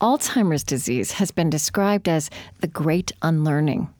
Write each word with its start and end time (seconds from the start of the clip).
Alzheimer's 0.00 0.62
disease 0.62 1.10
has 1.12 1.32
been 1.32 1.50
described 1.50 2.08
as 2.08 2.30
the 2.60 2.68
great 2.68 3.10
unlearning. 3.20 3.92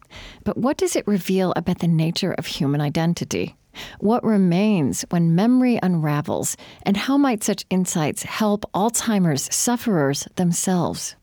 But 0.44 0.56
what 0.56 0.76
does 0.76 0.94
it 0.94 1.08
reveal 1.08 1.52
about 1.56 1.80
the 1.80 1.88
nature 1.88 2.32
of 2.34 2.46
human 2.46 2.80
identity? 2.80 3.56
What 3.98 4.22
remains 4.22 5.04
when 5.10 5.34
memory 5.34 5.80
unravels, 5.82 6.56
and 6.84 6.96
how 6.96 7.18
might 7.18 7.42
such 7.42 7.66
insights 7.68 8.22
help 8.22 8.64
Alzheimer's 8.74 9.52
sufferers 9.52 10.28
themselves? 10.36 11.16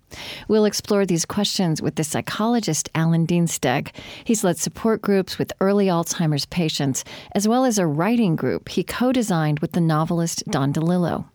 We'll 0.50 0.66
explore 0.66 1.05
these 1.05 1.26
questions 1.26 1.82
with 1.82 1.96
the 1.96 2.04
psychologist 2.04 2.89
Alan 2.94 3.26
Dienstag. 3.26 3.94
He's 4.26 4.44
led 4.44 4.57
support 4.57 5.02
groups 5.02 5.38
with 5.38 5.54
early 5.62 5.88
Alzheimer's 5.88 6.46
patients, 6.48 7.05
as 7.32 7.48
well 7.48 7.64
as 7.64 7.78
a 7.78 7.88
writing 7.88 8.36
group 8.36 8.68
he 8.68 8.84
co 8.84 9.14
designed 9.14 9.60
with 9.60 9.71
the 9.71 9.80
novelist 9.80 10.44
Don 10.50 10.73
DeLillo. 10.73 11.28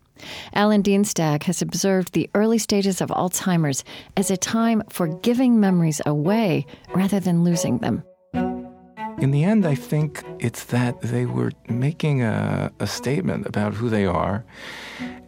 Alan 0.53 0.81
Dienstag 0.81 1.43
has 1.43 1.61
observed 1.61 2.13
the 2.13 2.29
early 2.35 2.57
stages 2.57 3.01
of 3.01 3.09
Alzheimer's 3.09 3.83
as 4.17 4.31
a 4.31 4.37
time 4.37 4.83
for 4.89 5.07
giving 5.07 5.59
memories 5.59 6.01
away 6.05 6.65
rather 6.93 7.19
than 7.19 7.43
losing 7.43 7.79
them. 7.79 8.03
In 9.21 9.31
the 9.31 9.43
end, 9.43 9.67
I 9.67 9.75
think 9.75 10.23
it's 10.39 10.63
that 10.65 10.99
they 11.01 11.25
were 11.25 11.51
making 11.69 12.23
a, 12.23 12.71
a 12.79 12.87
statement 12.87 13.45
about 13.45 13.75
who 13.75 13.87
they 13.87 14.05
are, 14.05 14.43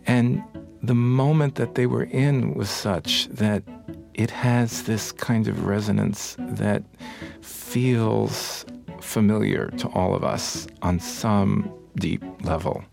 and 0.08 0.44
the 0.82 0.96
moment 0.96 1.56
that 1.56 1.76
they 1.76 1.86
were 1.86 2.06
in 2.06 2.56
was 2.56 2.70
such 2.70 3.28
that 3.28 3.64
it 4.16 4.32
has 4.32 4.84
this 4.84 5.12
kind 5.12 5.48
of 5.48 5.66
resonance 5.66 6.36
that 6.40 6.84
feels 7.42 8.66
familiar 9.00 9.70
to 9.78 9.88
all 9.90 10.16
of 10.16 10.24
us 10.24 10.68
on 10.82 11.00
some 11.00 11.72
deep 11.96 12.24
level 12.44 12.84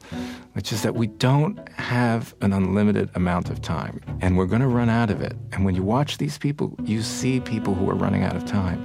which 0.52 0.72
is 0.72 0.82
that 0.82 0.94
we 0.94 1.06
don't 1.06 1.68
have 1.70 2.34
an 2.40 2.52
unlimited 2.52 3.08
amount 3.14 3.50
of 3.50 3.62
time 3.62 4.00
and 4.20 4.36
we're 4.36 4.46
going 4.46 4.62
to 4.62 4.68
run 4.68 4.88
out 4.88 5.10
of 5.10 5.20
it. 5.20 5.36
And 5.52 5.64
when 5.64 5.74
you 5.74 5.82
watch 5.82 6.18
these 6.18 6.38
people, 6.38 6.76
you 6.84 7.02
see 7.02 7.40
people 7.40 7.74
who 7.74 7.88
are 7.88 7.94
running 7.94 8.22
out 8.24 8.36
of 8.36 8.44
time. 8.44 8.80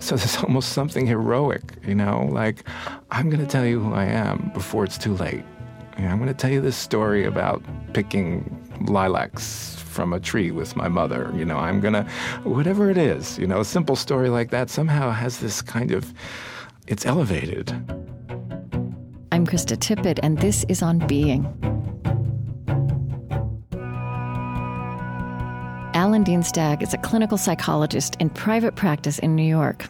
So 0.00 0.16
there's 0.16 0.36
almost 0.36 0.70
something 0.70 1.06
heroic, 1.06 1.74
you 1.86 1.94
know, 1.94 2.28
like 2.30 2.68
I'm 3.10 3.30
going 3.30 3.44
to 3.44 3.50
tell 3.50 3.64
you 3.64 3.80
who 3.80 3.94
I 3.94 4.04
am 4.04 4.50
before 4.54 4.84
it's 4.84 4.98
too 4.98 5.14
late. 5.14 5.44
I'm 5.98 6.18
going 6.18 6.28
to 6.28 6.34
tell 6.34 6.50
you 6.50 6.60
this 6.60 6.76
story 6.76 7.24
about 7.24 7.62
picking 7.94 8.62
lilacs 8.86 9.76
from 9.80 10.12
a 10.12 10.20
tree 10.20 10.50
with 10.50 10.76
my 10.76 10.88
mother. 10.88 11.32
You 11.34 11.46
know, 11.46 11.56
I'm 11.56 11.80
going 11.80 11.94
to, 11.94 12.04
whatever 12.44 12.90
it 12.90 12.98
is, 12.98 13.38
you 13.38 13.46
know, 13.46 13.60
a 13.60 13.64
simple 13.64 13.96
story 13.96 14.28
like 14.28 14.50
that 14.50 14.68
somehow 14.68 15.10
has 15.10 15.38
this 15.38 15.62
kind 15.62 15.92
of, 15.92 16.12
it's 16.86 17.06
elevated. 17.06 17.72
I'm 19.46 19.52
Krista 19.52 19.76
Tippett, 19.76 20.18
and 20.24 20.38
this 20.38 20.64
is 20.68 20.82
On 20.82 20.98
Being. 21.06 21.44
Alan 25.94 26.24
Dienstag 26.24 26.82
is 26.82 26.92
a 26.92 26.98
clinical 26.98 27.38
psychologist 27.38 28.16
in 28.18 28.28
private 28.28 28.74
practice 28.74 29.20
in 29.20 29.36
New 29.36 29.46
York. 29.46 29.88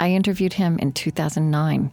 I 0.00 0.08
interviewed 0.08 0.54
him 0.54 0.78
in 0.78 0.92
2009. 0.92 1.92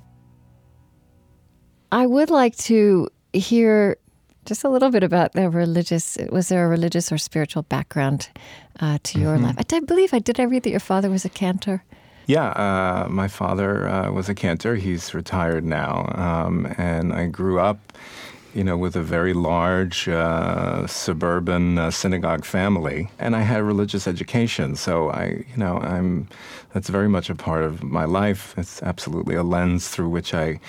I 1.92 2.06
would 2.06 2.30
like 2.30 2.56
to 2.60 3.10
hear 3.34 3.98
just 4.46 4.64
a 4.64 4.70
little 4.70 4.90
bit 4.90 5.04
about 5.04 5.34
the 5.34 5.50
religious. 5.50 6.18
Was 6.32 6.48
there 6.48 6.66
a 6.66 6.70
religious 6.70 7.12
or 7.12 7.18
spiritual 7.18 7.64
background 7.64 8.30
uh, 8.80 9.00
to 9.04 9.20
your 9.20 9.36
mm-hmm. 9.36 9.48
life? 9.48 9.56
I, 9.58 9.76
I 9.76 9.80
believe 9.82 10.14
I 10.14 10.20
did. 10.20 10.40
I 10.40 10.44
read 10.44 10.64
that 10.64 10.70
your 10.70 10.80
father 10.80 11.10
was 11.10 11.26
a 11.26 11.30
cantor. 11.30 11.84
Yeah, 12.28 12.50
uh, 12.50 13.08
my 13.10 13.28
father 13.28 13.88
uh, 13.88 14.12
was 14.12 14.30
a 14.30 14.36
cantor. 14.36 14.76
He's 14.76 15.14
retired 15.14 15.66
now, 15.66 16.12
um, 16.16 16.74
and 16.78 17.14
I 17.14 17.28
grew 17.28 17.60
up, 17.60 17.94
you 18.54 18.64
know, 18.64 18.78
with 18.78 18.96
a 18.96 19.02
very 19.02 19.34
large 19.34 20.08
uh, 20.08 20.88
suburban 20.88 21.78
uh, 21.78 21.92
synagogue 21.92 22.46
family, 22.46 23.10
and 23.20 23.36
I 23.36 23.42
had 23.42 23.60
a 23.60 23.64
religious 23.64 24.08
education. 24.08 24.76
So 24.76 25.10
I, 25.10 25.46
you 25.50 25.58
know, 25.58 25.78
I'm 25.78 26.28
that's 26.74 26.90
very 26.90 27.10
much 27.10 27.30
a 27.30 27.36
part 27.36 27.64
of 27.64 27.84
my 27.84 28.06
life. 28.06 28.54
It's 28.58 28.82
absolutely 28.84 29.36
a 29.36 29.44
lens 29.44 29.90
through 29.90 30.10
which 30.10 30.34
I. 30.34 30.60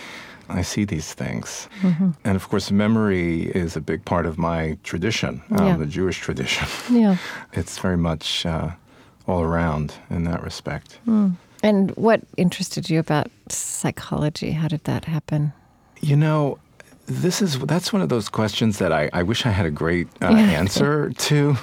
I 0.49 0.61
see 0.61 0.85
these 0.85 1.15
things. 1.15 1.69
Mm-hmm. 1.81 2.11
And 2.25 2.37
of 2.37 2.49
course, 2.51 2.71
memory 2.71 3.45
is 3.55 3.75
a 3.75 3.81
big 3.81 4.05
part 4.05 4.27
of 4.27 4.37
my 4.37 4.77
tradition, 4.83 5.41
um, 5.53 5.67
yeah. 5.67 5.77
the 5.77 5.87
Jewish 5.87 6.19
tradition. 6.19 6.69
Yeah. 6.91 7.17
it's 7.55 7.79
very 7.79 7.97
much 7.97 8.45
uh, 8.45 8.73
all 9.27 9.43
around 9.43 9.95
in 10.11 10.25
that 10.25 10.43
respect. 10.43 10.99
Mm. 11.07 11.37
And 11.63 11.93
what 11.93 12.23
interested 12.37 12.91
you 12.91 12.99
about 12.99 13.31
psychology? 13.49 14.51
How 14.51 14.69
did 14.69 14.85
that 14.85 15.05
happen? 15.05 15.53
You 16.01 16.17
know, 16.17 16.59
this 17.07 17.41
is 17.41 17.59
that's 17.61 17.93
one 17.93 18.03
of 18.03 18.09
those 18.09 18.29
questions 18.29 18.79
that 18.79 18.93
I, 18.93 19.11
I 19.13 19.23
wish 19.23 19.47
I 19.47 19.51
had 19.51 19.67
a 19.67 19.71
great 19.71 20.09
uh, 20.21 20.27
answer 20.35 21.11
to. 21.11 21.57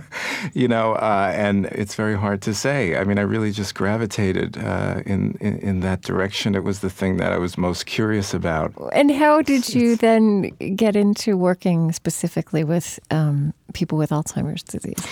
you 0.54 0.68
know, 0.68 0.94
uh, 0.94 1.32
and 1.34 1.66
it's 1.66 1.94
very 1.94 2.16
hard 2.16 2.40
to 2.42 2.54
say. 2.54 2.96
I 2.96 3.04
mean, 3.04 3.18
I 3.18 3.22
really 3.22 3.52
just 3.52 3.74
gravitated 3.74 4.56
uh, 4.56 5.02
in, 5.04 5.36
in, 5.40 5.58
in 5.58 5.80
that 5.80 6.02
direction. 6.02 6.54
It 6.54 6.64
was 6.64 6.80
the 6.80 6.88
thing 6.88 7.18
that 7.18 7.32
I 7.32 7.38
was 7.38 7.58
most 7.58 7.86
curious 7.86 8.32
about. 8.32 8.72
And 8.92 9.10
how 9.10 9.42
did 9.42 9.74
you 9.74 9.96
then 10.08 10.42
get 10.76 10.96
into 10.96 11.36
working 11.36 11.92
specifically 11.92 12.64
with 12.64 12.98
um, 13.10 13.52
people 13.74 13.98
with 13.98 14.10
Alzheimer's 14.10 14.62
disease? 14.62 15.06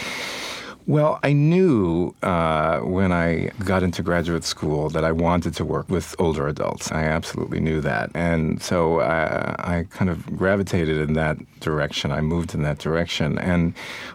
Well, 0.91 1.21
I 1.23 1.35
knew 1.35 2.17
uh, 2.21 2.81
when 2.81 3.13
I 3.13 3.53
got 3.65 3.85
into 3.85 4.03
graduate 4.03 4.43
school 4.43 4.91
that 4.91 5.05
I 5.05 5.13
wanted 5.13 5.55
to 5.55 5.65
work 5.65 5.89
with 5.89 6.17
older 6.19 6.49
adults. 6.49 6.91
I 6.91 7.05
absolutely 7.05 7.61
knew 7.61 7.81
that. 7.83 8.11
And 8.13 8.61
so 8.61 8.99
uh, 8.99 9.55
I 9.61 9.87
kind 9.91 10.11
of 10.11 10.27
gravitated 10.37 10.97
in 10.97 11.13
that 11.13 11.37
direction. 11.61 12.11
I 12.11 12.23
moved 12.23 12.57
in 12.57 12.63
that 12.63 12.79
direction. 12.79 13.39
And 13.39 13.73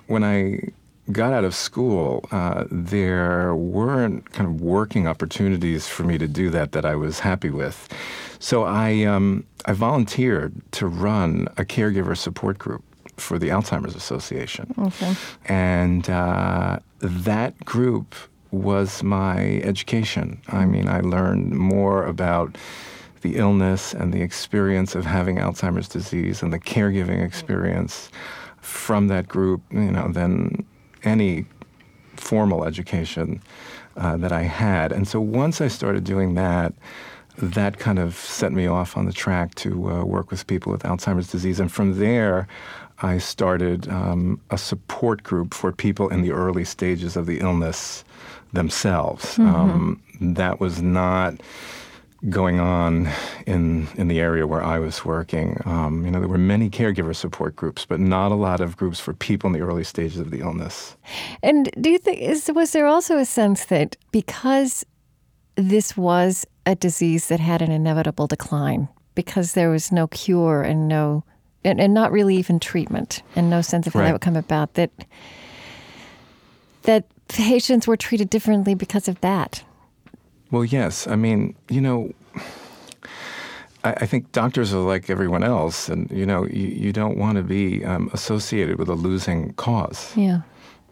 when 0.08 0.25
I 0.25 0.74
got 1.14 1.31
out 1.31 1.46
of 1.46 1.56
school, 1.56 2.28
uh, 2.31 2.66
there 2.69 3.56
weren't 3.56 4.34
kind 4.34 4.46
of 4.50 4.59
working 4.59 5.08
opportunities 5.08 5.88
for 5.88 6.03
me 6.03 6.18
to 6.18 6.28
do 6.28 6.50
that 6.50 6.74
that 6.74 6.84
I 6.84 6.96
was 6.96 7.22
happy 7.22 7.52
with. 7.52 7.88
So 8.40 8.66
I, 8.66 9.03
um, 9.03 9.46
I 9.64 9.72
volunteered 9.72 10.62
to 10.74 10.88
run 10.88 11.47
a 11.56 11.64
caregiver 11.64 12.18
support 12.18 12.58
group 12.58 12.84
for 13.18 13.40
the 13.40 13.50
Alzheimer's 13.50 13.96
Association. 13.96 14.74
Okay. 14.78 15.16
And 15.46 16.09
uh, 16.09 16.80
that 17.00 17.58
group 17.66 18.16
was 18.52 19.03
my 19.03 19.62
education. 19.64 20.42
I 20.48 20.66
mean, 20.66 20.88
I 20.88 21.02
learned 21.02 21.52
more 21.52 22.06
about 22.06 22.58
the 23.22 23.38
illness 23.38 23.94
and 23.94 24.14
the 24.14 24.22
experience 24.22 24.96
of 24.96 25.06
having 25.06 25.38
Alzheimer's 25.38 25.88
disease 25.88 26.44
and 26.44 26.53
the 26.53 26.59
caregiving 26.59 27.26
experience 27.26 28.09
from 28.62 29.08
that 29.08 29.28
group, 29.28 29.62
you 29.72 29.92
know, 29.92 30.09
than 30.09 30.66
any 31.03 31.46
formal 32.16 32.66
education 32.66 33.42
uh, 33.97 34.18
that 34.18 34.32
I 34.32 34.44
had. 34.44 34.92
And 34.92 35.08
so 35.08 35.20
once 35.20 35.62
I 35.62 35.68
started 35.68 36.03
doing 36.03 36.36
that, 36.36 36.74
that 37.38 37.80
kind 37.80 38.00
of 38.00 38.16
set 38.16 38.52
me 38.52 38.66
off 38.68 38.96
on 38.96 39.06
the 39.06 39.14
track 39.14 39.56
to 39.56 39.92
uh, 39.92 40.03
work 40.03 40.32
with 40.32 40.47
people 40.47 40.72
with 40.72 40.84
Alzheimer's 40.84 41.30
disease. 41.30 41.59
And 41.59 41.72
from 41.72 42.00
there, 42.00 42.47
I 43.02 43.18
started 43.18 43.90
um, 43.90 44.40
a 44.50 44.58
support 44.58 45.24
group 45.24 45.54
for 45.54 45.72
people 45.72 46.10
in 46.10 46.22
the 46.22 46.32
early 46.32 46.64
stages 46.64 47.18
of 47.18 47.26
the 47.26 47.40
illness 47.40 48.04
themselves. 48.54 49.38
Mm-hmm. 49.38 49.56
Um, 49.56 50.04
that 50.22 50.60
was 50.60 50.82
not 50.82 51.36
going 52.30 52.60
on 52.60 53.08
in 53.46 53.88
in 53.96 54.08
the 54.08 54.20
area 54.20 54.48
where 54.48 54.64
I 54.64 54.80
was 54.80 55.06
working. 55.06 55.62
Um, 55.66 56.06
you 56.06 56.12
know, 56.12 56.20
there 56.20 56.30
were 56.30 56.38
many 56.38 56.70
caregiver 56.70 57.16
support 57.16 57.56
groups, 57.56 57.86
but 57.86 58.00
not 58.00 58.32
a 58.32 58.36
lot 58.36 58.62
of 58.62 58.78
groups 58.78 59.00
for 59.00 59.14
people 59.14 59.48
in 59.48 59.54
the 59.54 59.62
early 59.62 59.84
stages 59.84 60.20
of 60.20 60.32
the 60.32 60.40
illness. 60.40 60.96
And 61.44 61.70
do 61.80 61.90
you 61.90 61.98
think 61.98 62.20
is 62.20 62.50
was 62.54 62.72
there 62.72 62.88
also 62.88 63.18
a 63.18 63.26
sense 63.26 63.66
that 63.66 63.96
because 64.12 64.86
this 65.56 65.96
was 65.96 66.46
a 66.66 66.76
disease 66.76 67.28
that 67.28 67.40
had 67.40 67.62
an 67.62 67.72
inevitable 67.72 68.28
decline, 68.28 68.88
because 69.14 69.54
there 69.54 69.70
was 69.70 69.92
no 69.92 70.08
cure 70.08 70.62
and 70.64 70.88
no 70.88 71.24
and, 71.66 71.81
and 71.81 71.94
not 71.94 72.12
really 72.12 72.36
even 72.38 72.59
treatment 72.59 73.22
and 73.36 73.50
no 73.50 73.62
sense 73.62 73.88
of 73.88 73.94
how 73.94 74.00
right. 74.00 74.06
that 74.08 74.14
would 74.14 74.22
come 74.22 74.36
about 74.36 74.74
that 74.76 74.92
that 76.84 77.06
patients 77.28 77.88
were 77.88 77.97
treated 77.97 78.29
differently 78.29 78.76
because 78.76 79.08
of 79.08 79.20
that 79.22 79.64
well 80.52 80.64
yes 80.64 81.08
i 81.08 81.16
mean 81.16 81.56
you 81.70 81.82
know 81.82 82.12
I, 83.84 84.08
think 84.08 84.32
doctors 84.32 84.73
are 84.73 84.79
like 84.79 85.12
everyone 85.12 85.44
else, 85.44 85.90
and 85.90 86.09
you 86.09 86.26
know, 86.26 86.47
you, 86.47 86.66
you 86.66 86.91
don't 86.91 87.20
want 87.20 87.35
to 87.38 87.44
be 87.44 87.85
um, 87.85 88.09
associated 88.14 88.79
with 88.79 88.90
a 88.90 88.96
losing 88.96 89.53
cause. 89.53 90.12
Yeah 90.16 90.41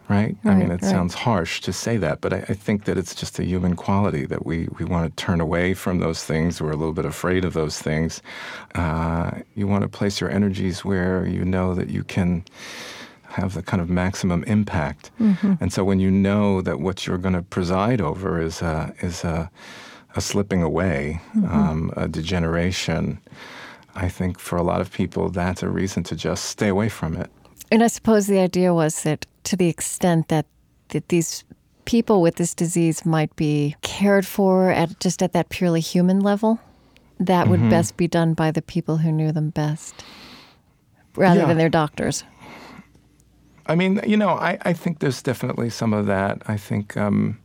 right? 0.10 0.36
right 0.44 0.52
I 0.52 0.56
mean, 0.56 0.72
it 0.72 0.82
right. 0.82 0.92
sounds 0.92 1.14
harsh 1.14 1.62
to 1.62 1.74
say 1.74 1.98
that, 1.98 2.22
but 2.22 2.34
I, 2.34 2.38
I, 2.50 2.54
think 2.54 2.86
that 2.86 2.98
it's 2.98 3.16
just 3.16 3.40
a 3.40 3.44
human 3.44 3.76
quality 3.76 4.26
that 4.26 4.46
we, 4.46 4.68
we 4.78 4.86
want 4.86 5.16
to 5.16 5.24
turn 5.24 5.40
away 5.40 5.74
from 5.74 6.00
those 6.00 6.24
things. 6.24 6.62
We're 6.62 6.72
a 6.72 6.76
little 6.76 6.94
bit 6.94 7.06
afraid 7.06 7.46
of 7.46 7.54
those 7.54 7.80
things. 7.80 8.22
Uh, 8.76 9.32
you 9.56 9.68
want 9.68 9.84
to 9.84 9.88
place 9.88 10.20
your 10.20 10.30
energies 10.30 10.84
where 10.84 11.26
you 11.26 11.46
know 11.46 11.74
that 11.76 11.90
you 11.90 12.04
can 12.04 12.44
have 13.24 13.54
the 13.54 13.64
kind 13.64 13.82
of 13.82 13.90
maximum 13.90 14.44
impact. 14.44 15.12
Mm-hmm. 15.20 15.54
And 15.60 15.74
so 15.74 15.84
when 15.84 16.00
you 16.00 16.12
know 16.12 16.62
that 16.62 16.80
what 16.80 17.08
you're 17.08 17.18
going 17.18 17.34
to 17.34 17.42
preside 17.42 18.00
over 18.00 18.40
is 18.40 18.62
a, 18.62 18.94
is 19.02 19.24
a, 19.24 19.50
a 20.16 20.22
slipping 20.22 20.62
away, 20.62 21.20
mm-hmm. 21.36 21.46
um, 21.46 21.92
a 21.98 22.08
degeneration, 22.08 23.20
I 23.96 24.10
think 24.10 24.40
for 24.40 24.58
a 24.58 24.64
lot 24.64 24.82
of 24.82 24.92
people 24.92 25.30
that's 25.30 25.64
a 25.64 25.70
reason 25.70 26.04
to 26.04 26.16
just 26.16 26.46
stay 26.46 26.68
away 26.68 26.90
from 26.90 27.16
it. 27.16 27.30
And 27.72 27.84
I 27.84 27.88
suppose 27.88 28.28
the 28.28 28.40
idea 28.40 28.74
was 28.74 29.04
that 29.04 29.26
to 29.44 29.56
the 29.56 29.68
extent 29.68 30.28
that, 30.30 30.46
that 30.90 31.10
these 31.10 31.44
people 31.86 32.22
with 32.22 32.36
this 32.36 32.54
disease 32.54 33.06
might 33.06 33.36
be 33.36 33.76
cared 33.82 34.26
for 34.26 34.70
at 34.72 35.00
just 35.00 35.22
at 35.22 35.34
that 35.34 35.50
purely 35.50 35.82
human 35.82 36.20
level, 36.20 36.60
that 37.20 37.48
would 37.48 37.60
mm-hmm. 37.60 37.70
best 37.70 37.98
be 37.98 38.08
done 38.08 38.34
by 38.34 38.52
the 38.52 38.62
people 38.62 38.98
who 38.98 39.12
knew 39.12 39.32
them 39.32 39.50
best 39.50 40.04
rather 41.16 41.42
yeah. 41.42 41.46
than 41.46 41.58
their 41.58 41.70
doctors. 41.70 42.24
I 43.66 43.76
mean, 43.76 44.02
you 44.06 44.18
know, 44.18 44.30
I, 44.30 44.58
I 44.64 44.74
think 44.74 45.00
there's 45.00 45.22
definitely 45.22 45.70
some 45.70 45.94
of 45.94 46.06
that. 46.08 46.42
I 46.48 46.58
think 46.58 46.98
um, 46.98 47.40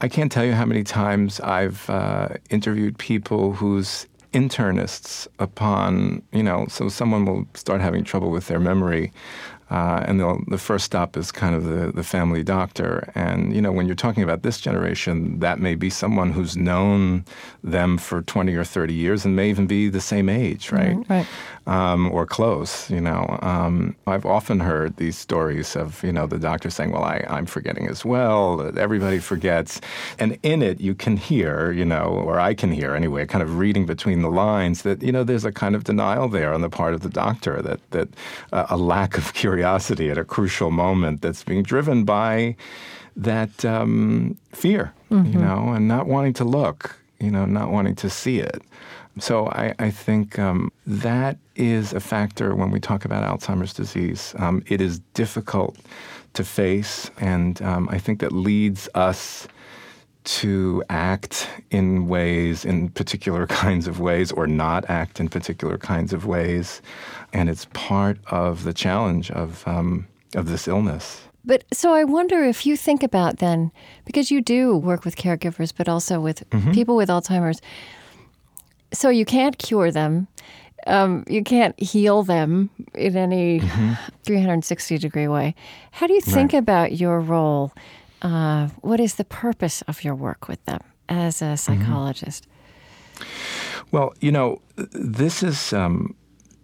I 0.00 0.08
can't 0.08 0.32
tell 0.32 0.44
you 0.44 0.52
how 0.52 0.64
many 0.64 0.82
times 0.82 1.38
I've 1.40 1.88
uh, 1.88 2.30
interviewed 2.50 2.98
people 2.98 3.52
whose 3.52 4.06
internists 4.32 5.28
upon, 5.38 6.22
you 6.32 6.42
know, 6.42 6.66
so 6.68 6.88
someone 6.88 7.24
will 7.24 7.46
start 7.54 7.80
having 7.80 8.02
trouble 8.02 8.30
with 8.30 8.48
their 8.48 8.58
memory 8.58 9.12
uh, 9.72 10.04
and 10.06 10.20
the 10.48 10.58
first 10.58 10.84
stop 10.84 11.16
is 11.16 11.32
kind 11.32 11.54
of 11.54 11.64
the, 11.64 11.90
the 11.92 12.04
family 12.04 12.44
doctor. 12.44 13.10
And, 13.14 13.54
you 13.54 13.62
know, 13.62 13.72
when 13.72 13.86
you're 13.86 13.96
talking 13.96 14.22
about 14.22 14.42
this 14.42 14.60
generation, 14.60 15.38
that 15.38 15.60
may 15.60 15.74
be 15.74 15.88
someone 15.88 16.30
who's 16.30 16.58
known 16.58 17.24
them 17.64 17.96
for 17.96 18.20
20 18.20 18.54
or 18.54 18.64
30 18.64 18.92
years 18.92 19.24
and 19.24 19.34
may 19.34 19.48
even 19.48 19.66
be 19.66 19.88
the 19.88 20.00
same 20.00 20.28
age, 20.28 20.70
right? 20.70 20.96
Mm, 20.96 21.08
right. 21.08 21.26
Um, 21.66 22.12
or 22.12 22.26
close, 22.26 22.90
you 22.90 23.00
know. 23.00 23.38
Um, 23.40 23.96
I've 24.06 24.26
often 24.26 24.60
heard 24.60 24.98
these 24.98 25.16
stories 25.16 25.74
of, 25.74 26.04
you 26.04 26.12
know, 26.12 26.26
the 26.26 26.38
doctor 26.38 26.68
saying, 26.68 26.90
well, 26.90 27.04
I, 27.04 27.24
I'm 27.30 27.46
forgetting 27.46 27.88
as 27.88 28.04
well. 28.04 28.76
Everybody 28.76 29.20
forgets. 29.20 29.80
And 30.18 30.38
in 30.42 30.60
it, 30.60 30.82
you 30.82 30.94
can 30.94 31.16
hear, 31.16 31.72
you 31.72 31.86
know, 31.86 32.22
or 32.26 32.38
I 32.38 32.52
can 32.52 32.72
hear 32.72 32.94
anyway, 32.94 33.24
kind 33.24 33.42
of 33.42 33.56
reading 33.56 33.86
between 33.86 34.20
the 34.20 34.30
lines 34.30 34.82
that, 34.82 35.02
you 35.02 35.12
know, 35.12 35.24
there's 35.24 35.46
a 35.46 35.52
kind 35.52 35.74
of 35.74 35.84
denial 35.84 36.28
there 36.28 36.52
on 36.52 36.60
the 36.60 36.68
part 36.68 36.92
of 36.92 37.00
the 37.00 37.08
doctor 37.08 37.62
that, 37.62 37.80
that 37.92 38.08
uh, 38.52 38.66
a 38.68 38.76
lack 38.76 39.16
of 39.16 39.32
curiosity 39.42 39.61
curiosity 39.62 40.10
at 40.10 40.18
a 40.18 40.24
crucial 40.24 40.70
moment 40.72 41.22
that's 41.22 41.44
being 41.44 41.62
driven 41.62 42.04
by 42.04 42.56
that 43.14 43.64
um, 43.64 44.36
fear, 44.52 44.92
mm-hmm. 45.08 45.32
you 45.32 45.38
know, 45.38 45.72
and 45.74 45.86
not 45.86 46.06
wanting 46.06 46.32
to 46.32 46.44
look, 46.44 46.96
you 47.20 47.30
know, 47.30 47.44
not 47.44 47.70
wanting 47.70 47.94
to 47.94 48.10
see 48.10 48.40
it. 48.40 48.60
So 49.20 49.46
I, 49.48 49.74
I 49.78 49.90
think 49.90 50.38
um, 50.38 50.72
that 50.84 51.36
is 51.54 51.92
a 51.92 52.00
factor 52.00 52.56
when 52.56 52.70
we 52.72 52.80
talk 52.80 53.04
about 53.04 53.22
Alzheimer's 53.22 53.74
disease. 53.74 54.34
Um, 54.38 54.64
it 54.66 54.80
is 54.80 55.00
difficult 55.14 55.76
to 56.32 56.42
face, 56.42 57.10
and 57.20 57.60
um, 57.62 57.88
I 57.88 57.98
think 57.98 58.20
that 58.20 58.32
leads 58.32 58.88
us 58.94 59.46
to 60.24 60.82
act 60.88 61.48
in 61.70 62.08
ways, 62.08 62.64
in 62.64 62.88
particular 62.90 63.46
kinds 63.64 63.86
of 63.86 64.00
ways, 64.00 64.32
or 64.32 64.46
not 64.46 64.88
act 64.88 65.20
in 65.20 65.28
particular 65.28 65.78
kinds 65.78 66.12
of 66.12 66.26
ways. 66.26 66.82
And 67.32 67.48
it's 67.48 67.66
part 67.72 68.18
of 68.30 68.64
the 68.64 68.72
challenge 68.72 69.30
of, 69.30 69.66
um, 69.66 70.06
of 70.34 70.48
this 70.48 70.68
illness. 70.68 71.22
But 71.44 71.64
so 71.72 71.92
I 71.92 72.04
wonder 72.04 72.44
if 72.44 72.66
you 72.66 72.76
think 72.76 73.02
about 73.02 73.38
then, 73.38 73.72
because 74.04 74.30
you 74.30 74.40
do 74.40 74.76
work 74.76 75.04
with 75.04 75.16
caregivers, 75.16 75.72
but 75.76 75.88
also 75.88 76.20
with 76.20 76.48
mm-hmm. 76.50 76.72
people 76.72 76.94
with 76.94 77.08
Alzheimer's. 77.08 77.60
So 78.92 79.08
you 79.08 79.24
can't 79.24 79.58
cure 79.58 79.90
them. 79.90 80.28
Um, 80.86 81.24
you 81.28 81.42
can't 81.42 81.78
heal 81.80 82.22
them 82.22 82.70
in 82.94 83.16
any 83.16 83.60
mm-hmm. 83.60 83.92
360 84.24 84.98
degree 84.98 85.28
way. 85.28 85.54
How 85.92 86.06
do 86.06 86.12
you 86.12 86.20
think 86.20 86.52
right. 86.52 86.58
about 86.58 86.92
your 86.92 87.20
role 87.20 87.72
uh, 88.22 88.68
what 88.80 89.00
is 89.00 89.16
the 89.16 89.24
purpose 89.24 89.82
of 89.82 90.04
your 90.04 90.14
work 90.14 90.48
with 90.48 90.64
them 90.64 90.80
as 91.08 91.42
a 91.42 91.44
mm-hmm. 91.44 91.54
psychologist? 91.56 92.46
Mm-hmm. 92.46 93.88
Well, 93.90 94.14
you 94.20 94.32
know, 94.32 94.60
this 94.76 95.42
is 95.42 95.72
um, 95.72 96.14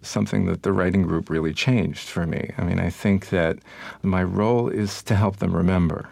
something 0.01 0.45
that 0.45 0.63
the 0.63 0.71
writing 0.71 1.03
group 1.03 1.29
really 1.29 1.53
changed 1.53 2.09
for 2.09 2.25
me. 2.25 2.51
I 2.57 2.63
mean, 2.63 2.79
I 2.79 2.89
think 2.89 3.29
that 3.29 3.59
my 4.01 4.23
role 4.23 4.67
is 4.69 5.03
to 5.03 5.15
help 5.15 5.37
them 5.37 5.55
remember. 5.55 6.09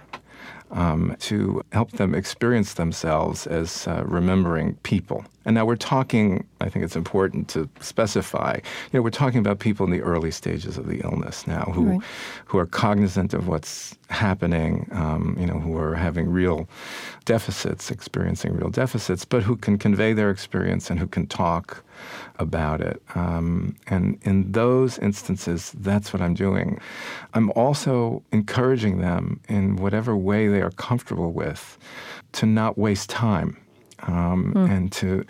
Um, 0.71 1.15
to 1.21 1.63
help 1.71 1.91
them 1.93 2.13
experience 2.13 2.73
themselves 2.73 3.47
as 3.47 3.87
uh, 3.87 4.03
remembering 4.05 4.75
people. 4.83 5.23
And 5.45 5.55
now 5.55 5.63
we're 5.63 5.77
talking, 5.77 6.45
I 6.59 6.67
think 6.67 6.83
it's 6.83 6.97
important 6.97 7.47
to 7.49 7.69
specify, 7.79 8.55
you 8.55 8.99
know, 8.99 9.01
we're 9.01 9.11
talking 9.11 9.39
about 9.39 9.59
people 9.59 9.85
in 9.85 9.93
the 9.93 10.01
early 10.01 10.29
stages 10.29 10.77
of 10.77 10.87
the 10.87 10.99
illness 11.05 11.47
now 11.47 11.71
who, 11.73 11.85
right. 11.85 12.01
who 12.45 12.57
are 12.57 12.65
cognizant 12.65 13.33
of 13.33 13.47
what's 13.47 13.97
happening, 14.09 14.89
um, 14.91 15.37
you 15.39 15.45
know, 15.45 15.57
who 15.57 15.77
are 15.77 15.95
having 15.95 16.29
real 16.29 16.67
deficits, 17.23 17.89
experiencing 17.89 18.53
real 18.53 18.69
deficits, 18.69 19.23
but 19.23 19.43
who 19.43 19.55
can 19.55 19.77
convey 19.77 20.11
their 20.11 20.29
experience 20.29 20.89
and 20.89 20.99
who 20.99 21.07
can 21.07 21.25
talk 21.27 21.81
about 22.39 22.81
it. 22.81 23.01
Um, 23.15 23.75
and 23.87 24.19
in 24.23 24.51
those 24.51 24.97
instances, 24.99 25.73
that's 25.77 26.13
what 26.13 26.21
I'm 26.21 26.33
doing. 26.33 26.79
I'm 27.33 27.51
also 27.51 28.23
encouraging 28.31 28.99
them 28.99 29.39
in 29.47 29.77
whatever 29.77 30.15
way 30.15 30.47
they 30.47 30.61
are 30.61 30.71
comfortable 30.71 31.31
with 31.31 31.77
to 32.33 32.45
not 32.45 32.77
waste 32.77 33.09
time 33.09 33.57
um, 34.03 34.53
mm. 34.53 34.69
and 34.69 34.91
to 34.93 35.25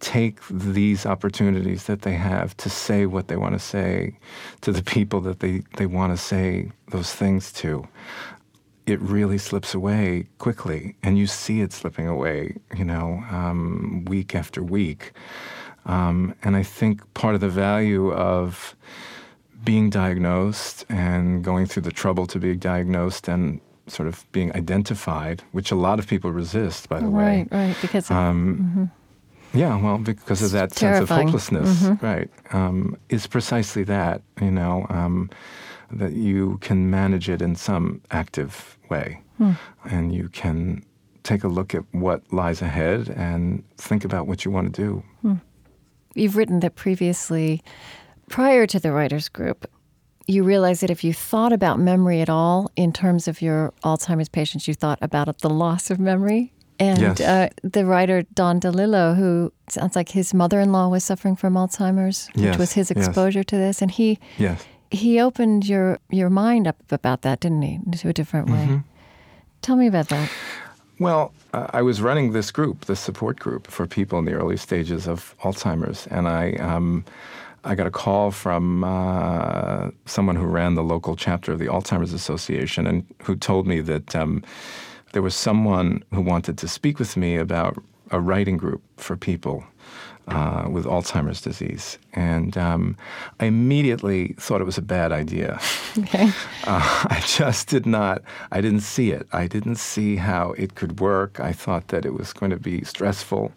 take 0.00 0.40
these 0.48 1.06
opportunities 1.06 1.84
that 1.84 2.02
they 2.02 2.14
have 2.14 2.56
to 2.58 2.70
say 2.70 3.06
what 3.06 3.28
they 3.28 3.36
want 3.36 3.54
to 3.54 3.58
say 3.58 4.18
to 4.60 4.72
the 4.72 4.82
people 4.82 5.20
that 5.20 5.40
they, 5.40 5.62
they 5.76 5.86
want 5.86 6.12
to 6.12 6.16
say 6.16 6.70
those 6.88 7.12
things 7.12 7.52
to. 7.52 7.86
It 8.86 9.00
really 9.00 9.38
slips 9.38 9.74
away 9.74 10.26
quickly, 10.38 10.96
and 11.04 11.16
you 11.16 11.28
see 11.28 11.60
it 11.60 11.72
slipping 11.72 12.08
away, 12.08 12.56
you 12.76 12.84
know, 12.84 13.22
um, 13.30 14.04
week 14.08 14.34
after 14.34 14.60
week. 14.60 15.12
Um, 15.86 16.34
and 16.42 16.56
I 16.56 16.62
think 16.62 17.12
part 17.14 17.34
of 17.34 17.40
the 17.40 17.48
value 17.48 18.12
of 18.12 18.76
being 19.64 19.90
diagnosed 19.90 20.84
and 20.88 21.42
going 21.44 21.66
through 21.66 21.82
the 21.82 21.92
trouble 21.92 22.26
to 22.26 22.38
be 22.38 22.56
diagnosed 22.56 23.28
and 23.28 23.60
sort 23.86 24.08
of 24.08 24.24
being 24.32 24.54
identified, 24.54 25.42
which 25.52 25.70
a 25.70 25.74
lot 25.74 25.98
of 25.98 26.06
people 26.06 26.30
resist, 26.30 26.88
by 26.88 27.00
the 27.00 27.06
right, 27.06 27.12
way. 27.12 27.48
Right, 27.50 27.68
right, 27.68 27.76
because 27.80 28.10
of, 28.10 28.16
um, 28.16 28.90
mm-hmm. 29.52 29.58
yeah, 29.58 29.80
well, 29.80 29.98
because 29.98 30.42
it's 30.42 30.52
of 30.52 30.52
that 30.52 30.72
terrifying. 30.72 31.06
sense 31.06 31.10
of 31.10 31.16
hopelessness, 31.16 31.82
mm-hmm. 31.82 32.06
right? 32.06 32.30
Um, 32.52 32.96
is 33.08 33.26
precisely 33.26 33.84
that, 33.84 34.22
you 34.40 34.50
know, 34.50 34.86
um, 34.88 35.30
that 35.90 36.12
you 36.12 36.58
can 36.60 36.90
manage 36.90 37.28
it 37.28 37.42
in 37.42 37.54
some 37.54 38.00
active 38.10 38.78
way, 38.88 39.20
hmm. 39.36 39.52
and 39.84 40.14
you 40.14 40.28
can 40.28 40.84
take 41.22 41.44
a 41.44 41.48
look 41.48 41.74
at 41.74 41.84
what 41.92 42.22
lies 42.32 42.62
ahead 42.62 43.08
and 43.10 43.62
think 43.76 44.04
about 44.04 44.26
what 44.26 44.44
you 44.44 44.50
want 44.50 44.74
to 44.74 44.82
do. 44.82 45.02
Hmm. 45.22 45.34
You've 46.14 46.36
written 46.36 46.60
that 46.60 46.74
previously, 46.76 47.62
prior 48.28 48.66
to 48.66 48.78
the 48.78 48.92
writers 48.92 49.28
group, 49.28 49.70
you 50.26 50.44
realize 50.44 50.80
that 50.80 50.90
if 50.90 51.02
you 51.02 51.12
thought 51.12 51.52
about 51.52 51.78
memory 51.78 52.20
at 52.20 52.30
all 52.30 52.70
in 52.76 52.92
terms 52.92 53.26
of 53.28 53.42
your 53.42 53.72
Alzheimer's 53.84 54.28
patients, 54.28 54.68
you 54.68 54.74
thought 54.74 54.98
about 55.02 55.38
the 55.38 55.50
loss 55.50 55.90
of 55.90 55.98
memory. 55.98 56.52
And 56.78 57.00
yes. 57.00 57.20
uh, 57.20 57.48
the 57.62 57.84
writer 57.84 58.22
Don 58.34 58.58
DeLillo, 58.58 59.16
who 59.16 59.52
sounds 59.68 59.94
like 59.94 60.08
his 60.08 60.34
mother-in-law 60.34 60.88
was 60.88 61.04
suffering 61.04 61.36
from 61.36 61.54
Alzheimer's, 61.54 62.28
which 62.34 62.44
yes. 62.44 62.58
was 62.58 62.72
his 62.72 62.90
exposure 62.90 63.40
yes. 63.40 63.46
to 63.46 63.56
this, 63.56 63.82
and 63.82 63.90
he 63.90 64.18
yes. 64.38 64.64
he 64.90 65.20
opened 65.20 65.68
your 65.68 65.98
your 66.10 66.30
mind 66.30 66.66
up 66.66 66.76
about 66.90 67.22
that, 67.22 67.40
didn't 67.40 67.62
he, 67.62 67.78
into 67.86 68.08
a 68.08 68.12
different 68.12 68.48
way? 68.48 68.64
Mm-hmm. 68.64 68.78
Tell 69.60 69.76
me 69.76 69.86
about 69.86 70.08
that. 70.08 70.28
Well, 71.02 71.34
I 71.52 71.82
was 71.82 72.00
running 72.00 72.30
this 72.30 72.52
group, 72.52 72.84
this 72.84 73.00
support 73.00 73.36
group 73.40 73.66
for 73.66 73.88
people 73.88 74.20
in 74.20 74.24
the 74.24 74.34
early 74.34 74.56
stages 74.56 75.08
of 75.08 75.34
Alzheimer's, 75.40 76.06
and 76.06 76.28
I. 76.28 76.52
Um, 76.52 77.04
I 77.64 77.76
got 77.76 77.86
a 77.86 77.92
call 77.92 78.32
from 78.32 78.82
uh, 78.82 79.90
someone 80.04 80.34
who 80.34 80.46
ran 80.46 80.74
the 80.74 80.82
local 80.82 81.14
chapter 81.14 81.52
of 81.52 81.60
the 81.60 81.66
Alzheimer's 81.66 82.12
Association 82.12 82.88
and 82.88 83.06
who 83.22 83.36
told 83.36 83.68
me 83.68 83.80
that 83.80 84.16
um, 84.16 84.42
there 85.12 85.22
was 85.22 85.36
someone 85.36 86.02
who 86.12 86.20
wanted 86.20 86.58
to 86.58 86.66
speak 86.66 86.98
with 86.98 87.16
me 87.16 87.36
about 87.36 87.76
a 88.10 88.20
writing 88.20 88.56
group 88.56 88.82
for 88.96 89.16
people 89.16 89.64
uh, 90.28 90.66
with 90.70 90.84
Alzheimer's 90.84 91.40
disease. 91.40 91.98
And 92.12 92.56
um, 92.56 92.96
I 93.40 93.46
immediately 93.46 94.34
thought 94.38 94.60
it 94.60 94.64
was 94.64 94.78
a 94.78 94.82
bad 94.82 95.12
idea. 95.12 95.60
Okay. 95.98 96.30
Uh, 96.64 97.06
I 97.10 97.20
just 97.26 97.68
did 97.68 97.86
not, 97.86 98.22
I 98.52 98.60
didn't 98.60 98.80
see 98.80 99.10
it. 99.10 99.26
I 99.32 99.48
didn't 99.48 99.76
see 99.76 100.14
how 100.14 100.52
it 100.52 100.76
could 100.76 101.00
work. 101.00 101.40
I 101.40 101.52
thought 101.52 101.88
that 101.88 102.06
it 102.06 102.14
was 102.14 102.32
going 102.32 102.50
to 102.50 102.56
be 102.56 102.84
stressful 102.84 103.52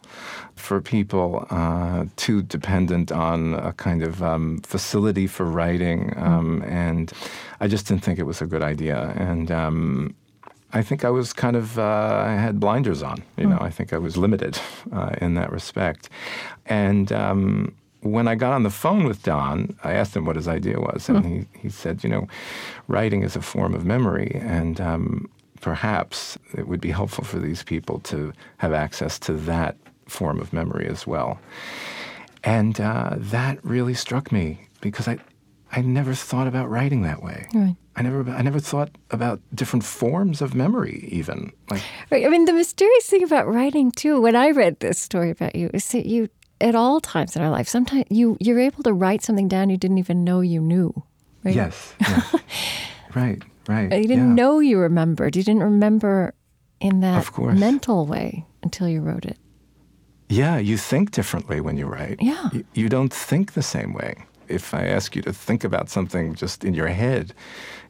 for 0.55 0.81
people, 0.81 1.45
uh, 1.51 2.05
too 2.15 2.41
dependent 2.41 3.11
on 3.11 3.53
a 3.53 3.73
kind 3.73 4.01
of 4.01 4.23
um, 4.23 4.57
facility 4.63 5.27
for 5.27 5.45
writing. 5.45 6.13
Um, 6.17 6.61
mm. 6.61 6.71
And 6.71 7.13
I 7.59 7.67
just 7.67 7.87
didn't 7.87 8.03
think 8.03 8.17
it 8.17 8.25
was 8.25 8.41
a 8.41 8.47
good 8.47 8.63
idea. 8.63 9.13
And 9.15 9.51
um, 9.51 10.15
I 10.75 10.81
think 10.83 11.05
I 11.05 11.09
was 11.09 11.31
kind 11.31 11.55
of 11.55 11.79
uh, 11.79 12.23
I 12.27 12.33
had 12.33 12.59
blinders 12.59 13.01
on. 13.01 13.23
You 13.37 13.47
know, 13.47 13.55
hmm. 13.55 13.63
I 13.63 13.71
think 13.71 13.93
I 13.93 13.97
was 13.97 14.17
limited 14.17 14.59
uh, 14.91 15.15
in 15.21 15.33
that 15.35 15.51
respect. 15.51 16.09
And 16.65 17.11
um, 17.11 17.73
when 18.01 18.27
I 18.27 18.35
got 18.35 18.51
on 18.51 18.63
the 18.63 18.69
phone 18.69 19.05
with 19.05 19.23
Don, 19.23 19.75
I 19.83 19.93
asked 19.93 20.15
him 20.15 20.25
what 20.25 20.35
his 20.35 20.47
idea 20.47 20.79
was, 20.79 21.09
and 21.09 21.25
hmm. 21.25 21.33
he, 21.33 21.45
he 21.61 21.69
said, 21.69 22.03
you 22.03 22.09
know, 22.09 22.27
writing 22.87 23.23
is 23.23 23.35
a 23.35 23.41
form 23.41 23.73
of 23.73 23.85
memory, 23.85 24.31
and 24.43 24.79
um, 24.81 25.29
perhaps 25.61 26.37
it 26.53 26.67
would 26.67 26.81
be 26.81 26.91
helpful 26.91 27.23
for 27.23 27.39
these 27.39 27.63
people 27.63 27.99
to 28.01 28.33
have 28.57 28.73
access 28.73 29.17
to 29.19 29.33
that 29.33 29.77
form 30.07 30.39
of 30.39 30.53
memory 30.53 30.87
as 30.87 31.07
well. 31.07 31.39
And 32.43 32.79
uh, 32.79 33.15
that 33.15 33.63
really 33.63 33.95
struck 33.95 34.31
me 34.31 34.67
because 34.81 35.07
I, 35.07 35.17
I 35.75 35.81
never 35.81 36.13
thought 36.13 36.47
about 36.47 36.69
writing 36.69 37.01
that 37.01 37.21
way. 37.21 37.47
Right. 37.53 37.75
I 37.97 38.01
never 38.01 38.29
I 38.31 38.41
never 38.41 38.59
thought 38.59 38.89
about 39.11 39.41
different 39.53 39.83
forms 39.83 40.41
of 40.41 40.55
memory 40.55 41.07
even. 41.11 41.51
Like 41.69 41.81
Right. 42.09 42.25
I 42.25 42.29
mean, 42.29 42.45
the 42.45 42.53
mysterious 42.53 43.05
thing 43.07 43.23
about 43.23 43.47
writing 43.47 43.91
too, 43.91 44.21
when 44.21 44.35
I 44.35 44.51
read 44.51 44.79
this 44.79 44.97
story 44.99 45.29
about 45.31 45.55
you, 45.55 45.69
is 45.73 45.87
that 45.89 46.05
you, 46.05 46.29
at 46.61 46.75
all 46.75 47.01
times 47.01 47.35
in 47.35 47.41
our 47.41 47.49
life, 47.49 47.67
sometimes 47.67 48.05
you 48.09 48.37
you're 48.39 48.59
able 48.59 48.83
to 48.83 48.93
write 48.93 49.21
something 49.21 49.47
down 49.49 49.69
you 49.69 49.77
didn't 49.77 49.97
even 49.97 50.23
know 50.23 50.39
you 50.41 50.61
knew. 50.61 50.93
Right? 51.43 51.55
yes. 51.55 51.93
yes. 51.99 52.35
right. 53.15 53.41
Right. 53.67 53.91
You 53.91 54.07
didn't 54.07 54.29
yeah. 54.37 54.43
know 54.43 54.59
you 54.59 54.77
remembered. 54.79 55.35
You 55.35 55.43
didn't 55.43 55.63
remember 55.63 56.33
in 56.79 57.01
that 57.01 57.17
Of 57.17 57.33
course. 57.33 57.59
mental 57.59 58.05
way 58.05 58.45
until 58.63 58.87
you 58.87 59.01
wrote 59.01 59.25
it. 59.25 59.37
Yeah, 60.29 60.57
you 60.57 60.77
think 60.77 61.11
differently 61.11 61.61
when 61.61 61.77
you 61.77 61.85
write. 61.85 62.17
Yeah. 62.21 62.49
You, 62.51 62.63
you 62.73 62.89
don't 62.89 63.13
think 63.13 63.53
the 63.53 63.61
same 63.61 63.93
way. 63.93 64.25
If 64.47 64.73
I 64.73 64.85
ask 64.85 65.15
you 65.15 65.21
to 65.23 65.33
think 65.33 65.63
about 65.63 65.89
something 65.89 66.35
just 66.35 66.63
in 66.63 66.73
your 66.73 66.87
head, 66.87 67.33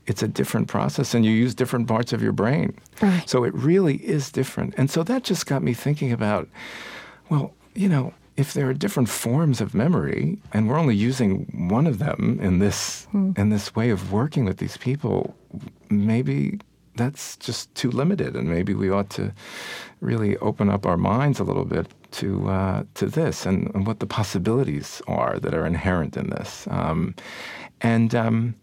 it's 0.07 0.23
a 0.23 0.27
different 0.27 0.67
process 0.67 1.13
and 1.13 1.25
you 1.25 1.31
use 1.31 1.55
different 1.55 1.87
parts 1.87 2.13
of 2.13 2.21
your 2.21 2.31
brain. 2.31 2.77
Right. 3.01 3.27
So 3.29 3.43
it 3.43 3.53
really 3.53 3.97
is 3.97 4.31
different. 4.31 4.75
And 4.77 4.89
so 4.89 5.03
that 5.03 5.23
just 5.23 5.45
got 5.45 5.63
me 5.63 5.73
thinking 5.73 6.11
about, 6.11 6.47
well, 7.29 7.53
you 7.73 7.89
know, 7.89 8.13
if 8.37 8.53
there 8.53 8.69
are 8.69 8.73
different 8.73 9.09
forms 9.09 9.61
of 9.61 9.73
memory 9.73 10.37
and 10.53 10.67
we're 10.67 10.77
only 10.77 10.95
using 10.95 11.69
one 11.69 11.87
of 11.87 11.99
them 11.99 12.37
in 12.41 12.59
this 12.59 13.05
hmm. 13.11 13.31
in 13.37 13.49
this 13.49 13.75
way 13.75 13.89
of 13.89 14.11
working 14.11 14.45
with 14.45 14.57
these 14.57 14.77
people, 14.77 15.35
maybe 15.89 16.59
that's 16.95 17.35
just 17.37 17.73
too 17.75 17.91
limited, 17.91 18.35
and 18.35 18.49
maybe 18.49 18.73
we 18.73 18.89
ought 18.89 19.09
to 19.11 19.33
really 19.99 20.37
open 20.37 20.69
up 20.69 20.85
our 20.85 20.97
minds 20.97 21.39
a 21.39 21.43
little 21.43 21.65
bit 21.65 21.87
to 22.19 22.47
uh, 22.49 22.83
to 22.95 23.05
this 23.07 23.45
and, 23.45 23.73
and 23.75 23.85
what 23.87 23.99
the 23.99 24.05
possibilities 24.07 25.01
are 25.07 25.39
that 25.39 25.53
are 25.53 25.65
inherent 25.65 26.17
in 26.17 26.29
this. 26.29 26.67
Um, 26.69 27.13
and 27.81 28.13
um, 28.15 28.55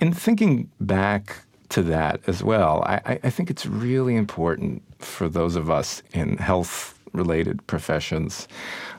in 0.00 0.12
thinking 0.12 0.68
back 0.80 1.36
to 1.70 1.82
that 1.82 2.20
as 2.26 2.42
well, 2.42 2.82
I, 2.86 3.18
I- 3.24 3.30
think 3.30 3.50
it's 3.50 3.64
really 3.66 4.16
important 4.16 4.82
for 4.98 5.28
those 5.28 5.56
of 5.56 5.70
us 5.70 6.02
in 6.12 6.36
health-related 6.38 7.66
professions 7.66 8.48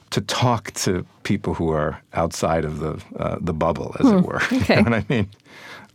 to 0.10 0.22
talk 0.22 0.72
to 0.72 1.05
people 1.24 1.53
who 1.53 1.70
are 1.70 2.01
outside 2.13 2.65
of 2.65 2.79
the 2.79 3.01
uh, 3.17 3.38
the 3.41 3.53
bubble, 3.53 3.96
as 4.00 4.12
it 4.12 4.22
were. 4.25 4.41
okay. 4.51 4.75
You 4.77 4.84
know 4.84 4.91
what 4.91 5.03
I 5.03 5.05
mean? 5.10 5.27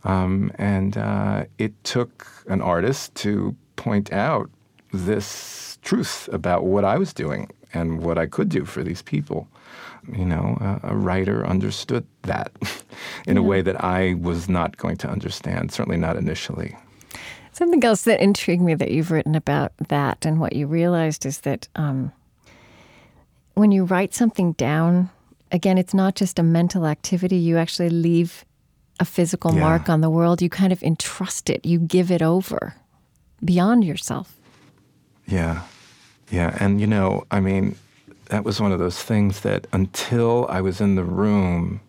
Um, 0.03 0.51
and 0.57 0.97
uh, 0.97 1.45
it 1.57 1.73
took 1.83 2.25
an 2.47 2.61
artist 2.61 3.13
to 3.15 3.55
point 3.75 4.11
out 4.13 4.49
this 4.93 5.77
truth 5.81 6.29
about 6.31 6.63
what 6.63 6.83
I 6.85 6.97
was 6.97 7.13
doing 7.13 7.49
and 7.77 8.01
what 8.01 8.17
I 8.17 8.25
could 8.25 8.49
do 8.49 8.65
for 8.65 8.83
these 8.83 9.01
people. 9.01 9.47
You 10.17 10.25
know, 10.25 10.57
a, 10.83 10.91
a 10.93 10.95
writer 10.95 11.45
understood 11.45 12.05
that 12.23 12.51
in 13.27 13.37
a 13.37 13.43
way 13.43 13.61
that 13.61 13.83
I 13.83 14.13
was 14.15 14.47
not 14.49 14.77
going 14.77 14.97
to 14.97 15.09
understand, 15.09 15.71
certainly 15.71 15.97
not 15.99 16.15
initially. 16.17 16.75
Something 17.51 17.83
else 17.83 18.03
that 18.03 18.19
intrigued 18.21 18.61
me 18.61 18.75
that 18.75 18.91
you've 18.91 19.11
written 19.11 19.35
about 19.35 19.71
that 19.89 20.25
and 20.25 20.39
what 20.39 20.53
you 20.55 20.67
realized 20.67 21.25
is 21.25 21.39
that 21.41 21.67
um, 21.75 22.11
when 23.55 23.71
you 23.71 23.83
write 23.83 24.13
something 24.13 24.53
down, 24.53 25.09
again, 25.51 25.77
it's 25.77 25.93
not 25.93 26.15
just 26.15 26.39
a 26.39 26.43
mental 26.43 26.85
activity. 26.85 27.35
You 27.37 27.57
actually 27.57 27.89
leave 27.89 28.45
a 28.99 29.05
physical 29.05 29.53
Yeah. 29.53 29.61
mark 29.61 29.89
on 29.89 30.01
the 30.01 30.09
world. 30.09 30.41
You 30.41 30.49
kind 30.49 30.71
of 30.71 30.81
entrust 30.83 31.49
it, 31.49 31.65
you 31.65 31.79
give 31.79 32.11
it 32.11 32.21
over 32.21 32.75
beyond 33.43 33.83
yourself. 33.83 34.35
Yeah. 35.27 35.61
Yeah. 36.29 36.55
And, 36.59 36.81
you 36.81 36.87
know, 36.87 37.25
I 37.31 37.39
mean, 37.39 37.75
that 38.25 38.43
was 38.43 38.59
one 38.59 38.71
of 38.71 38.79
those 38.79 39.01
things 39.01 39.41
that 39.41 39.67
until 39.71 40.45
I 40.49 40.61
was 40.61 40.81
in 40.81 40.95
the 40.95 41.03
room, 41.03 41.79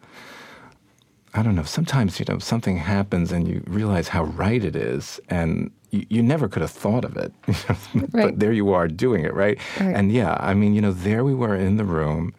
I 1.35 1.43
don't 1.43 1.55
know, 1.55 1.65
sometimes, 1.65 2.19
you 2.21 2.27
know, 2.29 2.39
something 2.39 2.77
happens 2.79 3.33
and 3.33 3.49
you 3.49 3.63
realize 3.67 4.09
how 4.09 4.25
right 4.25 4.63
it 4.65 4.77
is. 4.77 5.21
And 5.29 5.71
you, 5.91 6.07
you 6.09 6.23
never 6.23 6.49
could 6.49 6.63
have 6.63 6.71
thought 6.71 7.05
of 7.05 7.17
it. 7.17 7.33
you 7.95 8.09
Right. 8.13 8.27
But 8.27 8.39
there 8.39 8.53
you 8.53 8.73
are 8.73 8.89
doing 8.89 9.25
it, 9.25 9.35
right? 9.35 9.59
Right. 9.81 9.95
And 9.95 10.13
yeah, 10.13 10.37
I 10.41 10.55
mean, 10.55 10.75
you 10.75 10.81
know, 10.81 10.93
there 10.93 11.25
we 11.25 11.35
were 11.35 11.57
in 11.57 11.77
the 11.77 11.85
room 11.85 12.35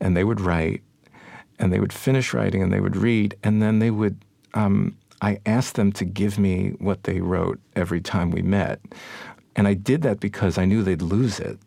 and 0.00 0.16
they 0.16 0.24
would 0.24 0.40
write 0.40 0.82
and 1.58 1.72
they 1.72 1.78
would 1.80 1.92
finish 1.92 2.32
writing 2.34 2.62
and 2.62 2.72
they 2.72 2.80
would 2.80 2.96
read 2.96 3.36
and 3.44 3.62
then 3.62 3.78
they 3.78 3.90
would 3.90 4.16
um, 4.54 4.96
i 5.22 5.38
asked 5.46 5.74
them 5.76 5.92
to 5.92 6.04
give 6.04 6.38
me 6.38 6.70
what 6.78 7.04
they 7.04 7.20
wrote 7.20 7.60
every 7.76 8.00
time 8.00 8.30
we 8.30 8.42
met 8.42 8.80
and 9.60 9.68
i 9.68 9.74
did 9.90 10.00
that 10.06 10.18
because 10.28 10.54
i 10.62 10.64
knew 10.64 10.82
they'd 10.82 11.02
lose 11.16 11.36
it 11.48 11.58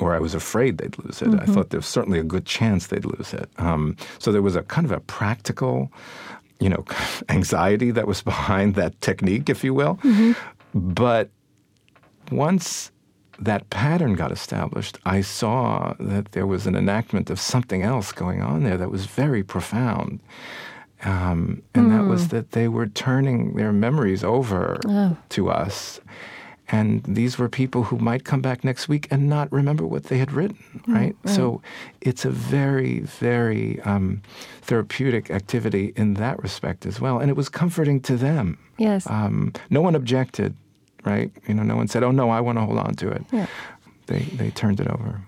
or 0.00 0.08
i 0.14 0.20
was 0.26 0.34
afraid 0.34 0.78
they'd 0.78 0.98
lose 1.04 1.22
it. 1.22 1.28
I 1.44 1.46
thought 1.52 1.70
there 1.70 1.78
was 1.84 1.86
certainly 1.98 2.18
a 2.18 2.28
good 2.34 2.46
chance 2.56 2.80
they'd 2.88 3.04
lose 3.16 3.30
it. 3.40 3.48
Um, 3.66 3.96
so 4.18 4.26
there 4.32 4.42
was 4.48 4.56
a 4.56 4.64
kind 4.74 4.84
of 4.88 4.92
a 5.00 5.00
practical 5.18 5.74
you 6.64 6.68
know 6.72 6.84
anxiety 7.38 7.90
that 7.92 8.06
was 8.12 8.20
behind 8.32 8.74
that 8.80 8.92
technique 9.00 9.46
if 9.54 9.62
you 9.66 9.72
will. 9.80 9.94
But 10.74 11.30
once 12.30 12.90
that 13.38 13.62
pattern 13.70 14.14
got 14.14 14.30
established, 14.32 14.98
I 15.16 15.20
saw 15.22 15.94
that 16.00 16.32
there 16.32 16.46
was 16.46 16.66
an 16.66 16.74
enactment 16.76 17.30
of 17.30 17.38
something 17.40 17.82
else 17.82 18.12
going 18.12 18.40
on 18.42 18.62
there 18.64 18.78
that 18.78 18.90
was 18.90 19.06
very 19.06 19.42
profound. 19.42 20.20
Um, 21.04 21.62
and 21.74 21.90
that 21.92 22.04
was 22.10 22.28
that 22.28 22.52
they 22.52 22.68
were 22.68 22.86
turning 22.86 23.56
their 23.56 23.72
memories 23.72 24.22
over 24.22 24.78
to 25.36 25.50
us. 25.50 26.00
And 26.72 27.02
these 27.04 27.38
were 27.38 27.50
people 27.50 27.82
who 27.84 27.98
might 27.98 28.24
come 28.24 28.40
back 28.40 28.64
next 28.64 28.88
week 28.88 29.06
and 29.10 29.28
not 29.28 29.52
remember 29.52 29.86
what 29.86 30.04
they 30.04 30.16
had 30.16 30.32
written, 30.32 30.56
right? 30.88 31.14
So 31.26 31.60
it's 32.00 32.24
a 32.24 32.30
very, 32.30 33.00
very 33.00 33.78
um, 33.82 34.22
therapeutic 34.62 35.30
activity 35.30 35.92
in 35.96 36.14
that 36.14 36.42
respect 36.42 36.86
as 36.86 36.98
well. 36.98 37.18
And 37.18 37.28
it 37.30 37.36
was 37.36 37.50
comforting 37.50 38.00
to 38.00 38.16
them. 38.16 38.58
Yes. 38.78 39.06
Um, 39.06 39.52
no 39.68 39.82
one 39.82 39.94
objected, 39.94 40.56
right? 41.04 41.30
You 41.46 41.52
know, 41.52 41.62
no 41.62 41.76
one 41.76 41.88
said, 41.88 42.02
"Oh 42.02 42.10
no, 42.10 42.30
I 42.30 42.40
want 42.40 42.56
to 42.56 42.64
hold 42.64 42.78
on 42.78 42.94
to 42.94 43.08
it." 43.10 43.22
Yeah. 43.30 43.46
They 44.06 44.20
they 44.20 44.50
turned 44.50 44.80
it 44.80 44.88
over. 44.88 45.20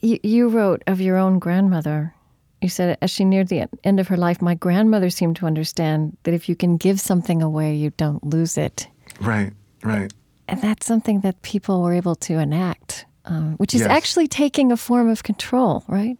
You, 0.00 0.18
you 0.24 0.48
wrote 0.48 0.82
of 0.88 1.00
your 1.00 1.16
own 1.16 1.38
grandmother. 1.38 2.12
You 2.60 2.68
said, 2.68 2.98
as 3.02 3.10
she 3.10 3.24
neared 3.24 3.48
the 3.48 3.68
end 3.84 4.00
of 4.00 4.08
her 4.08 4.16
life, 4.16 4.42
my 4.42 4.54
grandmother 4.54 5.10
seemed 5.10 5.36
to 5.36 5.46
understand 5.46 6.16
that 6.24 6.34
if 6.34 6.48
you 6.48 6.56
can 6.56 6.76
give 6.76 7.00
something 7.00 7.40
away, 7.42 7.74
you 7.74 7.90
don't 7.96 8.22
lose 8.24 8.58
it. 8.58 8.88
Right, 9.20 9.52
right. 9.84 10.12
And 10.52 10.60
that's 10.60 10.86
something 10.86 11.20
that 11.20 11.40
people 11.42 11.80
were 11.82 11.94
able 11.94 12.14
to 12.16 12.34
enact, 12.38 13.06
um, 13.24 13.54
which 13.56 13.74
is 13.74 13.80
Yes. 13.80 13.90
actually 13.90 14.28
taking 14.28 14.70
a 14.70 14.76
form 14.76 15.08
of 15.08 15.22
control, 15.22 15.82
right? 15.88 16.18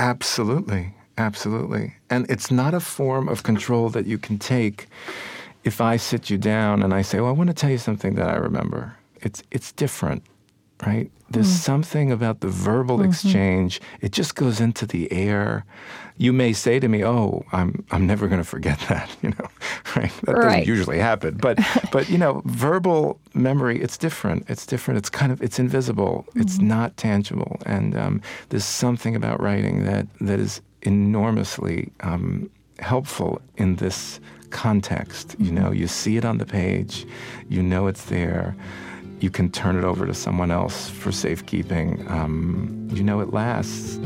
Absolutely, 0.00 0.94
absolutely. 1.16 1.94
And 2.10 2.26
it's 2.28 2.50
not 2.50 2.74
a 2.74 2.80
form 2.80 3.28
of 3.28 3.42
control 3.44 3.88
that 3.90 4.04
you 4.06 4.18
can 4.18 4.36
take 4.38 4.88
if 5.62 5.80
I 5.80 5.96
sit 5.96 6.28
you 6.28 6.38
down 6.38 6.82
and 6.82 6.92
I 6.92 7.02
say, 7.02 7.20
"Well, 7.20 7.28
I 7.30 7.32
want 7.32 7.48
to 7.50 7.54
tell 7.54 7.70
you 7.70 7.78
something 7.78 8.14
that 8.16 8.28
I 8.28 8.36
remember." 8.36 8.96
It's 9.22 9.42
it's 9.50 9.70
different, 9.72 10.22
right? 10.86 11.10
There's 11.30 11.48
something 11.50 12.10
about 12.10 12.40
the 12.40 12.48
verbal 12.48 13.02
exchange. 13.02 13.80
It 14.00 14.12
just 14.12 14.34
goes 14.34 14.60
into 14.60 14.86
the 14.86 15.12
air. 15.12 15.64
You 16.16 16.32
may 16.32 16.52
say 16.54 16.80
to 16.80 16.88
me, 16.88 17.04
"Oh, 17.04 17.44
I'm 17.52 17.84
I'm 17.90 18.06
never 18.06 18.28
going 18.28 18.40
to 18.40 18.48
forget 18.48 18.78
that," 18.88 19.14
you 19.22 19.30
know, 19.30 19.48
right? 19.94 20.10
That 20.24 20.32
Right. 20.36 20.42
doesn't 20.44 20.66
usually 20.66 20.98
happen, 20.98 21.36
but 21.36 21.58
but 21.92 22.08
you 22.08 22.16
know, 22.16 22.40
verbal 22.46 23.20
memory, 23.34 23.78
it's 23.80 23.98
different. 23.98 24.48
It's 24.48 24.64
different. 24.66 24.98
It's 24.98 25.10
kind 25.10 25.30
of 25.30 25.42
it's 25.42 25.58
invisible. 25.58 26.24
It's 26.34 26.58
not 26.58 26.96
tangible, 26.96 27.58
and 27.66 27.94
um, 27.96 28.20
there's 28.48 28.64
something 28.64 29.14
about 29.14 29.38
writing 29.42 29.84
that 29.84 30.06
that 30.22 30.40
is 30.40 30.62
enormously 30.82 31.92
um, 32.00 32.48
helpful 32.78 33.40
in 33.56 33.76
this 33.76 34.18
context. 34.50 35.36
You 35.38 35.52
know, 35.52 35.72
you 35.72 35.86
see 35.86 36.16
it 36.16 36.24
on 36.24 36.38
the 36.38 36.46
page, 36.46 37.06
you 37.50 37.62
know 37.62 37.86
it's 37.86 38.04
there. 38.06 38.56
You 39.20 39.30
can 39.30 39.50
turn 39.50 39.76
it 39.76 39.82
over 39.82 40.06
to 40.06 40.14
someone 40.14 40.52
else 40.52 40.88
for 40.88 41.10
safekeeping. 41.10 42.06
Um, 42.08 42.88
you 42.92 43.02
know 43.02 43.18
it 43.20 43.32
lasts. 43.32 43.96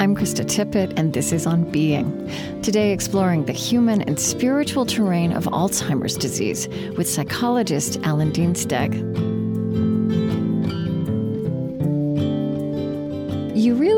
I'm 0.00 0.14
Krista 0.16 0.44
Tippett, 0.44 0.98
and 0.98 1.12
this 1.12 1.30
is 1.30 1.46
On 1.46 1.70
Being. 1.70 2.26
Today, 2.62 2.92
exploring 2.92 3.44
the 3.44 3.52
human 3.52 4.00
and 4.02 4.18
spiritual 4.18 4.86
terrain 4.86 5.32
of 5.32 5.44
Alzheimer's 5.44 6.16
disease 6.16 6.68
with 6.96 7.06
psychologist 7.06 8.00
Alan 8.02 8.32
Dienstag. 8.32 9.33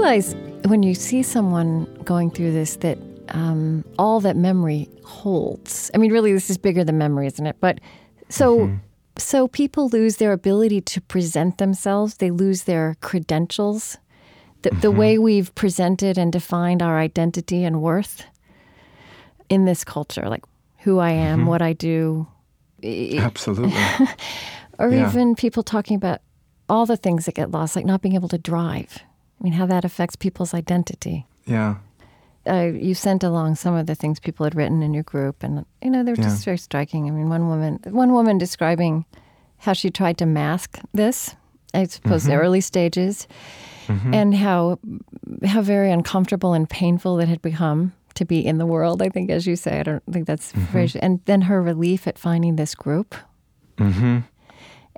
Realize 0.06 0.36
when 0.66 0.84
you 0.84 0.94
see 0.94 1.20
someone 1.22 1.84
going 2.04 2.30
through 2.30 2.52
this 2.52 2.76
that 2.76 2.96
um, 3.30 3.84
all 3.98 4.20
that 4.20 4.36
memory 4.36 4.88
holds. 5.04 5.90
I 5.94 5.98
mean, 5.98 6.12
really, 6.12 6.32
this 6.32 6.48
is 6.48 6.58
bigger 6.58 6.84
than 6.84 6.96
memory, 6.96 7.26
isn't 7.26 7.44
it? 7.44 7.56
But 7.60 7.80
so, 8.28 8.70
so 9.18 9.48
people 9.48 9.88
lose 9.88 10.16
their 10.16 10.32
ability 10.32 10.80
to 10.82 11.00
present 11.00 11.58
themselves. 11.58 12.18
They 12.18 12.30
lose 12.30 12.64
their 12.64 12.96
credentials 13.00 13.98
the, 14.62 14.70
the 14.70 14.92
way 14.92 15.18
we've 15.18 15.52
presented 15.56 16.18
and 16.18 16.32
defined 16.32 16.82
our 16.82 16.98
identity 17.00 17.64
and 17.64 17.82
worth 17.82 18.24
in 19.48 19.64
this 19.64 19.82
culture. 19.82 20.28
Like, 20.28 20.44
who 20.78 21.00
I 21.00 21.10
am, 21.10 21.40
mm-hmm. 21.40 21.48
what 21.48 21.62
I 21.62 21.72
do. 21.72 22.28
Absolutely. 22.84 23.74
or 24.78 24.90
yeah. 24.90 25.08
even 25.08 25.34
people 25.34 25.64
talking 25.64 25.96
about 25.96 26.20
all 26.68 26.86
the 26.86 26.96
things 26.96 27.26
that 27.26 27.34
get 27.34 27.50
lost, 27.50 27.74
like 27.74 27.84
not 27.84 28.02
being 28.02 28.14
able 28.14 28.28
to 28.28 28.38
drive. 28.38 29.02
I 29.38 29.44
mean, 29.44 29.52
how 29.52 29.66
that 29.66 29.84
affects 29.84 30.16
people's 30.16 30.54
identity. 30.54 31.26
Yeah. 31.44 31.76
Uh, 32.48 32.70
you 32.74 32.94
sent 32.94 33.24
along 33.24 33.56
some 33.56 33.74
of 33.74 33.86
the 33.86 33.94
things 33.94 34.20
people 34.20 34.44
had 34.44 34.54
written 34.54 34.82
in 34.82 34.94
your 34.94 35.02
group, 35.02 35.42
and 35.42 35.64
you 35.82 35.90
know 35.90 36.04
they're 36.04 36.14
yeah. 36.14 36.24
just 36.24 36.44
very 36.44 36.58
striking. 36.58 37.08
I 37.08 37.10
mean, 37.10 37.28
one 37.28 37.48
woman, 37.48 37.80
one 37.86 38.12
woman 38.12 38.38
describing 38.38 39.04
how 39.58 39.72
she 39.72 39.90
tried 39.90 40.18
to 40.18 40.26
mask 40.26 40.78
this, 40.94 41.34
I 41.74 41.84
suppose, 41.84 42.22
mm-hmm. 42.22 42.30
the 42.30 42.36
early 42.36 42.60
stages, 42.60 43.26
mm-hmm. 43.88 44.14
and 44.14 44.34
how 44.34 44.78
how 45.44 45.60
very 45.60 45.90
uncomfortable 45.90 46.52
and 46.52 46.70
painful 46.70 47.18
it 47.18 47.28
had 47.28 47.42
become 47.42 47.92
to 48.14 48.24
be 48.24 48.46
in 48.46 48.58
the 48.58 48.66
world. 48.66 49.02
I 49.02 49.08
think, 49.08 49.28
as 49.28 49.46
you 49.46 49.56
say, 49.56 49.80
I 49.80 49.82
don't 49.82 50.02
think 50.12 50.26
that's 50.28 50.52
mm-hmm. 50.52 50.72
very. 50.72 50.90
And 51.00 51.20
then 51.24 51.42
her 51.42 51.60
relief 51.60 52.06
at 52.06 52.16
finding 52.16 52.54
this 52.56 52.76
group. 52.76 53.14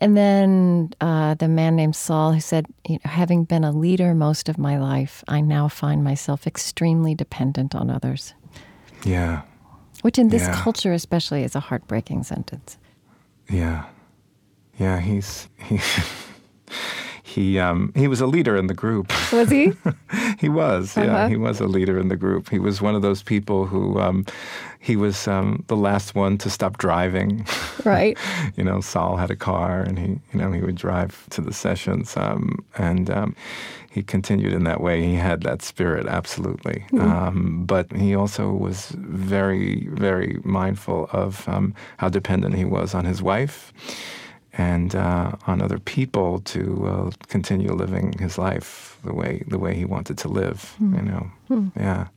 And 0.00 0.16
then 0.16 0.90
uh, 1.00 1.34
the 1.34 1.48
man 1.48 1.74
named 1.74 1.96
Saul 1.96 2.32
who 2.32 2.40
said, 2.40 2.66
you 2.88 2.94
know, 2.94 3.10
having 3.10 3.44
been 3.44 3.64
a 3.64 3.72
leader 3.72 4.14
most 4.14 4.48
of 4.48 4.56
my 4.56 4.78
life, 4.78 5.24
I 5.26 5.40
now 5.40 5.68
find 5.68 6.04
myself 6.04 6.46
extremely 6.46 7.14
dependent 7.16 7.74
on 7.74 7.90
others. 7.90 8.34
Yeah. 9.04 9.42
Which 10.02 10.18
in 10.18 10.28
this 10.28 10.42
yeah. 10.42 10.54
culture 10.62 10.92
especially 10.92 11.42
is 11.42 11.56
a 11.56 11.60
heartbreaking 11.60 12.22
sentence. 12.22 12.78
Yeah. 13.50 13.86
Yeah, 14.78 15.00
he's 15.00 15.48
he 15.56 15.80
he 17.38 17.59
um, 17.59 17.92
he 17.95 18.09
was 18.09 18.21
a 18.21 18.26
leader 18.26 18.57
in 18.57 18.66
the 18.66 18.75
group. 18.75 19.12
Was 19.33 19.49
he? 19.49 19.73
he 20.38 20.49
was. 20.49 20.97
Uh-huh. 20.97 21.07
Yeah, 21.07 21.28
he 21.28 21.37
was 21.37 21.61
a 21.61 21.66
leader 21.66 21.99
in 21.99 22.09
the 22.09 22.16
group. 22.16 22.50
He 22.50 22.59
was 22.59 22.83
one 22.83 22.97
of 22.97 23.02
those 23.02 23.23
people 23.23 23.66
who 23.66 24.00
um, 24.00 24.26
he 24.80 24.97
was 24.97 25.28
um, 25.28 25.64
the 25.68 25.76
last 25.76 26.16
one 26.16 26.37
to 26.38 26.50
stop 26.50 26.78
driving. 26.78 27.47
Right. 27.85 28.18
you 28.57 28.64
know, 28.64 28.80
Saul 28.80 29.16
had 29.16 29.30
a 29.30 29.37
car, 29.37 29.80
and 29.80 29.99
he 29.99 30.07
you 30.33 30.40
know 30.40 30.50
he 30.52 30.61
would 30.61 30.75
drive 30.75 31.26
to 31.30 31.40
the 31.40 31.52
sessions, 31.52 32.16
um, 32.16 32.64
and 32.76 33.09
um, 33.09 33.37
he 33.88 34.02
continued 34.02 34.52
in 34.52 34.64
that 34.64 34.80
way. 34.80 35.02
He 35.02 35.14
had 35.14 35.42
that 35.42 35.62
spirit, 35.62 36.07
absolutely. 36.07 36.85
Mm-hmm. 36.92 37.00
Um, 37.00 37.64
but 37.64 37.90
he 37.92 38.16
also 38.16 38.50
was 38.52 38.90
very, 38.99 39.87
very 39.92 40.40
mindful 40.45 41.09
of 41.12 41.47
how 41.99 42.09
dependent 42.09 42.57
he 42.57 42.64
was 42.64 42.95
on 42.95 43.04
his 43.04 43.23
wife 43.23 43.73
and 44.58 44.96
uh, 44.96 45.30
on 45.46 45.62
other 45.62 45.78
people 45.78 46.40
to 46.40 46.86
uh, 46.86 47.10
continue 47.28 47.72
living 47.72 48.12
his 48.18 48.36
life 48.36 48.98
the 49.04 49.14
way 49.14 49.44
the 49.46 49.58
way 49.58 49.74
he 49.74 49.84
wanted 49.84 50.18
to 50.18 50.28
live. 50.28 50.74
Mm. 50.82 50.96
You 50.96 51.02
know, 51.02 51.30
mm. 51.48 51.72
yeah, 51.76 52.08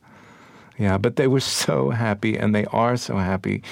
yeah. 0.78 0.98
But 0.98 1.16
they 1.16 1.28
were 1.28 1.40
so 1.40 1.92
happy, 1.92 2.36
and 2.38 2.54
they 2.54 2.66
are 2.66 2.98
so 2.98 3.18
happy 3.18 3.64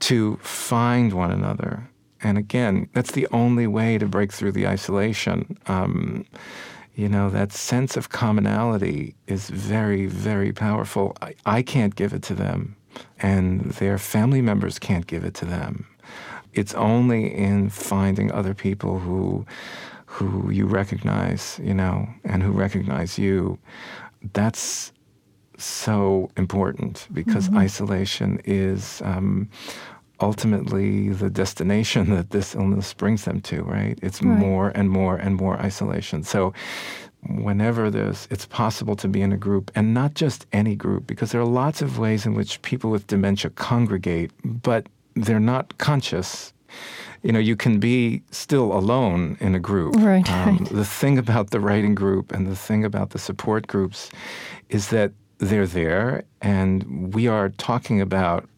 to 0.00 0.36
find 0.36 1.14
one 1.14 1.32
another. 1.32 1.88
And 2.22 2.38
again, 2.38 2.88
that's 2.92 3.12
the 3.12 3.26
only 3.32 3.66
way 3.66 3.98
to 3.98 4.06
break 4.06 4.32
through 4.32 4.52
the 4.52 4.66
isolation. 4.66 5.58
Um, 5.66 6.26
you 6.94 7.08
know, 7.08 7.28
that 7.30 7.52
sense 7.52 7.96
of 7.96 8.10
commonality 8.10 9.14
is 9.26 9.50
very, 9.50 10.06
very 10.06 10.52
powerful. 10.52 11.16
I, 11.20 11.34
I 11.44 11.62
can't 11.62 11.96
give 11.96 12.12
it 12.12 12.22
to 12.24 12.34
them, 12.34 12.76
and 13.18 13.72
their 13.72 13.98
family 13.98 14.42
members 14.42 14.78
can't 14.78 15.06
give 15.06 15.24
it 15.24 15.34
to 15.34 15.46
them 15.46 15.86
it's 16.54 16.74
only 16.74 17.34
in 17.34 17.70
finding 17.70 18.32
other 18.32 18.54
people 18.54 18.98
who 18.98 19.46
who 20.06 20.48
you 20.50 20.66
recognize, 20.66 21.60
you 21.62 21.74
know, 21.74 22.08
and 22.24 22.42
who 22.42 22.52
recognize 22.52 23.18
you. 23.18 23.58
That's 24.32 24.92
so 25.58 26.30
important 26.36 27.08
because 27.12 27.48
mm-hmm. 27.48 27.58
isolation 27.58 28.40
is 28.44 29.02
um, 29.04 29.48
ultimately 30.20 31.08
the 31.08 31.30
destination 31.30 32.10
that 32.16 32.30
this 32.30 32.54
illness 32.54 32.94
brings 32.94 33.24
them 33.24 33.40
to, 33.42 33.62
right? 33.62 33.98
It's 34.02 34.22
right. 34.22 34.38
more 34.38 34.68
and 34.74 34.88
more 34.88 35.16
and 35.16 35.34
more 35.34 35.56
isolation. 35.58 36.22
So 36.22 36.52
whenever 37.28 37.90
there's 37.90 38.28
it's 38.30 38.46
possible 38.46 38.94
to 38.96 39.08
be 39.08 39.22
in 39.22 39.32
a 39.32 39.36
group 39.36 39.70
and 39.74 39.94
not 39.94 40.14
just 40.14 40.46
any 40.52 40.76
group 40.76 41.06
because 41.06 41.32
there 41.32 41.40
are 41.40 41.46
lots 41.46 41.80
of 41.80 41.98
ways 41.98 42.26
in 42.26 42.34
which 42.34 42.60
people 42.62 42.90
with 42.90 43.06
dementia 43.06 43.50
congregate 43.50 44.30
but 44.44 44.86
they're 45.14 45.40
not 45.40 45.78
conscious. 45.78 46.52
You 47.22 47.32
know, 47.32 47.38
you 47.38 47.56
can 47.56 47.80
be 47.80 48.22
still 48.30 48.72
alone 48.72 49.38
in 49.40 49.54
a 49.54 49.58
group. 49.58 49.94
Right, 49.96 50.30
um, 50.30 50.58
right. 50.58 50.68
The 50.68 50.84
thing 50.84 51.16
about 51.18 51.50
the 51.50 51.60
writing 51.60 51.94
group 51.94 52.32
and 52.32 52.46
the 52.46 52.56
thing 52.56 52.84
about 52.84 53.10
the 53.10 53.18
support 53.18 53.66
groups 53.66 54.10
is 54.68 54.88
that 54.88 55.12
they're 55.38 55.66
there 55.66 56.24
and 56.42 57.12
we 57.14 57.26
are 57.26 57.48
talking 57.50 58.00
about 58.00 58.48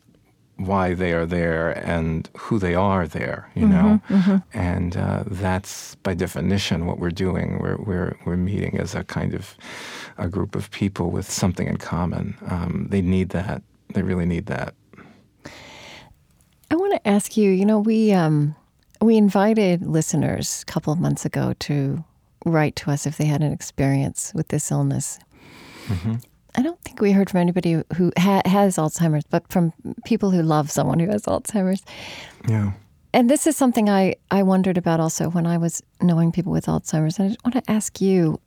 why 0.57 0.95
they 0.95 1.13
are 1.13 1.27
there 1.27 1.73
and 1.87 2.31
who 2.37 2.59
they 2.59 2.75
are 2.75 3.07
there, 3.07 3.51
you 3.55 3.69
know, 3.69 4.01
mm-hmm, 4.09 4.15
mm-hmm. 4.15 4.59
and 4.59 4.97
uh, 4.97 5.23
that's 5.27 5.97
by 5.97 6.15
definition 6.15 6.87
what 6.87 6.99
we're 6.99 7.11
doing. 7.11 7.59
We're 7.59 7.77
we're 7.77 8.17
we're 8.25 8.37
meeting 8.39 8.79
as 8.79 8.95
a 8.95 9.05
kind 9.05 9.35
of 9.35 9.55
a 10.17 10.29
group 10.29 10.57
of 10.57 10.71
people 10.71 11.11
with 11.11 11.31
something 11.31 11.67
in 11.67 11.77
common. 11.77 12.39
Um, 12.49 12.87
they 12.91 13.03
need 13.03 13.31
that. 13.31 13.63
They 13.93 14.03
really 14.03 14.27
need 14.27 14.47
that. 14.47 14.75
Ask 17.07 17.37
you. 17.37 17.51
You 17.51 17.65
know, 17.65 17.79
we 17.79 18.13
um, 18.13 18.55
we 19.01 19.17
invited 19.17 19.87
listeners 19.87 20.63
a 20.69 20.71
couple 20.71 20.93
of 20.93 21.01
months 21.01 21.25
ago 21.25 21.55
to 21.61 22.05
write 22.45 22.77
to 22.77 22.91
us 22.91 23.07
if 23.07 23.17
they 23.17 23.25
had 23.25 23.43
an 23.43 23.53
experience 23.53 24.33
with 24.35 24.49
this 24.49 24.71
illness. 24.71 25.19
Mm-hmm. 25.87 26.17
I 26.57 26.63
don't 26.63 26.81
think 26.83 27.01
we 27.01 27.13
heard 27.13 27.31
from 27.31 27.41
anybody 27.41 27.83
who 27.95 28.13
ha- 28.19 28.43
has 28.45 28.77
Alzheimer's, 28.77 29.25
but 29.31 29.51
from 29.51 29.73
people 30.05 30.31
who 30.31 30.43
love 30.43 30.71
someone 30.71 30.99
who 30.99 31.11
has 31.11 31.23
Alzheimer's. 31.25 31.83
Yeah. 32.49 32.73
And 33.13 33.31
this 33.31 33.47
is 33.47 33.57
something 33.57 33.89
I, 33.89 34.17
I 34.31 34.43
wondered 34.43 34.79
about 34.79 35.01
also 35.01 35.29
when 35.31 35.47
I 35.47 35.59
was 35.59 35.83
knowing 36.01 36.33
people 36.33 36.53
with 36.53 36.67
Alzheimer's. 36.67 37.19
And 37.19 37.27
I 37.27 37.29
just 37.29 37.45
want 37.45 37.55
to 37.55 37.71
ask 37.71 38.01
you 38.01 38.41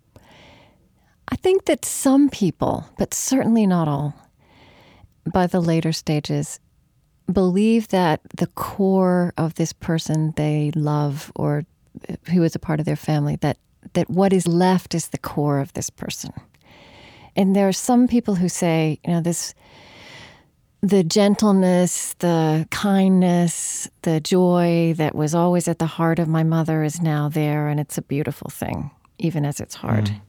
I 1.32 1.36
think 1.36 1.65
that 1.65 1.86
some 1.86 2.30
people, 2.30 2.86
but 2.98 3.13
certainly 3.13 3.67
not 3.67 3.88
all, 3.88 4.15
by 5.32 5.45
the 5.45 5.60
later 5.60 5.91
stages, 5.91 6.60
believe 7.32 7.89
that 7.89 8.22
the 8.36 8.48
core 8.48 9.34
of 9.38 9.56
this 9.56 9.74
person 9.74 10.34
they 10.36 10.72
love 10.76 11.32
or 11.36 11.65
who 12.32 12.44
is 12.44 12.56
a 12.56 12.60
part 12.60 12.80
of 12.80 12.86
their 12.86 12.96
family 12.96 13.36
that 13.38 13.58
that 13.94 14.10
what 14.10 14.34
is 14.34 14.48
left 14.48 14.94
is 14.94 15.10
the 15.10 15.18
core 15.18 15.60
of 15.60 15.74
this 15.74 15.89
person. 15.89 16.32
And 17.36 17.56
there 17.56 17.68
are 17.68 17.74
some 17.74 18.08
people 18.08 18.36
who 18.36 18.50
say, 18.50 19.00
you 19.06 19.13
know, 19.13 19.22
this 19.22 19.54
the 20.82 21.04
gentleness, 21.04 22.13
the 22.20 22.65
kindness, 22.72 23.89
the 24.04 24.22
joy 24.22 24.94
that 24.96 25.13
was 25.13 25.36
always 25.36 25.68
at 25.68 25.80
the 25.80 25.86
heart 25.86 26.20
of 26.20 26.28
my 26.30 26.44
mother 26.44 26.84
is 26.84 27.02
now 27.02 27.28
there 27.28 27.68
and 27.68 27.82
it's 27.82 27.98
a 27.98 28.02
beautiful 28.02 28.50
thing, 28.50 28.89
even 29.18 29.46
as 29.46 29.60
it's 29.60 29.76
hard. 29.76 30.06
Mm. 30.06 30.22